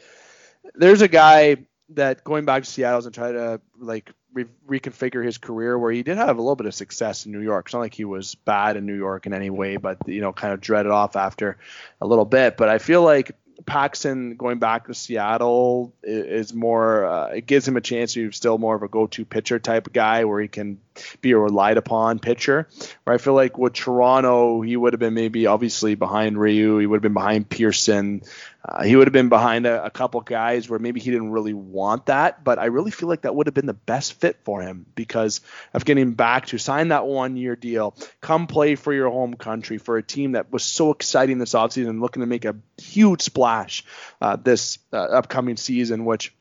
there's 0.75 1.03
a 1.03 1.09
guy 1.09 1.59
that 1.91 2.25
going 2.25 2.45
back 2.45 2.65
to 2.65 2.71
Seattle 2.71 3.05
and 3.05 3.15
try 3.15 3.33
to 3.33 3.61
like 3.79 4.11
re- 4.35 4.47
reconfigure 4.69 5.25
his 5.25 5.39
career 5.39 5.79
where 5.79 5.93
he 5.93 6.03
did 6.03 6.19
have 6.19 6.37
a 6.37 6.43
little 6.43 6.57
bit 6.57 6.67
of 6.67 6.75
success 6.75 7.25
in 7.25 7.33
New 7.33 7.41
York. 7.41 7.67
It's 7.67 7.75
not 7.75 7.81
like 7.81 7.95
he 7.95 8.05
was 8.05 8.35
bad 8.35 8.77
in 8.77 8.85
New 8.85 8.97
York 8.97 9.27
in 9.27 9.33
any 9.33 9.51
way, 9.51 9.77
but 9.77 10.07
you 10.07 10.21
know, 10.21 10.33
kind 10.33 10.53
of 10.53 10.61
dreaded 10.61 10.93
off 10.93 11.17
after 11.17 11.57
a 12.01 12.07
little 12.07 12.25
bit. 12.25 12.57
But 12.57 12.69
I 12.69 12.79
feel 12.79 13.03
like 13.03 13.33
Paxton 13.67 14.37
going 14.37 14.59
back 14.59 14.87
to 14.87 14.95
Seattle 14.95 15.95
is, 16.03 16.53
more. 16.53 17.07
Uh, 17.07 17.27
it 17.29 17.47
gives 17.47 17.67
him 17.67 17.77
a 17.77 17.81
chance 17.81 18.15
to 18.15 18.27
be 18.27 18.33
still 18.33 18.59
more 18.59 18.75
of 18.75 18.83
a 18.83 18.89
go-to 18.89 19.25
pitcher 19.25 19.59
type 19.59 19.93
guy 19.93 20.25
where 20.25 20.41
he 20.41 20.49
can 20.49 20.81
be 21.21 21.33
a 21.33 21.39
relied 21.39 21.77
upon 21.77 22.19
pitcher. 22.19 22.69
Where 23.05 23.15
I 23.15 23.19
feel 23.19 23.35
like 23.35 23.59
with 23.59 23.73
Toronto, 23.73 24.61
he 24.61 24.77
would 24.77 24.93
have 24.93 25.01
been 25.01 25.15
maybe 25.15 25.47
obviously 25.47 25.95
behind 25.95 26.39
Ryu, 26.39 26.79
he 26.79 26.87
would 26.87 26.97
have 26.97 27.03
been 27.03 27.15
behind 27.15 27.49
Pearson, 27.49 28.23
uh, 28.67 28.83
he 28.83 28.97
would 28.97 29.07
have 29.07 29.13
been 29.13 29.29
behind 29.29 29.67
a, 29.67 29.85
a, 29.85 29.91
couple 29.91 30.21
guys 30.23 30.71
where 30.71 30.79
maybe 30.79 30.99
he 30.99 31.11
didn't 31.11 31.33
really 31.33 31.53
want 31.53 32.07
that, 32.07 32.43
but 32.43 32.59
I 32.59 32.67
really 32.67 32.91
feel 32.91 33.11
like 33.11 33.23
that 33.23 33.35
would 33.35 33.47
have 33.47 33.53
been 33.53 33.67
the 33.67 33.75
best 33.75 34.15
fit 34.15 34.39
for 34.43 34.63
him 34.63 34.87
because 34.95 35.43
of 35.75 35.85
getting 35.85 36.13
back 36.13 36.47
to 36.47 36.59
sign 36.59 36.89
that 36.89 37.07
one 37.07 37.37
year 37.37 37.57
deal, 37.57 37.95
come 38.23 38.47
play 38.47 38.75
for 38.75 38.95
your 38.95 39.11
home 39.11 39.35
country 39.35 39.77
for 39.77 39.99
a 39.99 40.03
team 40.03 40.33
that 40.33 40.51
was 40.51 40.63
so 40.63 40.93
exciting 40.93 41.39
this 41.39 41.53
offseason 41.53 42.01
looking 42.01 42.21
to 42.21 42.27
make 42.27 42.47
a 42.47 42.57
huge 42.79 43.21
splash 43.21 43.85
uh, 44.23 44.37
this 44.37 44.79
uh, 44.95 44.97
upcoming 44.97 45.59
season, 45.59 46.07
which 46.07 46.35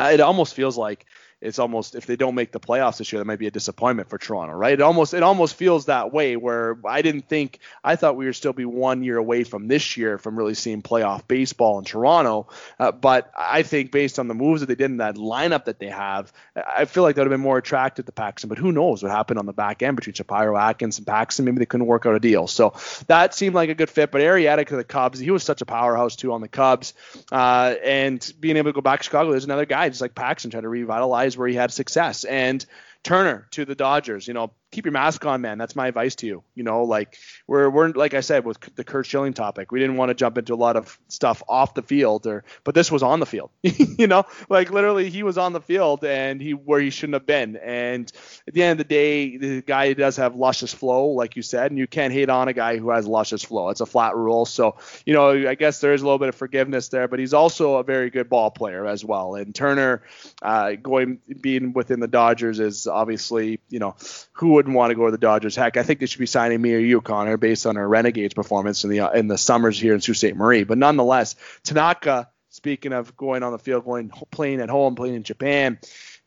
uh, 0.00 0.10
it 0.12 0.20
almost 0.20 0.54
feels 0.54 0.78
like 0.78 1.06
it's 1.40 1.58
almost 1.58 1.94
if 1.94 2.06
they 2.06 2.16
don't 2.16 2.34
make 2.34 2.50
the 2.50 2.60
playoffs 2.60 2.98
this 2.98 3.12
year, 3.12 3.20
that 3.20 3.24
might 3.24 3.38
be 3.38 3.46
a 3.46 3.50
disappointment 3.50 4.10
for 4.10 4.18
Toronto, 4.18 4.54
right? 4.54 4.72
It 4.72 4.80
almost 4.80 5.14
it 5.14 5.22
almost 5.22 5.54
feels 5.54 5.86
that 5.86 6.12
way 6.12 6.36
where 6.36 6.78
I 6.84 7.02
didn't 7.02 7.28
think 7.28 7.60
I 7.84 7.96
thought 7.96 8.16
we 8.16 8.26
would 8.26 8.34
still 8.36 8.52
be 8.52 8.64
one 8.64 9.04
year 9.04 9.16
away 9.18 9.44
from 9.44 9.68
this 9.68 9.96
year 9.96 10.18
from 10.18 10.36
really 10.36 10.54
seeing 10.54 10.82
playoff 10.82 11.26
baseball 11.28 11.78
in 11.78 11.84
Toronto, 11.84 12.48
uh, 12.78 12.90
but 12.92 13.30
I 13.36 13.62
think 13.62 13.92
based 13.92 14.18
on 14.18 14.26
the 14.26 14.34
moves 14.34 14.60
that 14.60 14.66
they 14.66 14.74
did 14.74 14.90
in 14.90 14.96
that 14.96 15.14
lineup 15.14 15.66
that 15.66 15.78
they 15.78 15.88
have, 15.88 16.32
I 16.56 16.86
feel 16.86 17.04
like 17.04 17.14
that 17.14 17.22
would 17.22 17.30
have 17.30 17.38
been 17.38 17.44
more 17.44 17.58
attractive 17.58 18.06
to 18.06 18.12
Paxton. 18.12 18.48
But 18.48 18.58
who 18.58 18.72
knows 18.72 19.02
what 19.02 19.12
happened 19.12 19.38
on 19.38 19.46
the 19.46 19.52
back 19.52 19.82
end 19.82 19.96
between 19.96 20.14
Shapiro, 20.14 20.56
Atkins, 20.56 20.98
and 20.98 21.06
Paxton? 21.06 21.44
Maybe 21.44 21.58
they 21.58 21.66
couldn't 21.66 21.86
work 21.86 22.04
out 22.06 22.14
a 22.14 22.20
deal. 22.20 22.48
So 22.48 22.74
that 23.06 23.34
seemed 23.34 23.54
like 23.54 23.70
a 23.70 23.74
good 23.74 23.90
fit. 23.90 24.10
But 24.10 24.22
Arrieta 24.22 24.66
to 24.66 24.76
the 24.76 24.84
Cubs, 24.84 25.20
he 25.20 25.30
was 25.30 25.44
such 25.44 25.60
a 25.60 25.66
powerhouse 25.66 26.16
too 26.16 26.32
on 26.32 26.40
the 26.40 26.48
Cubs, 26.48 26.94
uh, 27.30 27.74
and 27.84 28.32
being 28.40 28.56
able 28.56 28.70
to 28.70 28.74
go 28.74 28.80
back 28.80 29.00
to 29.00 29.04
Chicago, 29.04 29.30
there's 29.30 29.44
another 29.44 29.66
guy 29.66 29.88
just 29.88 30.00
like 30.00 30.14
Paxton 30.16 30.50
trying 30.50 30.64
to 30.64 30.68
revitalize 30.68 31.27
where 31.36 31.48
he 31.48 31.54
had 31.54 31.72
success. 31.72 32.24
And 32.24 32.64
Turner 33.02 33.48
to 33.52 33.64
the 33.64 33.74
Dodgers, 33.74 34.26
you 34.26 34.34
know, 34.34 34.52
keep 34.70 34.84
your 34.84 34.92
mask 34.92 35.24
on, 35.24 35.40
man. 35.40 35.58
That's 35.58 35.74
my 35.74 35.88
advice 35.88 36.14
to 36.16 36.26
you. 36.26 36.42
You 36.54 36.62
know, 36.62 36.84
like 36.84 37.16
we're 37.46 37.70
we're 37.70 37.88
like 37.88 38.14
I 38.14 38.20
said 38.20 38.44
with 38.44 38.60
the 38.74 38.84
Curt 38.84 39.06
Schilling 39.06 39.32
topic, 39.32 39.72
we 39.72 39.80
didn't 39.80 39.96
want 39.96 40.10
to 40.10 40.14
jump 40.14 40.38
into 40.38 40.54
a 40.54 40.56
lot 40.56 40.76
of 40.76 40.98
stuff 41.08 41.42
off 41.48 41.74
the 41.74 41.82
field, 41.82 42.26
or 42.26 42.44
but 42.64 42.74
this 42.74 42.92
was 42.92 43.02
on 43.02 43.20
the 43.20 43.26
field. 43.26 43.50
you 43.62 44.06
know, 44.06 44.24
like 44.48 44.70
literally 44.70 45.08
he 45.10 45.22
was 45.22 45.38
on 45.38 45.52
the 45.52 45.60
field 45.60 46.04
and 46.04 46.40
he 46.40 46.52
where 46.52 46.80
he 46.80 46.90
shouldn't 46.90 47.14
have 47.14 47.26
been. 47.26 47.56
And 47.56 48.10
at 48.46 48.54
the 48.54 48.62
end 48.62 48.80
of 48.80 48.86
the 48.86 48.92
day, 48.92 49.36
the 49.36 49.62
guy 49.62 49.92
does 49.94 50.16
have 50.16 50.36
luscious 50.36 50.74
flow, 50.74 51.06
like 51.08 51.36
you 51.36 51.42
said, 51.42 51.70
and 51.70 51.78
you 51.78 51.86
can't 51.86 52.12
hate 52.12 52.28
on 52.28 52.48
a 52.48 52.52
guy 52.52 52.76
who 52.76 52.90
has 52.90 53.06
luscious 53.06 53.42
flow. 53.42 53.70
It's 53.70 53.80
a 53.80 53.86
flat 53.86 54.16
rule. 54.16 54.44
So 54.44 54.76
you 55.06 55.14
know, 55.14 55.30
I 55.48 55.54
guess 55.54 55.80
there 55.80 55.94
is 55.94 56.02
a 56.02 56.04
little 56.04 56.18
bit 56.18 56.28
of 56.28 56.34
forgiveness 56.34 56.88
there, 56.88 57.08
but 57.08 57.18
he's 57.18 57.34
also 57.34 57.76
a 57.76 57.84
very 57.84 58.10
good 58.10 58.28
ball 58.28 58.50
player 58.50 58.86
as 58.86 59.04
well. 59.04 59.34
And 59.34 59.54
Turner, 59.54 60.02
uh, 60.42 60.72
going 60.72 61.20
being 61.40 61.72
within 61.72 62.00
the 62.00 62.08
Dodgers 62.08 62.60
is 62.60 62.86
obviously 62.86 63.60
you 63.70 63.78
know 63.78 63.96
who 64.32 64.57
wouldn't 64.58 64.74
want 64.74 64.90
to 64.90 64.96
go 64.96 65.04
to 65.04 65.12
the 65.12 65.18
Dodgers? 65.18 65.54
Heck, 65.54 65.76
I 65.76 65.84
think 65.84 66.00
they 66.00 66.06
should 66.06 66.18
be 66.18 66.26
signing 66.26 66.60
me 66.60 66.74
or 66.74 66.78
you, 66.78 67.00
Connor, 67.00 67.36
based 67.36 67.64
on 67.64 67.76
our 67.76 67.86
Renegades 67.86 68.34
performance 68.34 68.82
in 68.82 68.90
the 68.90 69.00
uh, 69.00 69.10
in 69.10 69.28
the 69.28 69.38
summers 69.38 69.78
here 69.78 69.94
in 69.94 70.00
Sault 70.00 70.16
Ste. 70.16 70.34
Marie. 70.34 70.64
But 70.64 70.78
nonetheless, 70.78 71.36
Tanaka, 71.62 72.28
speaking 72.48 72.92
of 72.92 73.16
going 73.16 73.44
on 73.44 73.52
the 73.52 73.58
field, 73.60 73.84
going 73.84 74.10
playing 74.32 74.60
at 74.60 74.68
home, 74.68 74.96
playing 74.96 75.14
in 75.14 75.22
Japan, 75.22 75.78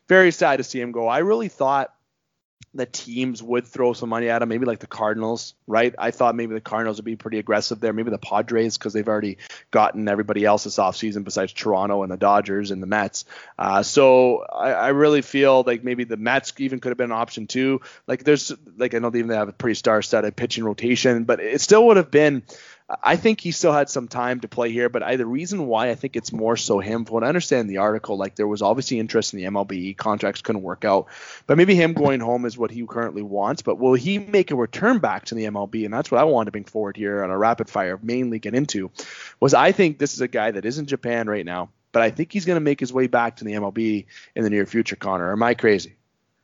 very 0.07 0.31
sad 0.31 0.57
to 0.57 0.63
see 0.63 0.79
him 0.79 0.93
go. 0.93 1.09
I 1.09 1.17
really 1.17 1.49
thought 1.49 1.93
the 2.73 2.85
teams 2.85 3.43
would 3.43 3.67
throw 3.67 3.91
some 3.91 4.09
money 4.09 4.29
at 4.29 4.41
him, 4.41 4.47
maybe 4.47 4.65
like 4.65 4.79
the 4.79 4.87
Cardinals, 4.87 5.55
right? 5.67 5.93
I 5.97 6.11
thought 6.11 6.35
maybe 6.35 6.53
the 6.53 6.61
Cardinals 6.61 6.97
would 6.97 7.05
be 7.05 7.17
pretty 7.17 7.37
aggressive 7.37 7.81
there, 7.81 7.91
maybe 7.91 8.11
the 8.11 8.17
Padres 8.17 8.77
because 8.77 8.93
they've 8.93 9.07
already 9.07 9.37
gotten 9.71 10.07
everybody 10.07 10.45
else 10.45 10.63
this 10.63 10.77
offseason 10.77 11.25
besides 11.25 11.51
Toronto 11.51 12.03
and 12.03 12.11
the 12.11 12.17
Dodgers 12.17 12.71
and 12.71 12.81
the 12.81 12.87
Mets. 12.87 13.25
Uh, 13.59 13.83
so 13.83 14.45
I, 14.45 14.71
I, 14.71 14.87
really 14.89 15.21
feel 15.21 15.63
like 15.67 15.83
maybe 15.83 16.05
the 16.05 16.15
Mets 16.15 16.53
even 16.59 16.79
could 16.79 16.89
have 16.89 16.97
been 16.97 17.11
an 17.11 17.17
option 17.17 17.45
too. 17.45 17.81
Like 18.07 18.23
there's 18.23 18.53
like 18.77 18.93
I 18.93 18.99
know 18.99 19.09
they 19.09 19.19
even 19.19 19.31
have 19.31 19.49
a 19.49 19.53
pretty 19.53 19.75
star-studded 19.75 20.37
pitching 20.37 20.63
rotation, 20.63 21.25
but 21.25 21.41
it 21.41 21.59
still 21.59 21.87
would 21.87 21.97
have 21.97 22.11
been 22.11 22.43
I 23.03 23.15
think 23.15 23.39
he 23.39 23.51
still 23.51 23.71
had 23.71 23.89
some 23.89 24.07
time 24.07 24.41
to 24.41 24.47
play 24.47 24.71
here, 24.71 24.89
but 24.89 25.03
I, 25.03 25.15
the 25.15 25.25
reason 25.25 25.67
why 25.67 25.89
I 25.89 25.95
think 25.95 26.15
it's 26.15 26.33
more 26.33 26.57
so 26.57 26.79
him, 26.79 27.05
from 27.05 27.13
what 27.13 27.23
I 27.23 27.27
understand 27.27 27.69
the 27.69 27.77
article, 27.77 28.17
like 28.17 28.35
there 28.35 28.47
was 28.47 28.61
obviously 28.61 28.99
interest 28.99 29.33
in 29.33 29.39
the 29.39 29.45
MLB, 29.45 29.95
contracts 29.95 30.41
couldn't 30.41 30.63
work 30.63 30.83
out, 30.83 31.07
but 31.47 31.57
maybe 31.57 31.75
him 31.75 31.93
going 31.93 32.19
home 32.19 32.45
is 32.45 32.57
what 32.57 32.71
he 32.71 32.85
currently 32.85 33.21
wants. 33.21 33.61
But 33.61 33.77
will 33.77 33.93
he 33.93 34.19
make 34.19 34.51
a 34.51 34.55
return 34.55 34.99
back 34.99 35.25
to 35.25 35.35
the 35.35 35.45
MLB? 35.45 35.85
And 35.85 35.93
that's 35.93 36.11
what 36.11 36.19
I 36.19 36.25
wanted 36.25 36.45
to 36.45 36.51
bring 36.51 36.65
forward 36.65 36.97
here 36.97 37.23
on 37.23 37.29
a 37.29 37.37
rapid 37.37 37.69
fire, 37.69 37.99
mainly 38.01 38.39
get 38.39 38.55
into, 38.55 38.91
was 39.39 39.53
I 39.53 39.71
think 39.71 39.97
this 39.97 40.13
is 40.13 40.21
a 40.21 40.27
guy 40.27 40.51
that 40.51 40.65
is 40.65 40.77
in 40.77 40.85
Japan 40.85 41.27
right 41.27 41.45
now, 41.45 41.69
but 41.91 42.01
I 42.01 42.09
think 42.09 42.33
he's 42.33 42.45
going 42.45 42.57
to 42.57 42.61
make 42.61 42.79
his 42.79 42.91
way 42.91 43.07
back 43.07 43.37
to 43.37 43.45
the 43.45 43.53
MLB 43.53 44.05
in 44.35 44.43
the 44.43 44.49
near 44.49 44.65
future. 44.65 44.95
Connor, 44.95 45.31
am 45.31 45.43
I 45.43 45.53
crazy? 45.53 45.95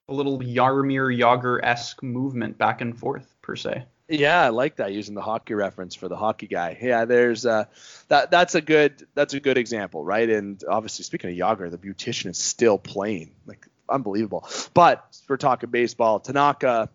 A 0.09 0.13
little 0.13 0.39
Jaromir 0.39 1.17
Jagr 1.17 1.59
esque 1.61 2.01
movement 2.01 2.57
back 2.57 2.79
and 2.79 2.97
forth 2.97 3.35
per 3.41 3.55
se. 3.55 3.85
Yeah, 4.09 4.41
I 4.41 4.49
like 4.49 4.77
that 4.77 4.93
using 4.93 5.15
the 5.15 5.21
hockey 5.21 5.53
reference 5.53 5.93
for 5.93 6.07
the 6.07 6.15
hockey 6.15 6.47
guy. 6.47 6.77
Yeah, 6.81 7.03
there's 7.05 7.45
uh, 7.45 7.65
that 8.07 8.31
that's 8.31 8.55
a 8.55 8.61
good 8.61 9.05
that's 9.15 9.33
a 9.33 9.39
good 9.41 9.57
example, 9.57 10.03
right? 10.03 10.29
And 10.29 10.63
obviously, 10.69 11.03
speaking 11.03 11.29
of 11.29 11.35
Jagr, 11.35 11.69
the 11.69 11.77
beautician 11.77 12.29
is 12.29 12.37
still 12.37 12.77
playing, 12.77 13.31
like 13.45 13.67
unbelievable. 13.89 14.47
But 14.73 15.05
we're 15.27 15.35
talking 15.35 15.69
baseball. 15.69 16.21
Tanaka, 16.21 16.89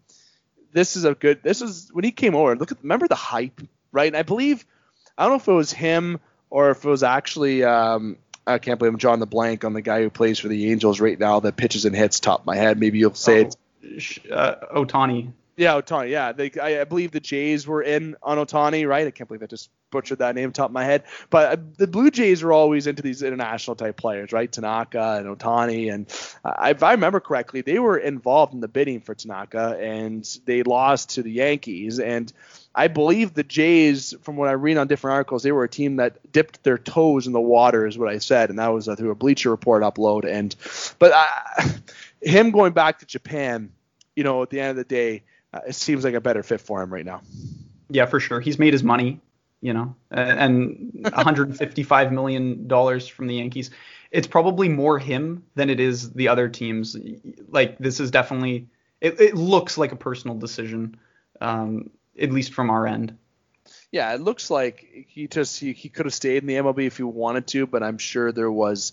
this 0.72 0.96
is 0.96 1.04
a 1.04 1.14
good. 1.14 1.42
This 1.42 1.60
is 1.60 1.90
when 1.92 2.04
he 2.04 2.12
came 2.12 2.34
over. 2.34 2.56
Look 2.56 2.72
at 2.72 2.78
remember 2.82 3.08
the 3.08 3.14
hype, 3.14 3.60
right? 3.92 4.06
And 4.06 4.16
I 4.16 4.22
believe 4.22 4.64
I 5.18 5.24
don't 5.24 5.32
know 5.32 5.36
if 5.36 5.48
it 5.48 5.52
was 5.52 5.72
him 5.72 6.18
or 6.48 6.70
if 6.70 6.84
it 6.84 6.88
was 6.88 7.02
actually. 7.02 7.62
Um, 7.62 8.16
I 8.46 8.58
can't 8.58 8.78
believe 8.78 8.94
I'm 8.94 8.98
drawing 8.98 9.20
the 9.20 9.26
blank 9.26 9.64
on 9.64 9.72
the 9.72 9.82
guy 9.82 10.02
who 10.02 10.10
plays 10.10 10.38
for 10.38 10.48
the 10.48 10.72
Angels 10.72 10.98
right 10.98 11.18
now 11.18 11.40
that 11.40 11.56
pitches 11.56 11.84
and 11.84 11.94
hits 11.94 12.18
top 12.18 12.40
of 12.40 12.46
my 12.46 12.56
head. 12.56 12.80
Maybe 12.80 12.98
you'll 12.98 13.14
say 13.14 13.44
oh, 13.44 13.50
it's 13.82 14.18
uh, 14.30 14.54
Ohtani. 14.74 15.32
Yeah, 15.62 15.80
Ohtani. 15.80 16.10
Yeah, 16.10 16.32
they, 16.32 16.50
I, 16.60 16.80
I, 16.80 16.84
believe 16.84 17.12
the 17.12 17.20
Jays 17.20 17.68
were 17.68 17.82
in 17.82 18.16
on 18.20 18.36
Ohtani, 18.36 18.84
right? 18.86 19.06
I 19.06 19.12
can't 19.12 19.28
believe 19.28 19.44
I 19.44 19.46
just 19.46 19.70
butchered 19.92 20.18
that 20.18 20.34
name 20.34 20.50
top 20.50 20.70
of 20.70 20.72
my 20.72 20.84
head. 20.84 21.04
But 21.30 21.52
uh, 21.52 21.62
the 21.76 21.86
Blue 21.86 22.10
Jays 22.10 22.42
are 22.42 22.52
always 22.52 22.88
into 22.88 23.00
these 23.00 23.22
international 23.22 23.76
type 23.76 23.96
players, 23.96 24.32
right? 24.32 24.50
Tanaka 24.50 25.18
and 25.18 25.38
Ohtani, 25.38 25.94
and 25.94 26.12
uh, 26.44 26.70
if 26.70 26.82
I 26.82 26.90
remember 26.90 27.20
correctly, 27.20 27.60
they 27.60 27.78
were 27.78 27.96
involved 27.96 28.54
in 28.54 28.60
the 28.60 28.66
bidding 28.66 29.02
for 29.02 29.14
Tanaka, 29.14 29.78
and 29.80 30.28
they 30.46 30.64
lost 30.64 31.10
to 31.10 31.22
the 31.22 31.30
Yankees. 31.30 32.00
And 32.00 32.32
I 32.74 32.88
believe 32.88 33.32
the 33.32 33.44
Jays, 33.44 34.14
from 34.22 34.34
what 34.34 34.48
I 34.48 34.52
read 34.52 34.78
on 34.78 34.88
different 34.88 35.14
articles, 35.14 35.44
they 35.44 35.52
were 35.52 35.62
a 35.62 35.68
team 35.68 35.96
that 35.96 36.32
dipped 36.32 36.64
their 36.64 36.78
toes 36.78 37.28
in 37.28 37.32
the 37.32 37.40
water, 37.40 37.86
is 37.86 37.96
what 37.96 38.08
I 38.08 38.18
said, 38.18 38.50
and 38.50 38.58
that 38.58 38.72
was 38.72 38.88
uh, 38.88 38.96
through 38.96 39.12
a 39.12 39.14
Bleacher 39.14 39.50
Report 39.50 39.84
upload. 39.84 40.24
And 40.24 40.56
but 40.98 41.12
uh, 41.14 41.68
him 42.20 42.50
going 42.50 42.72
back 42.72 42.98
to 42.98 43.06
Japan, 43.06 43.70
you 44.16 44.24
know, 44.24 44.42
at 44.42 44.50
the 44.50 44.58
end 44.58 44.70
of 44.70 44.76
the 44.76 44.84
day 44.84 45.22
it 45.66 45.74
seems 45.74 46.04
like 46.04 46.14
a 46.14 46.20
better 46.20 46.42
fit 46.42 46.60
for 46.60 46.82
him 46.82 46.92
right 46.92 47.04
now. 47.04 47.22
Yeah, 47.90 48.06
for 48.06 48.20
sure. 48.20 48.40
He's 48.40 48.58
made 48.58 48.72
his 48.72 48.82
money, 48.82 49.20
you 49.60 49.72
know, 49.72 49.94
and 50.10 50.90
155 51.02 52.12
million 52.12 52.66
dollars 52.66 53.06
from 53.06 53.26
the 53.26 53.34
Yankees. 53.34 53.70
It's 54.10 54.26
probably 54.26 54.68
more 54.68 54.98
him 54.98 55.44
than 55.54 55.70
it 55.70 55.80
is 55.80 56.12
the 56.12 56.28
other 56.28 56.48
teams. 56.48 56.96
Like 57.48 57.78
this 57.78 58.00
is 58.00 58.10
definitely 58.10 58.68
it, 59.00 59.20
it 59.20 59.34
looks 59.34 59.76
like 59.76 59.92
a 59.92 59.96
personal 59.96 60.36
decision, 60.36 60.96
um, 61.40 61.90
at 62.18 62.30
least 62.30 62.54
from 62.54 62.70
our 62.70 62.86
end. 62.86 63.16
Yeah, 63.90 64.14
it 64.14 64.20
looks 64.20 64.50
like 64.50 65.06
he 65.08 65.26
just 65.26 65.60
he, 65.60 65.72
he 65.72 65.88
could 65.88 66.06
have 66.06 66.14
stayed 66.14 66.42
in 66.42 66.46
the 66.46 66.54
MLB 66.54 66.86
if 66.86 66.96
he 66.96 67.02
wanted 67.02 67.46
to, 67.48 67.66
but 67.66 67.82
I'm 67.82 67.98
sure 67.98 68.32
there 68.32 68.50
was 68.50 68.92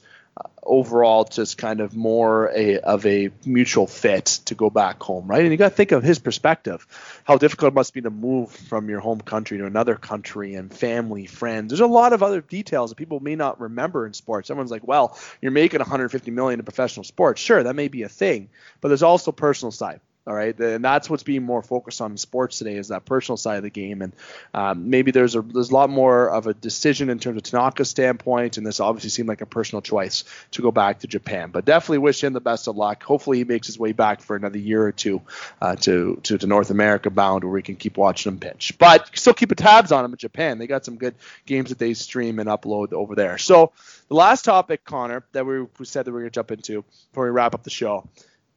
overall 0.63 1.23
just 1.23 1.57
kind 1.57 1.81
of 1.81 1.95
more 1.95 2.51
a, 2.55 2.77
of 2.79 3.05
a 3.05 3.31
mutual 3.45 3.87
fit 3.87 4.25
to 4.45 4.55
go 4.55 4.69
back 4.69 5.01
home, 5.01 5.27
right? 5.27 5.41
And 5.41 5.51
you 5.51 5.57
got 5.57 5.69
to 5.69 5.75
think 5.75 5.91
of 5.91 6.03
his 6.03 6.19
perspective, 6.19 6.85
how 7.23 7.37
difficult 7.37 7.73
it 7.73 7.75
must 7.75 7.93
be 7.93 8.01
to 8.01 8.09
move 8.09 8.51
from 8.51 8.89
your 8.89 8.99
home 8.99 9.19
country 9.19 9.57
to 9.57 9.65
another 9.65 9.95
country 9.95 10.55
and 10.55 10.73
family, 10.73 11.25
friends. 11.25 11.69
There's 11.69 11.79
a 11.79 11.87
lot 11.87 12.13
of 12.13 12.23
other 12.23 12.41
details 12.41 12.91
that 12.91 12.97
people 12.97 13.19
may 13.19 13.35
not 13.35 13.59
remember 13.59 14.05
in 14.05 14.13
sports. 14.13 14.49
Everyone's 14.49 14.71
like, 14.71 14.87
well, 14.87 15.17
you're 15.41 15.51
making 15.51 15.79
150 15.79 16.31
million 16.31 16.59
in 16.59 16.65
professional 16.65 17.03
sports. 17.03 17.41
Sure, 17.41 17.63
that 17.63 17.75
may 17.75 17.87
be 17.87 18.03
a 18.03 18.09
thing, 18.09 18.49
but 18.81 18.89
there's 18.89 19.03
also 19.03 19.31
personal 19.31 19.71
side. 19.71 20.01
All 20.29 20.35
right, 20.35 20.57
and 20.59 20.85
that's 20.85 21.09
what's 21.09 21.23
being 21.23 21.41
more 21.41 21.63
focused 21.63 22.01
on 22.01 22.11
in 22.11 22.17
sports 22.17 22.59
today 22.59 22.75
is 22.75 22.89
that 22.89 23.03
personal 23.03 23.35
side 23.35 23.57
of 23.57 23.63
the 23.63 23.71
game, 23.71 24.03
and 24.03 24.13
um, 24.53 24.91
maybe 24.91 25.09
there's 25.09 25.35
a 25.35 25.41
there's 25.41 25.71
a 25.71 25.73
lot 25.73 25.89
more 25.89 26.29
of 26.29 26.45
a 26.45 26.53
decision 26.53 27.09
in 27.09 27.17
terms 27.17 27.37
of 27.37 27.41
Tanaka's 27.41 27.89
standpoint, 27.89 28.59
and 28.59 28.67
this 28.67 28.79
obviously 28.79 29.09
seemed 29.09 29.27
like 29.27 29.41
a 29.41 29.47
personal 29.47 29.81
choice 29.81 30.25
to 30.51 30.61
go 30.61 30.69
back 30.71 30.99
to 30.99 31.07
Japan. 31.07 31.49
But 31.49 31.65
definitely 31.65 31.97
wish 31.97 32.23
him 32.23 32.33
the 32.33 32.41
best 32.41 32.67
of 32.67 32.77
luck. 32.77 33.01
Hopefully 33.01 33.39
he 33.39 33.43
makes 33.43 33.65
his 33.65 33.79
way 33.79 33.91
back 33.91 34.21
for 34.21 34.35
another 34.35 34.59
year 34.59 34.83
or 34.83 34.91
two 34.91 35.23
uh, 35.63 35.75
to, 35.77 36.19
to 36.21 36.37
to 36.37 36.45
North 36.45 36.69
America 36.69 37.09
bound, 37.09 37.43
where 37.43 37.53
we 37.53 37.63
can 37.63 37.75
keep 37.75 37.97
watching 37.97 38.33
him 38.33 38.39
pitch. 38.39 38.75
But 38.77 39.09
still 39.17 39.33
keep 39.33 39.55
tabs 39.55 39.91
on 39.91 40.05
him 40.05 40.11
in 40.11 40.17
Japan. 40.19 40.59
They 40.59 40.67
got 40.67 40.85
some 40.85 40.97
good 40.97 41.15
games 41.47 41.69
that 41.69 41.79
they 41.79 41.95
stream 41.95 42.37
and 42.37 42.47
upload 42.47 42.93
over 42.93 43.15
there. 43.15 43.39
So 43.39 43.71
the 44.09 44.15
last 44.15 44.45
topic, 44.45 44.85
Connor, 44.85 45.25
that 45.31 45.47
we, 45.47 45.61
we 45.61 45.85
said 45.85 46.05
that 46.05 46.11
we 46.11 46.19
are 46.19 46.21
gonna 46.25 46.29
jump 46.29 46.51
into 46.51 46.85
before 47.09 47.23
we 47.23 47.31
wrap 47.31 47.55
up 47.55 47.63
the 47.63 47.71
show 47.71 48.07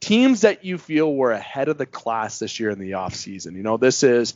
teams 0.03 0.41
that 0.41 0.65
you 0.65 0.77
feel 0.77 1.13
were 1.13 1.31
ahead 1.31 1.69
of 1.69 1.77
the 1.77 1.85
class 1.85 2.37
this 2.37 2.59
year 2.59 2.69
in 2.69 2.77
the 2.77 2.91
offseason. 2.91 3.55
You 3.55 3.63
know, 3.63 3.77
this 3.77 4.03
is 4.03 4.33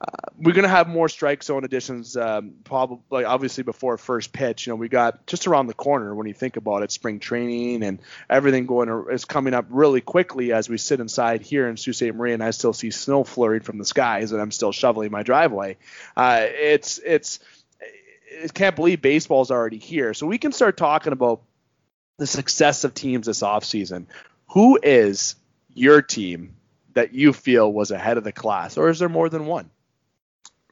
uh, 0.00 0.30
we're 0.38 0.54
gonna 0.54 0.68
have 0.68 0.86
more 0.86 1.08
strike 1.08 1.42
zone 1.42 1.64
additions, 1.64 2.16
um, 2.16 2.52
probably 2.62 3.24
obviously 3.24 3.64
before 3.64 3.98
first 3.98 4.32
pitch. 4.32 4.64
You 4.64 4.72
know, 4.72 4.76
we 4.76 4.88
got 4.88 5.26
just 5.26 5.48
around 5.48 5.66
the 5.66 5.74
corner 5.74 6.14
when 6.14 6.28
you 6.28 6.34
think 6.34 6.56
about 6.56 6.84
it, 6.84 6.92
spring 6.92 7.18
training 7.18 7.82
and 7.82 7.98
everything 8.30 8.66
going 8.66 9.06
is 9.10 9.24
coming 9.24 9.54
up 9.54 9.66
really 9.70 10.00
quickly 10.00 10.52
as 10.52 10.68
we 10.68 10.78
sit 10.78 11.00
inside 11.00 11.42
here 11.42 11.68
in 11.68 11.76
Sault 11.76 11.96
Ste. 11.96 12.14
Marie, 12.14 12.32
and 12.32 12.44
I 12.44 12.52
still 12.52 12.72
see 12.72 12.92
snow 12.92 13.24
flurried 13.24 13.64
from 13.64 13.78
the 13.78 13.84
skies, 13.84 14.30
and 14.30 14.40
I'm 14.40 14.52
still 14.52 14.70
shoveling 14.70 15.10
my 15.10 15.24
driveway. 15.24 15.78
Uh, 16.16 16.46
it's 16.46 16.98
it's 16.98 17.40
I 18.44 18.46
can't 18.54 18.76
believe 18.76 19.02
baseball's 19.02 19.50
already 19.50 19.78
here, 19.78 20.14
so 20.14 20.28
we 20.28 20.38
can 20.38 20.52
start 20.52 20.76
talking 20.76 21.12
about 21.12 21.42
the 22.18 22.26
success 22.28 22.84
of 22.84 22.94
teams 22.94 23.26
this 23.26 23.42
offseason. 23.42 24.06
Who 24.50 24.78
is 24.82 25.34
your 25.74 26.02
team 26.02 26.56
that 26.94 27.14
you 27.14 27.32
feel 27.32 27.72
was 27.72 27.90
ahead 27.90 28.16
of 28.16 28.24
the 28.24 28.32
class, 28.32 28.76
or 28.76 28.88
is 28.88 28.98
there 28.98 29.08
more 29.08 29.28
than 29.28 29.46
one? 29.46 29.70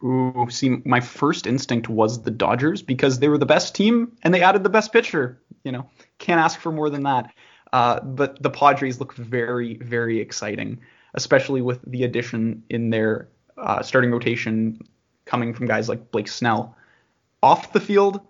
Ooh, 0.05 0.47
see, 0.51 0.83
my 0.85 1.01
first 1.01 1.47
instinct 1.47 1.89
was 1.89 2.23
the 2.23 2.31
Dodgers 2.31 2.83
because 2.83 3.19
they 3.19 3.29
were 3.29 3.39
the 3.39 3.47
best 3.47 3.75
team 3.75 4.13
and 4.23 4.35
they 4.35 4.43
added 4.43 4.63
the 4.63 4.69
best 4.69 4.93
pitcher. 4.93 5.41
You 5.65 5.73
know, 5.73 5.89
can't 6.19 6.41
ask 6.41 6.61
for 6.61 6.71
more 6.71 6.91
than 6.91 7.05
that. 7.05 7.33
Uh, 7.73 8.01
but 8.01 8.43
the 8.43 8.51
Padres 8.51 9.01
look 9.01 9.15
very, 9.15 9.77
very 9.79 10.21
exciting, 10.21 10.81
especially 11.15 11.63
with 11.63 11.81
the 11.87 12.05
addition 12.05 12.63
in 12.69 12.91
their 12.91 13.29
uh, 13.57 13.83
starting 13.83 14.11
rotation 14.11 14.81
coming 15.25 15.55
from 15.55 15.67
guys 15.67 15.89
like 15.89 16.11
Blake 16.11 16.29
Snell. 16.29 16.77
Off 17.43 17.73
the 17.73 17.81
field, 17.81 18.21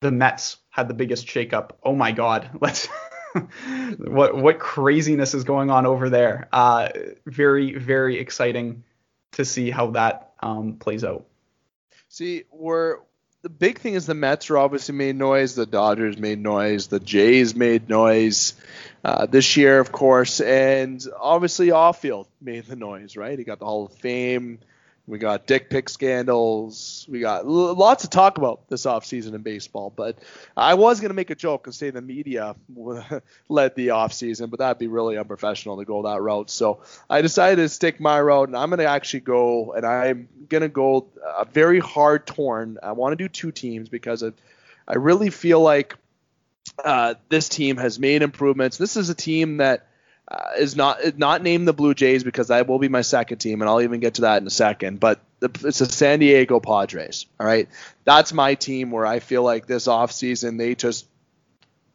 the 0.00 0.10
Mets 0.10 0.58
had 0.70 0.88
the 0.88 0.94
biggest 0.94 1.26
shakeup. 1.26 1.72
Oh 1.82 1.94
my 1.94 2.12
God, 2.12 2.50
let's. 2.60 2.88
what 3.98 4.36
what 4.36 4.58
craziness 4.58 5.34
is 5.34 5.44
going 5.44 5.70
on 5.70 5.86
over 5.86 6.10
there? 6.10 6.48
Uh, 6.52 6.88
very, 7.26 7.74
very 7.78 8.18
exciting 8.18 8.84
to 9.32 9.44
see 9.44 9.70
how 9.70 9.92
that 9.92 10.32
um, 10.40 10.74
plays 10.74 11.04
out. 11.04 11.26
See, 12.08 12.44
we're 12.50 12.98
the 13.42 13.48
big 13.48 13.78
thing 13.78 13.94
is 13.94 14.06
the 14.06 14.14
Mets 14.14 14.50
are 14.50 14.58
obviously 14.58 14.94
made 14.94 15.16
noise, 15.16 15.54
the 15.54 15.66
Dodgers 15.66 16.16
made 16.16 16.38
noise, 16.38 16.86
the 16.86 17.00
Jays 17.00 17.56
made 17.56 17.88
noise 17.88 18.54
uh, 19.04 19.26
this 19.26 19.56
year, 19.56 19.80
of 19.80 19.90
course, 19.90 20.40
and 20.40 21.04
obviously 21.18 21.68
Offield 21.68 22.26
made 22.40 22.66
the 22.66 22.76
noise, 22.76 23.16
right? 23.16 23.36
He 23.36 23.44
got 23.44 23.58
the 23.58 23.64
Hall 23.64 23.86
of 23.86 23.92
Fame. 23.94 24.60
We 25.08 25.18
got 25.18 25.48
dick 25.48 25.68
pic 25.68 25.88
scandals. 25.88 27.06
We 27.08 27.18
got 27.18 27.44
lots 27.44 28.02
to 28.04 28.08
talk 28.08 28.38
about 28.38 28.68
this 28.68 28.86
offseason 28.86 29.34
in 29.34 29.42
baseball. 29.42 29.92
But 29.94 30.18
I 30.56 30.74
was 30.74 31.00
going 31.00 31.10
to 31.10 31.14
make 31.14 31.30
a 31.30 31.34
joke 31.34 31.66
and 31.66 31.74
say 31.74 31.90
the 31.90 32.00
media 32.00 32.54
led 33.48 33.74
the 33.74 33.88
offseason, 33.88 34.48
but 34.48 34.60
that'd 34.60 34.78
be 34.78 34.86
really 34.86 35.18
unprofessional 35.18 35.78
to 35.78 35.84
go 35.84 36.02
that 36.02 36.22
route. 36.22 36.50
So 36.50 36.82
I 37.10 37.20
decided 37.20 37.56
to 37.56 37.68
stick 37.68 37.98
my 37.98 38.20
route, 38.20 38.48
and 38.48 38.56
I'm 38.56 38.70
going 38.70 38.78
to 38.78 38.86
actually 38.86 39.20
go, 39.20 39.72
and 39.72 39.84
I'm 39.84 40.28
going 40.48 40.62
to 40.62 40.68
go 40.68 41.08
a 41.36 41.46
very 41.46 41.80
hard 41.80 42.26
torn. 42.26 42.78
I 42.80 42.92
want 42.92 43.12
to 43.12 43.16
do 43.16 43.28
two 43.28 43.50
teams 43.50 43.88
because 43.88 44.22
I, 44.22 44.30
I 44.86 44.94
really 44.94 45.30
feel 45.30 45.60
like 45.60 45.96
uh, 46.84 47.14
this 47.28 47.48
team 47.48 47.76
has 47.76 47.98
made 47.98 48.22
improvements. 48.22 48.76
This 48.76 48.96
is 48.96 49.10
a 49.10 49.14
team 49.16 49.56
that 49.56 49.88
uh, 50.28 50.52
is 50.58 50.76
not 50.76 51.18
not 51.18 51.42
named 51.42 51.68
the 51.68 51.72
Blue 51.72 51.94
Jays 51.94 52.24
because 52.24 52.48
that 52.48 52.68
will 52.68 52.78
be 52.78 52.88
my 52.88 53.02
second 53.02 53.38
team, 53.38 53.60
and 53.60 53.68
I'll 53.68 53.82
even 53.82 54.00
get 54.00 54.14
to 54.14 54.22
that 54.22 54.40
in 54.40 54.46
a 54.46 54.50
second. 54.50 55.00
But 55.00 55.20
the, 55.40 55.50
it's 55.64 55.80
the 55.80 55.86
San 55.86 56.20
Diego 56.20 56.60
Padres. 56.60 57.26
All 57.38 57.46
right, 57.46 57.68
that's 58.04 58.32
my 58.32 58.54
team 58.54 58.90
where 58.90 59.06
I 59.06 59.18
feel 59.18 59.42
like 59.42 59.66
this 59.66 59.86
offseason 59.86 60.58
they 60.58 60.74
just 60.74 61.06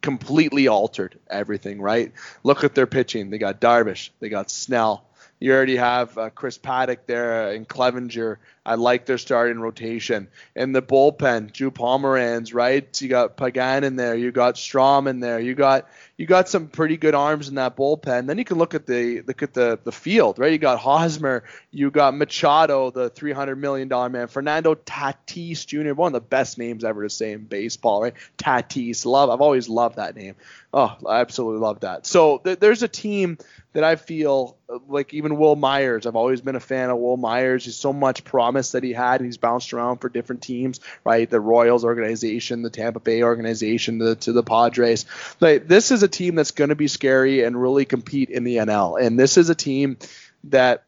completely 0.02 0.68
altered 0.68 1.18
everything. 1.28 1.80
Right, 1.80 2.12
look 2.42 2.64
at 2.64 2.74
their 2.74 2.86
pitching. 2.86 3.30
They 3.30 3.38
got 3.38 3.60
Darvish, 3.60 4.10
they 4.20 4.28
got 4.28 4.50
Snell. 4.50 5.04
You 5.40 5.54
already 5.54 5.76
have 5.76 6.18
uh, 6.18 6.30
Chris 6.30 6.58
Paddack 6.58 7.06
there 7.06 7.52
and 7.52 7.68
Clevinger. 7.68 8.38
I 8.68 8.74
like 8.74 9.06
their 9.06 9.16
starting 9.16 9.60
rotation. 9.60 10.28
And 10.54 10.74
the 10.74 10.82
bullpen, 10.82 11.52
Drew 11.54 11.70
Pomeranz, 11.70 12.52
right? 12.52 13.00
You 13.00 13.08
got 13.08 13.38
Pagan 13.38 13.82
in 13.82 13.96
there. 13.96 14.14
You 14.14 14.30
got 14.30 14.58
Strom 14.58 15.06
in 15.06 15.20
there. 15.20 15.40
You 15.40 15.54
got 15.54 15.88
you 16.18 16.26
got 16.26 16.48
some 16.48 16.66
pretty 16.66 16.96
good 16.96 17.14
arms 17.14 17.48
in 17.48 17.54
that 17.54 17.76
bullpen. 17.76 18.26
Then 18.26 18.38
you 18.38 18.44
can 18.44 18.58
look 18.58 18.74
at 18.74 18.86
the 18.86 19.22
look 19.22 19.42
at 19.42 19.54
the 19.54 19.78
the 19.82 19.92
field, 19.92 20.38
right? 20.38 20.52
You 20.52 20.58
got 20.58 20.80
Hosmer, 20.80 21.44
you 21.70 21.90
got 21.90 22.14
Machado, 22.14 22.90
the 22.90 23.08
300 23.08 23.56
million 23.56 23.88
dollar 23.88 24.08
man, 24.08 24.26
Fernando 24.26 24.74
Tatis 24.74 25.64
Jr., 25.64 25.94
one 25.94 26.08
of 26.08 26.12
the 26.12 26.28
best 26.28 26.58
names 26.58 26.84
ever 26.84 27.04
to 27.04 27.10
say 27.10 27.32
in 27.32 27.44
baseball, 27.44 28.02
right? 28.02 28.14
Tatis, 28.36 29.06
love. 29.06 29.30
I've 29.30 29.40
always 29.40 29.68
loved 29.68 29.96
that 29.96 30.16
name. 30.16 30.34
Oh, 30.74 30.96
I 31.08 31.20
absolutely 31.20 31.60
love 31.60 31.80
that. 31.80 32.04
So 32.04 32.38
th- 32.38 32.58
there's 32.58 32.82
a 32.82 32.88
team 32.88 33.38
that 33.74 33.84
I 33.84 33.94
feel 33.94 34.56
uh, 34.68 34.78
like 34.88 35.14
even 35.14 35.38
Wil 35.38 35.54
Myers. 35.54 36.04
I've 36.04 36.16
always 36.16 36.40
been 36.40 36.56
a 36.56 36.60
fan 36.60 36.90
of 36.90 36.98
Wil 36.98 37.16
Myers. 37.16 37.64
He's 37.64 37.76
so 37.76 37.92
much 37.92 38.24
promise 38.24 38.57
that 38.72 38.84
he 38.84 38.92
had. 38.92 39.20
And 39.20 39.26
he's 39.26 39.36
bounced 39.36 39.72
around 39.72 39.98
for 39.98 40.08
different 40.08 40.42
teams, 40.42 40.80
right? 41.04 41.28
The 41.28 41.40
Royals 41.40 41.84
organization, 41.84 42.62
the 42.62 42.70
Tampa 42.70 43.00
Bay 43.00 43.22
organization, 43.22 43.98
the, 43.98 44.16
to 44.16 44.32
the 44.32 44.42
Padres. 44.42 45.06
Like 45.40 45.68
this 45.68 45.90
is 45.90 46.02
a 46.02 46.08
team 46.08 46.34
that's 46.34 46.50
going 46.50 46.70
to 46.70 46.76
be 46.76 46.88
scary 46.88 47.42
and 47.42 47.60
really 47.60 47.84
compete 47.84 48.30
in 48.30 48.44
the 48.44 48.56
NL. 48.56 49.00
And 49.00 49.18
this 49.18 49.36
is 49.36 49.50
a 49.50 49.54
team 49.54 49.98
that 50.44 50.84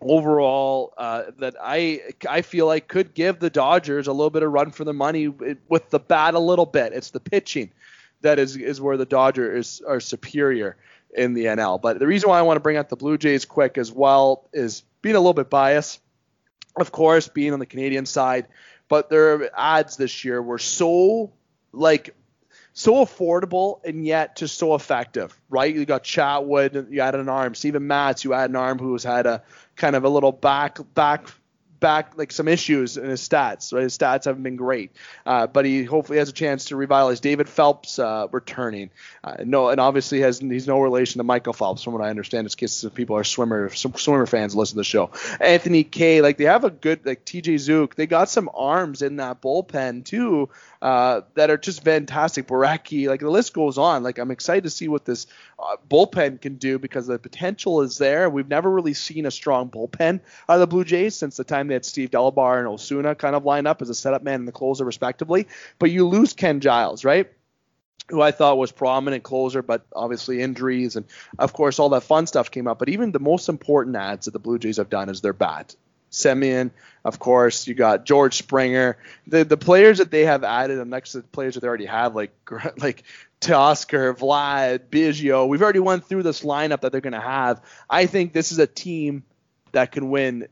overall 0.00 0.92
uh, 0.98 1.24
that 1.38 1.54
I 1.60 2.00
I 2.28 2.42
feel 2.42 2.66
like 2.66 2.88
could 2.88 3.14
give 3.14 3.38
the 3.38 3.50
Dodgers 3.50 4.06
a 4.06 4.12
little 4.12 4.30
bit 4.30 4.42
of 4.42 4.52
run 4.52 4.70
for 4.70 4.84
the 4.84 4.92
money 4.92 5.28
with 5.28 5.90
the 5.90 5.98
bat 5.98 6.34
a 6.34 6.38
little 6.38 6.66
bit. 6.66 6.92
It's 6.92 7.10
the 7.10 7.20
pitching 7.20 7.70
that 8.22 8.38
is 8.38 8.56
is 8.56 8.80
where 8.80 8.96
the 8.96 9.06
Dodgers 9.06 9.80
are 9.86 10.00
superior 10.00 10.76
in 11.14 11.34
the 11.34 11.44
NL. 11.44 11.80
But 11.80 11.98
the 11.98 12.06
reason 12.06 12.28
why 12.28 12.38
I 12.38 12.42
want 12.42 12.56
to 12.56 12.60
bring 12.60 12.76
up 12.76 12.88
the 12.88 12.96
Blue 12.96 13.16
Jays 13.16 13.44
quick 13.44 13.78
as 13.78 13.92
well 13.92 14.48
is 14.52 14.82
being 15.00 15.14
a 15.14 15.20
little 15.20 15.34
bit 15.34 15.48
biased, 15.48 16.00
of 16.76 16.92
course, 16.92 17.28
being 17.28 17.52
on 17.52 17.58
the 17.58 17.66
Canadian 17.66 18.06
side. 18.06 18.46
But 18.88 19.08
their 19.08 19.50
ads 19.58 19.96
this 19.96 20.24
year 20.24 20.42
were 20.42 20.58
so 20.58 21.32
like 21.72 22.14
so 22.72 23.04
affordable 23.04 23.80
and 23.84 24.04
yet 24.04 24.36
just 24.36 24.58
so 24.58 24.74
effective, 24.74 25.38
right? 25.48 25.74
You 25.74 25.84
got 25.84 26.04
Chatwood, 26.04 26.90
you 26.90 27.00
added 27.00 27.20
an 27.20 27.28
arm. 27.28 27.54
Steven 27.54 27.86
Matz, 27.86 28.24
you 28.24 28.34
add 28.34 28.50
an 28.50 28.56
arm 28.56 28.78
who's 28.78 29.04
had 29.04 29.26
a 29.26 29.42
kind 29.76 29.96
of 29.96 30.04
a 30.04 30.08
little 30.08 30.32
back 30.32 30.78
back 30.94 31.28
back 31.80 32.16
like 32.16 32.32
some 32.32 32.48
issues 32.48 32.96
in 32.96 33.08
his 33.08 33.26
stats. 33.26 33.72
Right? 33.72 33.82
His 33.82 33.96
stats 33.96 34.24
haven't 34.24 34.42
been 34.42 34.56
great, 34.56 34.92
uh, 35.26 35.46
but 35.46 35.64
he 35.64 35.84
hopefully 35.84 36.18
has 36.18 36.28
a 36.28 36.32
chance 36.32 36.66
to 36.66 36.76
revitalize. 36.76 37.20
David 37.20 37.48
Phelps 37.48 37.98
uh, 37.98 38.26
returning, 38.32 38.90
uh, 39.22 39.36
no, 39.44 39.68
and 39.68 39.80
obviously 39.80 40.20
has 40.20 40.38
he's 40.38 40.66
no 40.66 40.80
relation 40.80 41.18
to 41.18 41.24
Michael 41.24 41.52
Phelps, 41.52 41.82
from 41.82 41.92
what 41.92 42.02
I 42.02 42.10
understand. 42.10 42.46
It's 42.46 42.54
cases 42.54 42.90
people 42.92 43.16
are 43.16 43.24
swimmer 43.24 43.70
swimmer 43.70 44.26
fans 44.26 44.54
listen 44.54 44.74
to 44.74 44.80
the 44.80 44.84
show. 44.84 45.10
Anthony 45.40 45.84
Kay, 45.84 46.20
like 46.20 46.36
they 46.36 46.44
have 46.44 46.64
a 46.64 46.70
good 46.70 47.04
like 47.04 47.24
TJ 47.24 47.54
Zeuch. 47.54 47.94
They 47.94 48.06
got 48.06 48.28
some 48.28 48.50
arms 48.54 49.02
in 49.02 49.16
that 49.16 49.40
bullpen 49.40 50.04
too 50.04 50.50
uh, 50.84 51.22
that 51.32 51.50
are 51.50 51.56
just 51.56 51.82
fantastic. 51.82 52.46
Borucki, 52.46 53.08
like 53.08 53.20
the 53.20 53.30
list 53.30 53.54
goes 53.54 53.78
on. 53.78 54.02
Like 54.02 54.18
I'm 54.18 54.30
excited 54.30 54.64
to 54.64 54.70
see 54.70 54.86
what 54.86 55.06
this 55.06 55.26
uh, 55.58 55.76
bullpen 55.88 56.42
can 56.42 56.56
do 56.56 56.78
because 56.78 57.06
the 57.06 57.18
potential 57.18 57.80
is 57.80 57.96
there. 57.96 58.28
We've 58.28 58.48
never 58.48 58.70
really 58.70 58.92
seen 58.92 59.24
a 59.24 59.30
strong 59.30 59.70
bullpen 59.70 60.20
out 60.48 60.54
of 60.54 60.60
the 60.60 60.66
Blue 60.66 60.84
Jays 60.84 61.16
since 61.16 61.38
the 61.38 61.44
time 61.44 61.68
they 61.68 61.73
Steve 61.82 62.10
Delabar 62.10 62.58
and 62.58 62.68
Osuna 62.68 63.14
kind 63.14 63.34
of 63.34 63.44
line 63.44 63.66
up 63.66 63.82
as 63.82 63.88
a 63.88 63.94
setup 63.94 64.22
man 64.22 64.40
and 64.40 64.48
the 64.48 64.52
closer 64.52 64.84
respectively. 64.84 65.48
But 65.78 65.90
you 65.90 66.06
lose 66.06 66.32
Ken 66.32 66.60
Giles, 66.60 67.04
right? 67.04 67.30
who 68.08 68.20
I 68.20 68.32
thought 68.32 68.58
was 68.58 68.70
prominent 68.70 69.22
closer, 69.22 69.62
but 69.62 69.86
obviously 69.94 70.42
injuries 70.42 70.96
and 70.96 71.06
of 71.38 71.52
course 71.52 71.78
all 71.78 71.88
that 71.90 72.02
fun 72.02 72.26
stuff 72.26 72.50
came 72.50 72.66
up. 72.66 72.78
But 72.78 72.90
even 72.90 73.12
the 73.12 73.18
most 73.18 73.48
important 73.48 73.96
ads 73.96 74.26
that 74.26 74.32
the 74.32 74.38
Blue 74.38 74.58
Jays 74.58 74.76
have 74.76 74.90
done 74.90 75.08
is 75.08 75.20
their 75.20 75.32
bat. 75.32 75.74
Semien, 76.10 76.70
of 77.04 77.18
course. 77.18 77.66
You 77.66 77.74
got 77.74 78.06
George 78.06 78.36
Springer. 78.36 78.96
The 79.26 79.44
the 79.44 79.56
players 79.56 79.98
that 79.98 80.10
they 80.10 80.24
have 80.24 80.44
added, 80.44 80.86
next 80.86 81.12
to 81.12 81.18
the 81.18 81.28
players 81.28 81.54
that 81.54 81.60
they 81.60 81.66
already 81.66 81.86
have, 81.86 82.14
like 82.14 82.32
like 82.78 83.02
Teoscar, 83.40 84.16
Vlad, 84.16 84.80
Biggio. 84.90 85.48
We've 85.48 85.62
already 85.62 85.80
went 85.80 86.04
through 86.04 86.22
this 86.22 86.42
lineup 86.42 86.82
that 86.82 86.92
they're 86.92 87.00
going 87.00 87.14
to 87.14 87.20
have. 87.20 87.60
I 87.90 88.06
think 88.06 88.32
this 88.32 88.52
is 88.52 88.58
a 88.58 88.66
team 88.66 89.24
that 89.72 89.92
can 89.92 90.08
win 90.08 90.46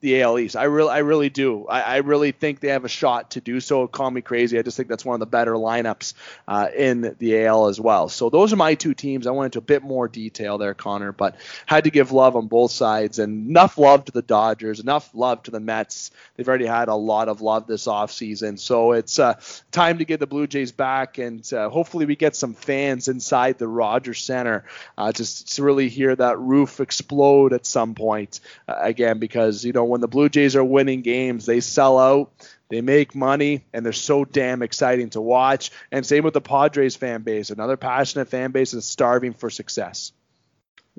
the 0.00 0.22
AL 0.22 0.38
East. 0.38 0.56
I 0.56 0.64
really, 0.64 0.90
I 0.90 0.98
really 0.98 1.28
do. 1.28 1.66
I, 1.66 1.80
I, 1.80 1.96
really 1.98 2.30
think 2.30 2.60
they 2.60 2.68
have 2.68 2.84
a 2.84 2.88
shot 2.88 3.32
to 3.32 3.40
do 3.40 3.58
so. 3.58 3.88
Call 3.88 4.10
me 4.10 4.20
crazy. 4.20 4.58
I 4.58 4.62
just 4.62 4.76
think 4.76 4.88
that's 4.88 5.04
one 5.04 5.14
of 5.14 5.20
the 5.20 5.26
better 5.26 5.54
lineups 5.54 6.14
uh, 6.46 6.68
in 6.76 7.16
the 7.18 7.44
AL 7.44 7.66
as 7.66 7.80
well. 7.80 8.08
So 8.08 8.30
those 8.30 8.52
are 8.52 8.56
my 8.56 8.74
two 8.74 8.94
teams. 8.94 9.26
I 9.26 9.32
went 9.32 9.46
into 9.46 9.58
a 9.58 9.62
bit 9.62 9.82
more 9.82 10.06
detail 10.06 10.56
there, 10.56 10.74
Connor, 10.74 11.10
but 11.10 11.36
had 11.66 11.84
to 11.84 11.90
give 11.90 12.12
love 12.12 12.36
on 12.36 12.46
both 12.46 12.70
sides 12.70 13.18
and 13.18 13.48
enough 13.48 13.76
love 13.76 14.04
to 14.04 14.12
the 14.12 14.22
Dodgers, 14.22 14.78
enough 14.78 15.10
love 15.14 15.42
to 15.44 15.50
the 15.50 15.60
Mets. 15.60 16.12
They've 16.36 16.48
already 16.48 16.66
had 16.66 16.88
a 16.88 16.94
lot 16.94 17.28
of 17.28 17.40
love 17.40 17.66
this 17.66 17.86
offseason. 17.86 18.60
So 18.60 18.92
it's 18.92 19.18
uh, 19.18 19.34
time 19.72 19.98
to 19.98 20.04
get 20.04 20.20
the 20.20 20.28
Blue 20.28 20.46
Jays 20.46 20.70
back 20.70 21.18
and 21.18 21.52
uh, 21.52 21.70
hopefully 21.70 22.06
we 22.06 22.14
get 22.14 22.36
some 22.36 22.54
fans 22.54 23.08
inside 23.08 23.58
the 23.58 23.68
Rogers 23.68 24.22
Center 24.22 24.64
uh, 24.96 25.10
just 25.10 25.56
to 25.56 25.64
really 25.64 25.88
hear 25.88 26.14
that 26.14 26.38
roof 26.38 26.78
explode 26.78 27.52
at 27.52 27.66
some 27.66 27.94
point 27.94 28.40
uh, 28.68 28.76
again 28.78 29.18
because 29.18 29.64
you 29.64 29.72
know 29.72 29.87
when 29.88 30.00
the 30.00 30.08
Blue 30.08 30.28
Jays 30.28 30.56
are 30.56 30.64
winning 30.64 31.02
games, 31.02 31.46
they 31.46 31.60
sell 31.60 31.98
out, 31.98 32.32
they 32.68 32.80
make 32.80 33.14
money, 33.14 33.64
and 33.72 33.84
they're 33.84 33.92
so 33.92 34.24
damn 34.24 34.62
exciting 34.62 35.10
to 35.10 35.20
watch. 35.20 35.70
And 35.90 36.04
same 36.04 36.24
with 36.24 36.34
the 36.34 36.40
Padres 36.40 36.96
fan 36.96 37.22
base, 37.22 37.50
another 37.50 37.76
passionate 37.76 38.28
fan 38.28 38.50
base 38.52 38.74
is 38.74 38.84
starving 38.84 39.32
for 39.32 39.50
success. 39.50 40.12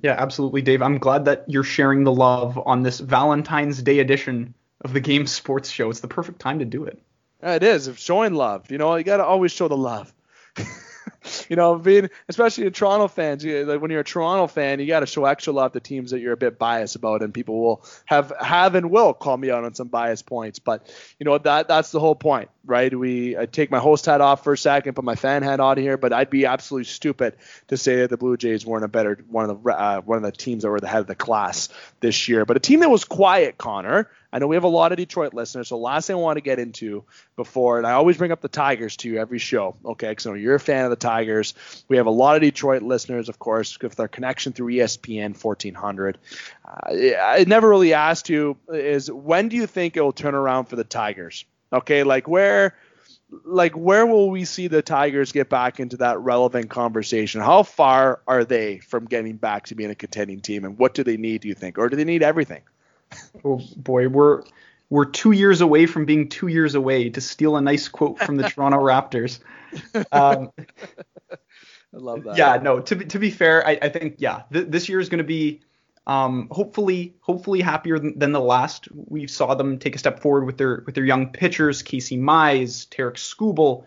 Yeah, 0.01 0.15
absolutely, 0.17 0.61
Dave. 0.61 0.81
I'm 0.81 0.97
glad 0.97 1.25
that 1.25 1.45
you're 1.47 1.63
sharing 1.63 2.03
the 2.03 2.13
love 2.13 2.57
on 2.65 2.83
this 2.83 2.99
Valentine's 2.99 3.81
Day 3.81 3.99
edition 3.99 4.53
of 4.81 4.93
the 4.93 5.01
game 5.01 5.27
sports 5.27 5.69
show. 5.69 5.89
It's 5.89 5.99
the 5.99 6.07
perfect 6.07 6.39
time 6.39 6.59
to 6.59 6.65
do 6.65 6.85
it. 6.85 7.01
Yeah, 7.43 7.55
it 7.55 7.63
is. 7.63 7.91
Showing 7.97 8.33
love. 8.33 8.71
You 8.71 8.77
know, 8.77 8.95
you 8.95 9.03
got 9.03 9.17
to 9.17 9.25
always 9.25 9.51
show 9.51 9.67
the 9.67 9.77
love. 9.77 10.13
you 11.49 11.55
know, 11.55 11.75
being 11.75 12.09
especially 12.29 12.67
in 12.67 12.73
Toronto 12.73 13.07
fans, 13.07 13.43
you, 13.43 13.65
like 13.65 13.81
when 13.81 13.91
you're 13.91 14.01
a 14.01 14.05
Toronto 14.05 14.47
fan, 14.47 14.79
you 14.79 14.85
got 14.85 15.01
to 15.01 15.07
show 15.07 15.25
extra 15.25 15.51
love 15.51 15.73
to 15.73 15.79
teams 15.79 16.11
that 16.11 16.19
you're 16.19 16.33
a 16.33 16.37
bit 16.37 16.59
biased 16.59 16.95
about, 16.95 17.23
and 17.23 17.33
people 17.33 17.59
will 17.59 17.85
have 18.05 18.31
have 18.39 18.75
and 18.75 18.91
will 18.91 19.13
call 19.13 19.35
me 19.35 19.49
out 19.49 19.63
on 19.63 19.73
some 19.73 19.87
bias 19.87 20.21
points. 20.21 20.59
But 20.59 20.87
you 21.19 21.25
know 21.25 21.37
that 21.37 21.67
that's 21.67 21.91
the 21.91 21.99
whole 21.99 22.15
point, 22.15 22.49
right? 22.65 22.97
We 22.97 23.37
I 23.37 23.47
take 23.47 23.71
my 23.71 23.79
host 23.79 24.05
hat 24.05 24.21
off 24.21 24.43
for 24.43 24.53
a 24.53 24.57
second, 24.57 24.93
put 24.93 25.03
my 25.03 25.15
fan 25.15 25.41
hat 25.41 25.59
on 25.59 25.77
here, 25.77 25.97
but 25.97 26.13
I'd 26.13 26.29
be 26.29 26.45
absolutely 26.45 26.85
stupid 26.85 27.35
to 27.67 27.77
say 27.77 27.97
that 27.97 28.11
the 28.11 28.17
Blue 28.17 28.37
Jays 28.37 28.65
weren't 28.65 28.85
a 28.85 28.87
better 28.87 29.19
one 29.27 29.49
of 29.49 29.63
the 29.63 29.71
uh, 29.71 30.01
one 30.01 30.17
of 30.17 30.23
the 30.23 30.31
teams 30.31 30.63
that 30.63 30.69
were 30.69 30.79
the 30.79 30.87
head 30.87 31.01
of 31.01 31.07
the 31.07 31.15
class 31.15 31.69
this 31.99 32.29
year. 32.29 32.45
But 32.45 32.57
a 32.57 32.59
team 32.59 32.81
that 32.81 32.89
was 32.89 33.05
quiet, 33.05 33.57
Connor, 33.57 34.09
I 34.31 34.39
know 34.39 34.47
we 34.47 34.55
have 34.55 34.63
a 34.63 34.67
lot 34.67 34.91
of 34.91 34.97
Detroit 34.97 35.33
listeners, 35.33 35.69
so 35.69 35.77
last 35.77 36.07
thing 36.07 36.15
I 36.15 36.19
want 36.19 36.37
to 36.37 36.41
get 36.41 36.59
into 36.59 37.03
before, 37.35 37.77
and 37.79 37.87
I 37.87 37.93
always 37.93 38.17
bring 38.17 38.31
up 38.31 38.41
the 38.41 38.47
Tigers 38.47 38.95
to 38.97 39.09
you 39.09 39.17
every 39.17 39.39
show, 39.39 39.75
okay? 39.83 40.09
Because 40.09 40.27
I 40.27 40.29
know 40.29 40.35
you're 40.35 40.55
a 40.55 40.59
fan 40.59 40.83
of 40.85 40.91
the 40.91 40.95
Tigers. 40.95 41.55
We 41.87 41.97
have 41.97 42.05
a 42.05 42.11
lot 42.11 42.35
of 42.35 42.41
Detroit 42.41 42.83
listeners, 42.83 43.27
of 43.27 43.39
course, 43.39 43.79
with 43.79 43.99
our 43.99 44.07
connection 44.07 44.53
through 44.53 44.73
ESPN 44.73 45.41
1400. 45.41 46.19
Uh, 46.63 46.69
I 47.19 47.45
never 47.47 47.67
really 47.67 47.93
asked 47.93 48.29
you 48.29 48.57
is 48.71 49.11
when 49.11 49.49
do 49.49 49.55
you 49.55 49.65
think 49.65 49.97
it 49.97 50.01
will 50.01 50.11
turn 50.11 50.35
around 50.35 50.65
for 50.65 50.75
the 50.75 50.83
Tigers? 50.83 51.45
Okay, 51.73 52.03
like 52.03 52.27
where 52.27 52.75
like 53.43 53.73
where 53.73 54.05
will 54.05 54.29
we 54.29 54.45
see 54.45 54.67
the 54.67 54.81
Tigers 54.81 55.31
get 55.31 55.49
back 55.49 55.79
into 55.79 55.97
that 55.97 56.19
relevant 56.19 56.69
conversation? 56.69 57.41
How 57.41 57.63
far 57.63 58.21
are 58.27 58.43
they 58.43 58.79
from 58.79 59.05
getting 59.05 59.37
back 59.37 59.67
to 59.67 59.75
being 59.75 59.91
a 59.91 59.95
contending 59.95 60.41
team, 60.41 60.65
and 60.65 60.77
what 60.77 60.93
do 60.93 61.03
they 61.03 61.17
need? 61.17 61.41
Do 61.41 61.47
you 61.47 61.53
think, 61.53 61.77
or 61.77 61.89
do 61.89 61.95
they 61.95 62.05
need 62.05 62.23
everything? 62.23 62.61
Oh 63.43 63.61
boy, 63.75 64.07
we're 64.07 64.43
we're 64.89 65.05
two 65.05 65.31
years 65.31 65.61
away 65.61 65.85
from 65.85 66.05
being 66.05 66.29
two 66.29 66.47
years 66.47 66.75
away. 66.75 67.09
To 67.09 67.21
steal 67.21 67.57
a 67.57 67.61
nice 67.61 67.87
quote 67.87 68.19
from 68.19 68.37
the 68.37 68.49
Toronto 68.49 68.77
Raptors. 68.79 69.39
Um, 70.11 70.51
I 71.93 71.97
love 71.97 72.23
that. 72.23 72.37
Yeah, 72.37 72.57
no. 72.61 72.79
To 72.79 72.95
be, 72.95 73.05
to 73.05 73.19
be 73.19 73.29
fair, 73.29 73.65
I, 73.67 73.77
I 73.81 73.89
think 73.89 74.15
yeah, 74.17 74.43
th- 74.51 74.67
this 74.67 74.89
year 74.89 74.99
is 74.99 75.09
going 75.09 75.19
to 75.19 75.23
be 75.23 75.61
um, 76.07 76.47
hopefully 76.51 77.15
hopefully 77.21 77.61
happier 77.61 77.99
than, 77.99 78.17
than, 78.17 78.31
the 78.31 78.39
last. 78.39 78.87
We 78.91 79.27
saw 79.27 79.53
them 79.53 79.77
take 79.77 79.95
a 79.95 79.99
step 79.99 80.19
forward 80.19 80.45
with 80.45 80.57
their 80.57 80.83
with 80.85 80.95
their 80.95 81.05
young 81.05 81.31
pitchers, 81.31 81.83
Casey 81.83 82.17
Mize, 82.17 82.87
Tarik 82.89 83.15
Skubal, 83.15 83.85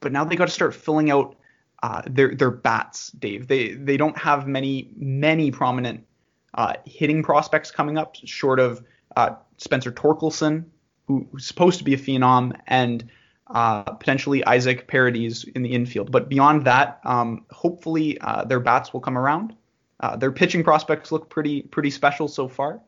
but 0.00 0.12
now 0.12 0.24
they 0.24 0.36
got 0.36 0.46
to 0.46 0.54
start 0.54 0.74
filling 0.74 1.10
out 1.10 1.36
uh, 1.82 2.02
their 2.06 2.34
their 2.34 2.50
bats, 2.50 3.10
Dave. 3.10 3.48
They 3.48 3.74
they 3.74 3.96
don't 3.96 4.16
have 4.16 4.46
many 4.46 4.90
many 4.96 5.50
prominent 5.50 6.06
uh, 6.54 6.74
hitting 6.84 7.22
prospects 7.22 7.70
coming 7.70 7.98
up, 7.98 8.16
short 8.24 8.60
of 8.60 8.84
uh, 9.16 9.30
Spencer 9.58 9.92
Torkelson, 9.92 10.64
who, 11.06 11.26
who's 11.30 11.46
supposed 11.46 11.78
to 11.78 11.84
be 11.84 11.94
a 11.94 11.98
phenom, 11.98 12.58
and 12.66 13.08
uh, 13.48 13.82
potentially 13.82 14.44
Isaac 14.44 14.86
Paredes 14.86 15.44
in 15.44 15.62
the 15.62 15.72
infield. 15.72 16.10
But 16.10 16.28
beyond 16.28 16.64
that, 16.66 17.00
um, 17.04 17.44
hopefully 17.50 18.18
uh, 18.20 18.44
their 18.44 18.60
bats 18.60 18.92
will 18.92 19.00
come 19.00 19.18
around. 19.18 19.54
Uh, 20.00 20.16
their 20.16 20.32
pitching 20.32 20.64
prospects 20.64 21.12
look 21.12 21.28
pretty 21.28 21.62
pretty 21.62 21.90
special 21.90 22.26
so 22.26 22.48
far, 22.48 22.80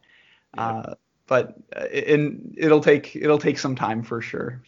uh, 0.57 0.95
but 1.27 1.57
in, 1.93 2.55
it'll 2.57 2.81
take 2.81 3.15
it'll 3.15 3.39
take 3.39 3.59
some 3.59 3.77
time 3.77 4.03
for 4.03 4.23
sure 4.23 4.63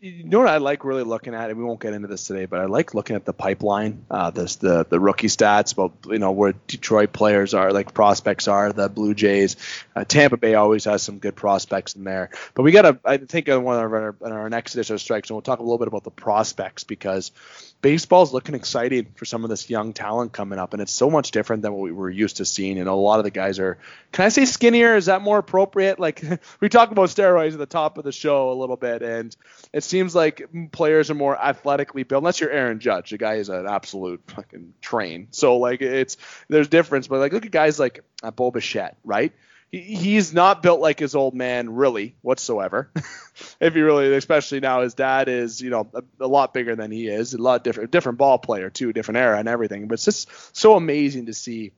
you 0.00 0.22
know 0.24 0.38
what 0.38 0.48
I 0.48 0.58
like 0.58 0.84
really 0.84 1.02
looking 1.02 1.34
at, 1.34 1.50
and 1.50 1.58
we 1.58 1.64
won't 1.64 1.80
get 1.80 1.92
into 1.92 2.06
this 2.06 2.26
today, 2.26 2.46
but 2.46 2.60
I 2.60 2.66
like 2.66 2.94
looking 2.94 3.16
at 3.16 3.24
the 3.24 3.32
pipeline, 3.32 4.04
uh, 4.08 4.30
this 4.30 4.56
the 4.56 4.86
the 4.88 5.00
rookie 5.00 5.26
stats 5.26 5.72
about 5.72 5.92
you 6.06 6.20
know 6.20 6.30
where 6.30 6.54
Detroit 6.68 7.12
players 7.12 7.52
are, 7.52 7.72
like 7.72 7.92
prospects 7.94 8.46
are, 8.46 8.72
the 8.72 8.88
Blue 8.88 9.12
Jays, 9.12 9.56
uh, 9.96 10.04
Tampa 10.04 10.36
Bay 10.36 10.54
always 10.54 10.84
has 10.84 11.02
some 11.02 11.18
good 11.18 11.34
prospects 11.34 11.96
in 11.96 12.04
there. 12.04 12.30
But 12.54 12.62
we 12.62 12.70
got 12.70 12.82
to, 12.82 12.98
I 13.04 13.16
think, 13.16 13.48
in 13.48 13.64
one 13.64 13.84
of 13.84 13.92
our, 13.92 14.14
our 14.22 14.48
next 14.48 14.74
edition 14.74 14.94
of 14.94 15.00
Strikes, 15.00 15.30
and 15.30 15.34
we'll 15.34 15.42
talk 15.42 15.58
a 15.58 15.62
little 15.62 15.78
bit 15.78 15.88
about 15.88 16.04
the 16.04 16.12
prospects 16.12 16.84
because 16.84 17.32
baseball's 17.80 18.32
looking 18.32 18.54
exciting 18.54 19.06
for 19.14 19.24
some 19.24 19.44
of 19.44 19.50
this 19.50 19.70
young 19.70 19.92
talent 19.92 20.32
coming 20.32 20.58
up, 20.58 20.72
and 20.72 20.82
it's 20.82 20.92
so 20.92 21.10
much 21.10 21.30
different 21.30 21.62
than 21.62 21.72
what 21.72 21.82
we 21.82 21.92
were 21.92 22.10
used 22.10 22.36
to 22.38 22.44
seeing. 22.44 22.78
And 22.78 22.88
a 22.88 22.94
lot 22.94 23.18
of 23.18 23.24
the 23.24 23.30
guys 23.30 23.58
are, 23.58 23.78
can 24.12 24.24
I 24.24 24.28
say 24.28 24.44
skinnier? 24.44 24.96
Is 24.96 25.06
that 25.06 25.22
more 25.22 25.38
appropriate? 25.38 25.98
Like 25.98 26.22
we 26.60 26.68
talked 26.68 26.92
about 26.92 27.08
steroids 27.08 27.52
at 27.52 27.58
the 27.58 27.66
top 27.66 27.98
of 27.98 28.04
the 28.04 28.12
show 28.12 28.52
a 28.52 28.54
little 28.54 28.76
bit, 28.76 29.02
and 29.02 29.34
it 29.72 29.84
seems 29.88 30.14
like 30.14 30.48
players 30.72 31.10
are 31.10 31.14
more 31.14 31.36
athletically 31.36 32.02
built. 32.02 32.20
Unless 32.20 32.40
you're 32.40 32.50
Aaron 32.50 32.80
Judge, 32.80 33.10
the 33.10 33.18
guy 33.18 33.34
is 33.34 33.48
an 33.48 33.66
absolute 33.66 34.22
fucking 34.28 34.74
train. 34.80 35.28
So 35.30 35.56
like 35.56 35.82
it's 35.82 36.16
there's 36.48 36.68
difference, 36.68 37.08
but 37.08 37.18
like 37.18 37.32
look 37.32 37.46
at 37.46 37.52
guys 37.52 37.78
like 37.78 38.04
uh, 38.22 38.30
Bo 38.30 38.50
Bichette, 38.50 38.96
right? 39.04 39.32
he's 39.70 40.32
not 40.32 40.62
built 40.62 40.80
like 40.80 40.98
his 40.98 41.14
old 41.14 41.34
man 41.34 41.74
really 41.74 42.14
whatsoever. 42.22 42.90
if 43.60 43.76
you 43.76 43.84
really, 43.84 44.14
especially 44.14 44.60
now, 44.60 44.80
his 44.80 44.94
dad 44.94 45.28
is 45.28 45.60
you 45.60 45.70
know 45.70 45.88
a, 45.94 46.02
a, 46.20 46.26
lot 46.26 46.54
bigger 46.54 46.74
than 46.74 46.90
he 46.90 47.06
is, 47.08 47.34
a 47.34 47.38
lot 47.38 47.64
different, 47.64 47.90
different 47.90 48.18
ball 48.18 48.38
player 48.38 48.70
too, 48.70 48.92
different 48.92 49.18
era 49.18 49.38
and 49.38 49.48
everything. 49.48 49.86
But 49.88 49.94
it's 49.94 50.04
just 50.04 50.56
so 50.56 50.74
amazing 50.74 51.26
to 51.26 51.34
see 51.34 51.72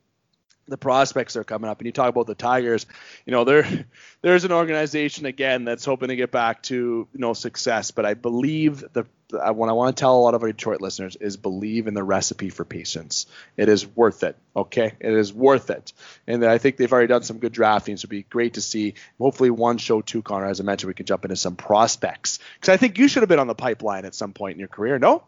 the 0.70 0.78
prospects 0.78 1.36
are 1.36 1.44
coming 1.44 1.68
up 1.68 1.78
and 1.78 1.86
you 1.86 1.92
talk 1.92 2.08
about 2.08 2.26
the 2.26 2.34
tigers 2.34 2.86
you 3.26 3.32
know 3.32 3.44
there 3.44 3.86
there's 4.22 4.44
an 4.44 4.52
organization 4.52 5.26
again 5.26 5.64
that's 5.64 5.84
hoping 5.84 6.08
to 6.08 6.16
get 6.16 6.30
back 6.30 6.62
to 6.62 6.74
you 7.12 7.20
know 7.20 7.34
success 7.34 7.90
but 7.90 8.06
i 8.06 8.14
believe 8.14 8.84
the 8.92 9.04
what 9.30 9.68
i 9.68 9.72
want 9.72 9.96
to 9.96 10.00
tell 10.00 10.16
a 10.16 10.20
lot 10.20 10.34
of 10.34 10.42
our 10.42 10.50
detroit 10.50 10.80
listeners 10.80 11.16
is 11.16 11.36
believe 11.36 11.86
in 11.86 11.94
the 11.94 12.02
recipe 12.02 12.50
for 12.50 12.64
patience. 12.64 13.26
It 13.56 13.68
is 13.68 13.86
worth 13.86 14.24
it 14.24 14.36
okay? 14.56 14.92
It 14.98 15.12
is 15.12 15.32
worth 15.32 15.70
it. 15.70 15.92
And 16.26 16.44
i 16.44 16.58
think 16.58 16.76
they've 16.76 16.92
already 16.92 17.08
done 17.08 17.22
some 17.22 17.38
good 17.38 17.52
drafting 17.52 17.96
so 17.96 18.00
it'd 18.00 18.10
be 18.10 18.22
great 18.22 18.54
to 18.54 18.60
see 18.60 18.94
hopefully 19.18 19.50
one 19.50 19.78
show 19.78 20.00
two 20.00 20.22
connor 20.22 20.46
as 20.46 20.60
i 20.60 20.64
mentioned 20.64 20.88
we 20.88 20.94
can 20.94 21.06
jump 21.06 21.24
into 21.24 21.36
some 21.36 21.56
prospects. 21.56 22.38
Because 22.54 22.72
i 22.72 22.76
think 22.76 22.98
you 22.98 23.08
should 23.08 23.22
have 23.22 23.28
been 23.28 23.38
on 23.38 23.46
the 23.46 23.54
pipeline 23.54 24.04
at 24.04 24.14
some 24.14 24.32
point 24.32 24.54
in 24.54 24.58
your 24.58 24.68
career 24.68 24.98
no 24.98 25.22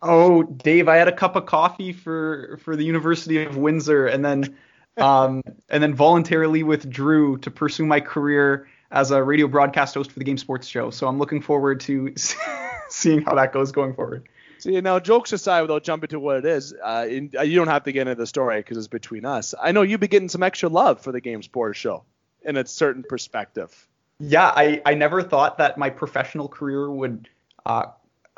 Oh, 0.00 0.42
Dave, 0.42 0.88
I 0.88 0.96
had 0.96 1.08
a 1.08 1.12
cup 1.12 1.36
of 1.36 1.46
coffee 1.46 1.92
for 1.92 2.58
for 2.62 2.76
the 2.76 2.84
University 2.84 3.44
of 3.44 3.56
Windsor, 3.56 4.06
and 4.06 4.24
then 4.24 4.56
um, 4.96 5.42
and 5.68 5.82
then 5.82 5.94
voluntarily 5.94 6.62
withdrew 6.62 7.38
to 7.38 7.50
pursue 7.50 7.86
my 7.86 8.00
career 8.00 8.68
as 8.90 9.10
a 9.10 9.22
radio 9.22 9.46
broadcast 9.46 9.94
host 9.94 10.10
for 10.10 10.18
the 10.18 10.24
Game 10.24 10.38
Sports 10.38 10.66
Show. 10.66 10.90
So 10.90 11.06
I'm 11.06 11.18
looking 11.18 11.42
forward 11.42 11.80
to 11.80 12.14
seeing 12.88 13.22
how 13.22 13.34
that 13.34 13.52
goes 13.52 13.72
going 13.72 13.94
forward. 13.94 14.28
See, 14.58 14.80
now 14.80 14.98
jokes 14.98 15.32
aside, 15.32 15.62
without 15.62 15.84
jumping 15.84 16.08
to 16.08 16.18
what 16.18 16.38
it 16.38 16.44
is, 16.44 16.74
uh, 16.82 17.06
in, 17.08 17.30
uh, 17.38 17.42
you 17.42 17.56
don't 17.56 17.68
have 17.68 17.84
to 17.84 17.92
get 17.92 18.02
into 18.02 18.16
the 18.16 18.26
story 18.26 18.58
because 18.58 18.76
it's 18.76 18.88
between 18.88 19.24
us. 19.24 19.54
I 19.60 19.70
know 19.70 19.82
you've 19.82 20.00
been 20.00 20.10
getting 20.10 20.28
some 20.28 20.42
extra 20.42 20.68
love 20.68 21.00
for 21.00 21.12
the 21.12 21.20
Game 21.20 21.42
Sports 21.42 21.78
Show 21.78 22.04
in 22.42 22.56
a 22.56 22.66
certain 22.66 23.04
perspective. 23.08 23.86
Yeah, 24.18 24.46
I, 24.46 24.82
I 24.84 24.94
never 24.94 25.22
thought 25.22 25.58
that 25.58 25.78
my 25.78 25.90
professional 25.90 26.48
career 26.48 26.90
would 26.90 27.28
uh, 27.64 27.86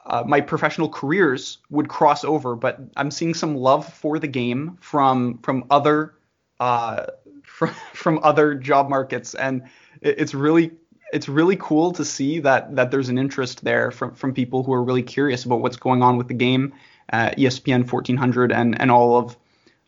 uh, 0.07 0.25
my 0.27 0.41
professional 0.41 0.89
careers 0.89 1.59
would 1.71 1.89
cross 1.89 2.25
over, 2.25 2.57
but 2.57 2.81
I'm 2.97 3.11
seeing 3.11 3.35
some 3.35 3.57
love 3.57 3.93
for 3.93 4.19
the 4.19 4.27
game 4.27 4.79
from 4.81 5.39
from 5.39 5.65
other 5.71 6.15
uh, 6.59 7.07
from 7.43 7.71
from 7.93 8.21
other 8.23 8.55
job 8.55 8.89
markets, 8.89 9.35
and 9.35 9.63
it's 10.01 10.35
really 10.35 10.73
it's 11.13 11.29
really 11.29 11.57
cool 11.57 11.93
to 11.93 12.05
see 12.05 12.41
that 12.41 12.75
that 12.77 12.91
there's 12.91 13.09
an 13.09 13.19
interest 13.19 13.65
there 13.65 13.91
from 13.91 14.15
from 14.15 14.33
people 14.33 14.63
who 14.63 14.73
are 14.73 14.83
really 14.83 15.03
curious 15.03 15.45
about 15.45 15.61
what's 15.61 15.77
going 15.77 16.03
on 16.03 16.17
with 16.17 16.29
the 16.29 16.35
game, 16.35 16.73
uh, 17.13 17.31
ESPN 17.31 17.91
1400 17.91 18.53
and 18.53 18.81
and 18.81 18.91
all 18.91 19.19
of 19.19 19.37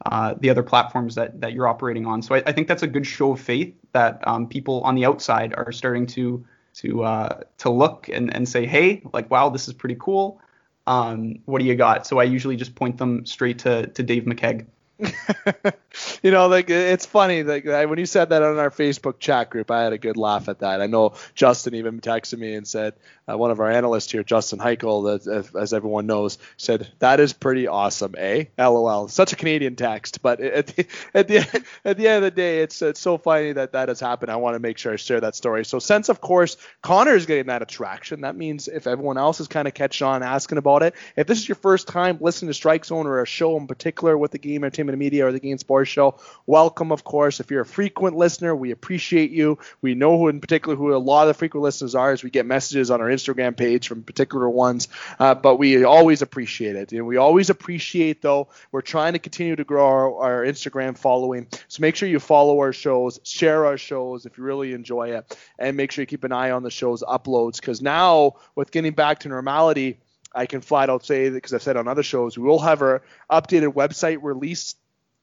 uh, 0.07 0.35
the 0.41 0.51
other 0.51 0.63
platforms 0.63 1.15
that 1.15 1.41
that 1.41 1.53
you're 1.53 1.69
operating 1.69 2.07
on. 2.07 2.23
So 2.23 2.35
I, 2.35 2.43
I 2.47 2.53
think 2.53 2.69
that's 2.69 2.83
a 2.83 2.89
good 2.89 3.07
show 3.07 3.33
of 3.33 3.41
faith 3.41 3.75
that 3.93 4.27
um, 4.27 4.49
people 4.49 4.83
on 4.83 4.95
the 4.95 5.07
outside 5.07 5.55
are 5.55 5.73
starting 5.73 6.07
to 6.09 6.45
to 6.75 7.05
uh, 7.05 7.41
to 7.59 7.71
look 7.71 8.09
and, 8.09 8.35
and 8.35 8.49
say, 8.49 8.67
hey, 8.67 9.03
like 9.13 9.31
wow, 9.31 9.51
this 9.51 9.69
is 9.69 9.75
pretty 9.75 9.97
cool. 9.99 10.41
Um, 10.87 11.41
what 11.45 11.61
do 11.61 11.65
you 11.65 11.77
got? 11.77 12.07
So 12.07 12.19
I 12.19 12.25
usually 12.25 12.57
just 12.57 12.75
point 12.75 12.99
them 12.99 13.25
straight 13.27 13.61
to 13.61 13.87
to 13.87 14.03
Dave 14.03 14.25
McKeag. 14.25 14.67
you 16.23 16.31
know, 16.31 16.47
like 16.49 16.71
it's 16.71 17.07
funny. 17.07 17.43
Like 17.43 17.65
when 17.65 17.99
you 17.99 18.07
said 18.07 18.31
that 18.31 18.43
on 18.43 18.59
our 18.59 18.71
Facebook 18.71 19.19
chat 19.19 19.51
group, 19.51 19.71
I 19.71 19.83
had 19.83 19.93
a 19.93 19.99
good 19.99 20.17
laugh 20.17 20.49
at 20.49 20.61
that. 20.61 20.81
I 20.81 20.87
know 20.87 21.15
Justin 21.35 21.75
even 21.75 22.01
texted 22.01 22.39
me 22.39 22.55
and 22.55 22.67
said, 22.67 22.95
uh, 23.31 23.39
one 23.39 23.51
of 23.51 23.61
our 23.61 23.71
analysts 23.71 24.11
here, 24.11 24.25
Justin 24.25 24.59
Heichel, 24.59 25.15
as, 25.15 25.55
as, 25.55 25.73
everyone 25.73 26.07
knows, 26.07 26.39
said 26.57 26.89
that 26.99 27.21
is 27.21 27.33
pretty 27.33 27.69
awesome, 27.69 28.15
eh? 28.19 28.45
LOL. 28.59 29.07
Such 29.09 29.33
a 29.33 29.37
Canadian 29.37 29.77
text, 29.77 30.23
but 30.23 30.41
at 30.41 30.67
the, 30.69 30.87
at 31.15 31.29
the 31.29 31.39
at 31.85 31.97
the 31.97 32.09
end 32.09 32.25
of 32.25 32.35
the 32.35 32.37
day, 32.37 32.61
it's 32.61 32.83
it's 32.83 33.01
so 33.01 33.19
funny 33.19 33.53
that 33.53 33.73
that 33.73 33.89
has 33.89 34.01
happened. 34.01 34.31
I 34.31 34.37
want 34.37 34.55
to 34.55 34.61
make 34.61 34.79
sure 34.79 34.93
I 34.93 34.97
share 34.97 35.21
that 35.21 35.37
story. 35.37 35.65
So 35.65 35.79
since 35.79 36.09
of 36.09 36.21
course 36.21 36.57
Connor 36.83 37.15
is 37.15 37.27
getting 37.27 37.47
that 37.47 37.63
attraction, 37.63 38.23
that 38.23 38.37
means 38.37 38.69
if 38.69 38.87
everyone 38.87 39.19
else 39.19 39.41
is 39.41 39.49
kind 39.49 39.69
of 39.69 39.75
catching 39.75 40.07
on, 40.07 40.23
asking 40.23 40.59
about 40.59 40.83
it, 40.83 40.95
if 41.17 41.27
this 41.27 41.39
is 41.39 41.49
your 41.49 41.57
first 41.57 41.87
time 41.89 42.19
listening 42.21 42.49
to 42.49 42.55
Strike 42.55 42.85
Zone 42.85 43.07
or 43.07 43.23
a 43.23 43.27
show 43.27 43.57
in 43.57 43.67
particular 43.67 44.19
with 44.19 44.33
the 44.33 44.39
Game 44.39 44.65
Entertainment 44.65 44.92
Media 44.97 45.27
or 45.27 45.33
the 45.33 45.41
Game 45.41 45.59
Sports 45.59 45.91
Show, 45.91 46.19
welcome, 46.47 46.93
of 46.93 47.05
course. 47.05 47.41
If 47.41 47.51
you're 47.51 47.63
a 47.63 47.67
frequent 47.67 48.17
listener, 48.17 48.55
we 48.55 48.71
appreciate 48.71 49.31
you. 49.31 49.59
We 49.81 49.95
know 49.95 50.19
who, 50.19 50.29
in 50.29 50.41
particular, 50.41 50.77
who 50.77 50.95
a 50.95 50.99
lot 50.99 51.23
of 51.23 51.29
the 51.29 51.35
frequent 51.35 51.63
listeners 51.63 51.95
are, 51.95 52.13
as 52.13 52.23
we 52.23 52.31
get 52.31 52.47
messages 52.47 52.91
on 52.91 53.01
our 53.01 53.09
Instagram 53.09 53.57
page 53.57 53.89
from 53.89 54.03
particular 54.03 54.49
ones. 54.49 54.89
Uh, 55.19 55.35
but 55.35 55.57
we 55.57 55.85
always 55.85 56.23
appreciate 56.23 56.77
it, 56.77 56.93
and 56.93 57.07
we 57.07 57.17
always 57.17 57.51
appreciate 57.51 58.23
though. 58.23 58.49
We're 58.71 58.83
trying 58.83 59.15
to 59.15 59.19
continue 59.19 59.57
to 59.57 59.65
grow 59.65 59.87
our, 59.87 60.23
our 60.23 60.45
Instagram 60.45 60.97
following, 60.97 61.47
so 61.69 61.81
make 61.81 61.97
sure 61.97 62.09
you 62.09 62.21
follow 62.21 62.59
our 62.61 62.73
shows, 62.73 63.21
share 63.25 63.67
our 63.67 63.79
shows 63.79 64.27
if 64.27 64.39
you 64.39 64.45
really 64.45 64.73
enjoy 64.73 65.17
it, 65.17 65.37
and 65.59 65.77
make 65.77 65.93
sure 65.93 66.03
you 66.03 66.07
keep 66.07 66.25
an 66.25 66.33
eye 66.33 66.51
on 66.51 66.63
the 66.63 66.71
show's 66.71 67.03
uploads 67.03 67.57
because 67.57 67.83
now 67.83 68.35
with 68.55 68.71
getting 68.71 68.93
back 68.93 69.21
to 69.21 69.29
normality 69.29 69.99
I 70.35 70.47
can 70.47 70.61
flat 70.61 70.91
out 70.91 71.05
say 71.05 71.29
that 71.29 71.35
because 71.35 71.53
I've 71.53 71.63
said 71.63 71.77
on 71.77 71.89
other 71.89 72.03
shows, 72.03 72.39
we 72.39 72.45
will 72.45 72.59
have 72.61 72.83
our 72.83 73.03
updated 73.31 73.75
website 73.75 74.19
released 74.23 74.79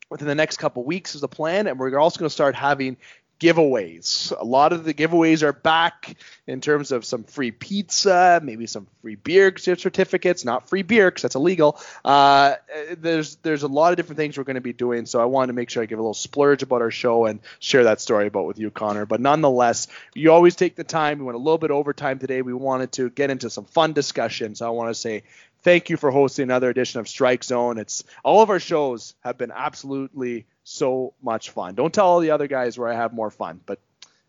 within 0.10 0.28
the 0.28 0.36
next 0.36 0.57
couple 0.57 0.84
weeks 0.84 1.16
is 1.16 1.22
the 1.22 1.28
plan, 1.28 1.68
and 1.68 1.80
we're 1.80 1.97
also 1.97 2.20
going 2.20 2.30
to 2.30 2.34
start 2.34 2.55
having 2.55 2.97
giveaways. 3.39 4.38
A 4.38 4.43
lot 4.43 4.74
of 4.74 4.84
the 4.84 4.93
giveaways 4.93 5.43
are 5.43 5.53
back 5.53 6.18
in 6.45 6.60
terms 6.60 6.91
of 6.91 7.05
some 7.05 7.24
free 7.24 7.51
pizza, 7.51 8.41
maybe 8.43 8.68
some 8.68 8.88
free 9.01 9.16
beer 9.16 9.53
certificates, 9.57 10.43
not 10.43 10.68
free 10.68 10.82
beer 10.82 11.10
because 11.10 11.24
that's 11.24 11.36
illegal. 11.36 11.80
Uh, 12.03 12.55
there's 12.97 13.38
there's 13.38 13.64
a 13.64 13.68
lot 13.68 13.91
of 13.93 13.97
different 13.97 14.18
things 14.18 14.38
we're 14.38 14.43
going 14.43 14.55
to 14.55 14.62
be 14.62 14.74
doing, 14.74 15.05
so 15.05 15.22
I 15.22 15.26
wanted 15.26 15.47
to 15.47 15.53
make 15.53 15.70
sure 15.70 15.82
I 15.82 15.86
give 15.86 15.99
a 15.99 16.01
little 16.01 16.14
splurge 16.14 16.64
about 16.64 16.82
our 16.82 16.91
show 16.91 17.26
and 17.26 17.39
share 17.60 17.86
that 17.86 18.01
story 18.01 18.28
about 18.28 18.45
with 18.45 18.60
you, 18.60 18.72
Connor. 18.72 19.05
But 19.05 19.22
nonetheless, 19.22 19.88
you 20.14 20.32
always 20.32 20.55
take 20.55 20.76
the 20.76 20.84
time. 20.84 21.20
We 21.20 21.26
went 21.26 21.36
a 21.36 21.39
little 21.39 21.57
bit 21.57 21.72
over 21.72 21.93
time 21.93 22.20
today. 22.20 22.41
We 22.41 22.53
wanted 22.53 22.91
to 22.93 23.10
get 23.10 23.30
into 23.30 23.49
some 23.49 23.66
fun 23.66 23.93
discussion, 23.93 24.55
so 24.55 24.68
I 24.68 24.72
want 24.72 24.89
to 24.89 24.95
say 24.95 25.24
thank 25.64 25.89
you 25.89 25.97
for 25.97 26.12
hosting 26.12 26.43
another 26.43 26.70
edition 26.70 26.99
of 26.99 27.07
Strike 27.07 27.43
Zone. 27.43 27.78
It's 27.78 28.03
all 28.24 28.41
of 28.41 28.49
our 28.49 28.60
shows 28.60 29.16
have 29.22 29.38
been 29.38 29.51
absolutely 29.51 30.45
so 30.64 31.14
much 31.22 31.49
fun. 31.49 31.76
Don't 31.76 31.93
tell 31.93 32.05
all 32.05 32.20
the 32.20 32.32
other 32.32 32.47
guys 32.47 32.78
where 32.78 32.89
I 32.89 32.95
have 32.95 33.14
more 33.14 33.32
fun, 33.32 33.60
but 33.66 33.80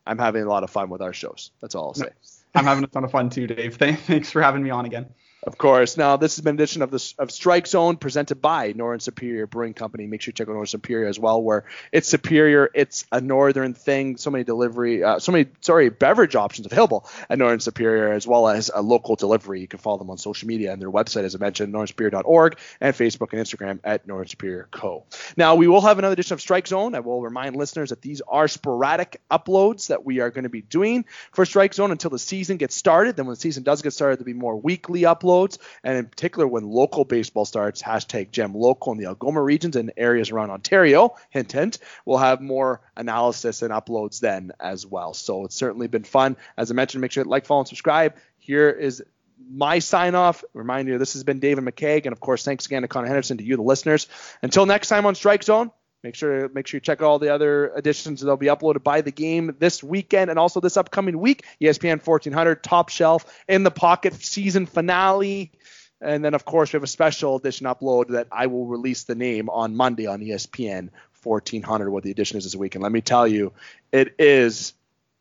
I'm 0.07 0.19
having 0.19 0.43
a 0.43 0.49
lot 0.49 0.65
of 0.65 0.71
fun 0.71 0.91
with 0.91 1.03
our 1.03 1.13
shows. 1.13 1.51
That's 1.61 1.75
all 1.75 1.89
I'll 1.89 1.95
say. 1.95 2.09
I'm 2.55 2.65
having 2.65 2.85
a 2.85 2.89
ton 2.89 3.05
of 3.05 3.11
fun 3.11 3.31
too, 3.31 3.47
Dave. 3.47 3.77
Thanks 3.77 4.31
for 4.31 4.43
having 4.43 4.63
me 4.63 4.71
on 4.71 4.85
again. 4.87 5.07
Of 5.43 5.57
course. 5.57 5.97
Now, 5.97 6.19
this 6.19 6.37
has 6.37 6.45
been 6.45 6.57
an 6.57 6.57
edition 6.57 6.83
of 6.83 6.91
the 6.91 7.15
of 7.19 7.31
Strike 7.31 7.67
Zone 7.67 7.97
presented 7.97 8.43
by 8.43 8.75
Northern 8.77 9.01
Superior 9.01 9.47
Brewing 9.47 9.73
Company. 9.73 10.07
Make 10.07 10.21
sure 10.21 10.33
you 10.33 10.35
check 10.35 10.49
out 10.49 10.53
Northern 10.53 10.67
Superior 10.67 11.09
as 11.09 11.19
well, 11.19 11.43
where 11.43 11.65
it's 11.93 12.09
superior. 12.09 12.69
It's 12.75 13.07
a 13.11 13.23
northern 13.23 13.73
thing. 13.73 14.19
So 14.19 14.31
many 14.31 14.45
delivery, 14.45 15.03
uh, 15.03 15.19
so 15.19 15.33
many 15.33 15.47
sorry 15.63 15.89
beverage 15.89 16.37
options 16.37 16.67
available 16.67 17.09
at 17.31 17.39
Northern 17.39 17.61
Superior, 17.61 18.13
as 18.13 18.27
well 18.27 18.49
as 18.49 18.71
a 18.75 18.83
local 18.83 19.17
delivery. 19.17 19.63
You 19.63 19.67
can 19.67 19.79
follow 19.79 19.97
them 19.97 20.11
on 20.11 20.19
social 20.19 20.47
media 20.47 20.75
and 20.75 20.83
their 20.83 20.91
website, 20.91 21.25
as 21.25 21.35
I 21.35 21.39
mentioned, 21.39 21.73
northernsuperior.org, 21.73 22.59
and 22.83 22.95
Facebook 22.95 23.33
and 23.33 23.41
Instagram 23.41 23.81
at 23.83 24.07
Northern 24.07 24.29
Superior 24.29 24.69
Co. 24.71 25.05
Now, 25.39 25.55
we 25.55 25.69
will 25.69 25.81
have 25.81 25.99
another 25.99 26.13
edition 26.13 26.35
of 26.35 26.43
Strike 26.43 26.67
Zone. 26.67 26.95
I 26.95 27.01
will 27.01 27.23
remind 27.23 27.57
listeners 27.57 27.89
that 27.91 28.03
these 28.03 28.21
are 28.29 28.47
sporadic 28.47 29.23
uploads 29.31 29.87
that 29.87 30.05
we 30.05 30.21
are 30.21 30.29
going 30.29 30.45
to 30.45 30.51
be 30.51 30.61
doing 30.61 31.07
for 31.33 31.47
Strike 31.47 31.73
Zone 31.73 31.93
until 31.93 32.11
the 32.11 32.19
season 32.19 32.59
gets 32.59 32.75
started. 32.75 33.17
Then, 33.17 33.25
when 33.25 33.33
the 33.33 33.41
season 33.41 33.63
does 33.63 33.81
get 33.81 33.95
started, 33.95 34.19
there'll 34.19 34.27
be 34.27 34.35
more 34.35 34.57
weekly 34.57 35.03
uploads 35.03 35.30
uploads, 35.31 35.59
and 35.85 35.99
in 35.99 36.07
particular 36.07 36.47
when 36.47 36.65
local 36.65 37.05
baseball 37.05 37.45
starts, 37.45 37.83
hashtag 37.83 38.31
Gem 38.31 38.55
Local 38.55 38.93
in 38.93 38.99
the 38.99 39.07
Algoma 39.07 39.43
regions 39.43 39.77
and 39.77 39.93
areas 39.97 40.31
around 40.31 40.51
Ontario, 40.51 41.17
hint 41.31 41.53
hint, 41.53 41.79
we'll 42.05 42.19
have 42.19 42.41
more 42.41 42.81
analysis 42.97 43.63
and 43.63 43.73
uploads 43.73 44.21
then 44.21 44.53
as 44.61 44.87
well. 44.87 45.15
So 45.15 45.45
it's 45.45 45.55
certainly 45.55 45.87
been 45.87 46.05
fun. 46.05 46.37
As 46.57 46.71
I 46.71 46.75
mentioned, 46.75 47.01
make 47.01 47.13
sure 47.13 47.25
to 47.25 47.31
like, 47.31 47.47
follow, 47.47 47.61
and 47.61 47.69
subscribe. 47.69 48.15
Here 48.39 48.71
is 48.71 49.03
my 49.51 49.79
sign 49.79 50.15
off. 50.15 50.45
Remind 50.53 50.89
you, 50.89 50.99
this 50.99 51.15
has 51.15 51.25
been 51.25 51.41
David 51.41 51.65
McKeag, 51.65 52.05
and 52.05 52.13
of 52.13 52.21
course, 52.21 52.45
thanks 52.45 52.67
again 52.67 52.83
to 52.83 52.89
Connor 52.89 53.07
Henderson, 53.07 53.39
to 53.39 53.45
you, 53.45 53.57
the 53.57 53.63
listeners. 53.63 54.07
Until 54.43 54.67
next 54.67 54.89
time 54.89 55.07
on 55.07 55.15
Strike 55.15 55.43
Zone, 55.43 55.71
Make 56.03 56.15
sure 56.15 56.49
make 56.49 56.67
sure 56.67 56.79
you 56.79 56.81
check 56.81 57.03
out 57.03 57.07
all 57.07 57.19
the 57.19 57.33
other 57.33 57.73
editions 57.77 58.21
that'll 58.21 58.37
be 58.37 58.47
uploaded 58.47 58.83
by 58.83 59.03
the 59.03 59.11
game 59.11 59.55
this 59.59 59.83
weekend 59.83 60.31
and 60.31 60.39
also 60.39 60.61
this 60.61 60.77
upcoming 60.77 61.19
week. 61.19 61.45
ESPN 61.61 62.05
1400 62.05 62.63
Top 62.63 62.89
Shelf 62.89 63.27
in 63.49 63.63
the 63.63 63.71
Pocket 63.71 64.15
season 64.15 64.67
finale. 64.67 65.53
And 66.01 66.25
then 66.25 66.33
of 66.33 66.47
course 66.47 66.73
we 66.73 66.79
have 66.79 66.83
a 66.83 66.89
special 66.89 67.37
edition 67.37 67.67
upload 67.67 68.09
that 68.09 68.29
I 68.33 68.47
will 68.47 68.67
release 68.67 69.05
the 69.05 69.15
name 69.15 69.51
on 69.51 69.77
Monday 69.77 70.07
on 70.07 70.21
ESPN 70.21 70.89
1400 71.23 71.91
what 71.91 72.03
the 72.03 72.11
edition 72.11 72.39
is 72.39 72.45
this 72.45 72.57
week. 72.57 72.75
And 72.75 72.83
let 72.83 72.93
me 72.93 73.03
tell 73.03 73.27
you, 73.27 73.53
it 73.93 74.15
is 74.19 74.73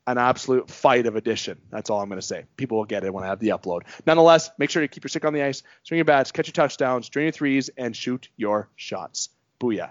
an 0.08 0.18
absolute 0.18 0.72
fight 0.72 1.06
of 1.06 1.16
edition. 1.16 1.60
That's 1.70 1.90
all 1.90 2.02
I'm 2.02 2.10
going 2.10 2.20
to 2.20 2.26
say. 2.26 2.46
People 2.58 2.78
will 2.78 2.86
get 2.86 3.04
it 3.04 3.14
when 3.14 3.24
I 3.24 3.28
have 3.28 3.40
the 3.40 3.50
upload. 3.50 3.82
Nonetheless, 4.06 4.50
make 4.58 4.70
sure 4.70 4.82
to 4.82 4.88
keep 4.88 5.04
your 5.04 5.10
stick 5.10 5.26
on 5.26 5.34
the 5.34 5.44
ice, 5.44 5.62
swing 5.84 5.98
your 5.98 6.06
bats, 6.06 6.32
catch 6.32 6.48
your 6.48 6.54
touchdowns, 6.54 7.10
drain 7.10 7.26
your 7.26 7.32
threes, 7.32 7.70
and 7.78 7.96
shoot 7.96 8.30
your 8.36 8.70
shots. 8.76 9.30
Booyah. 9.60 9.88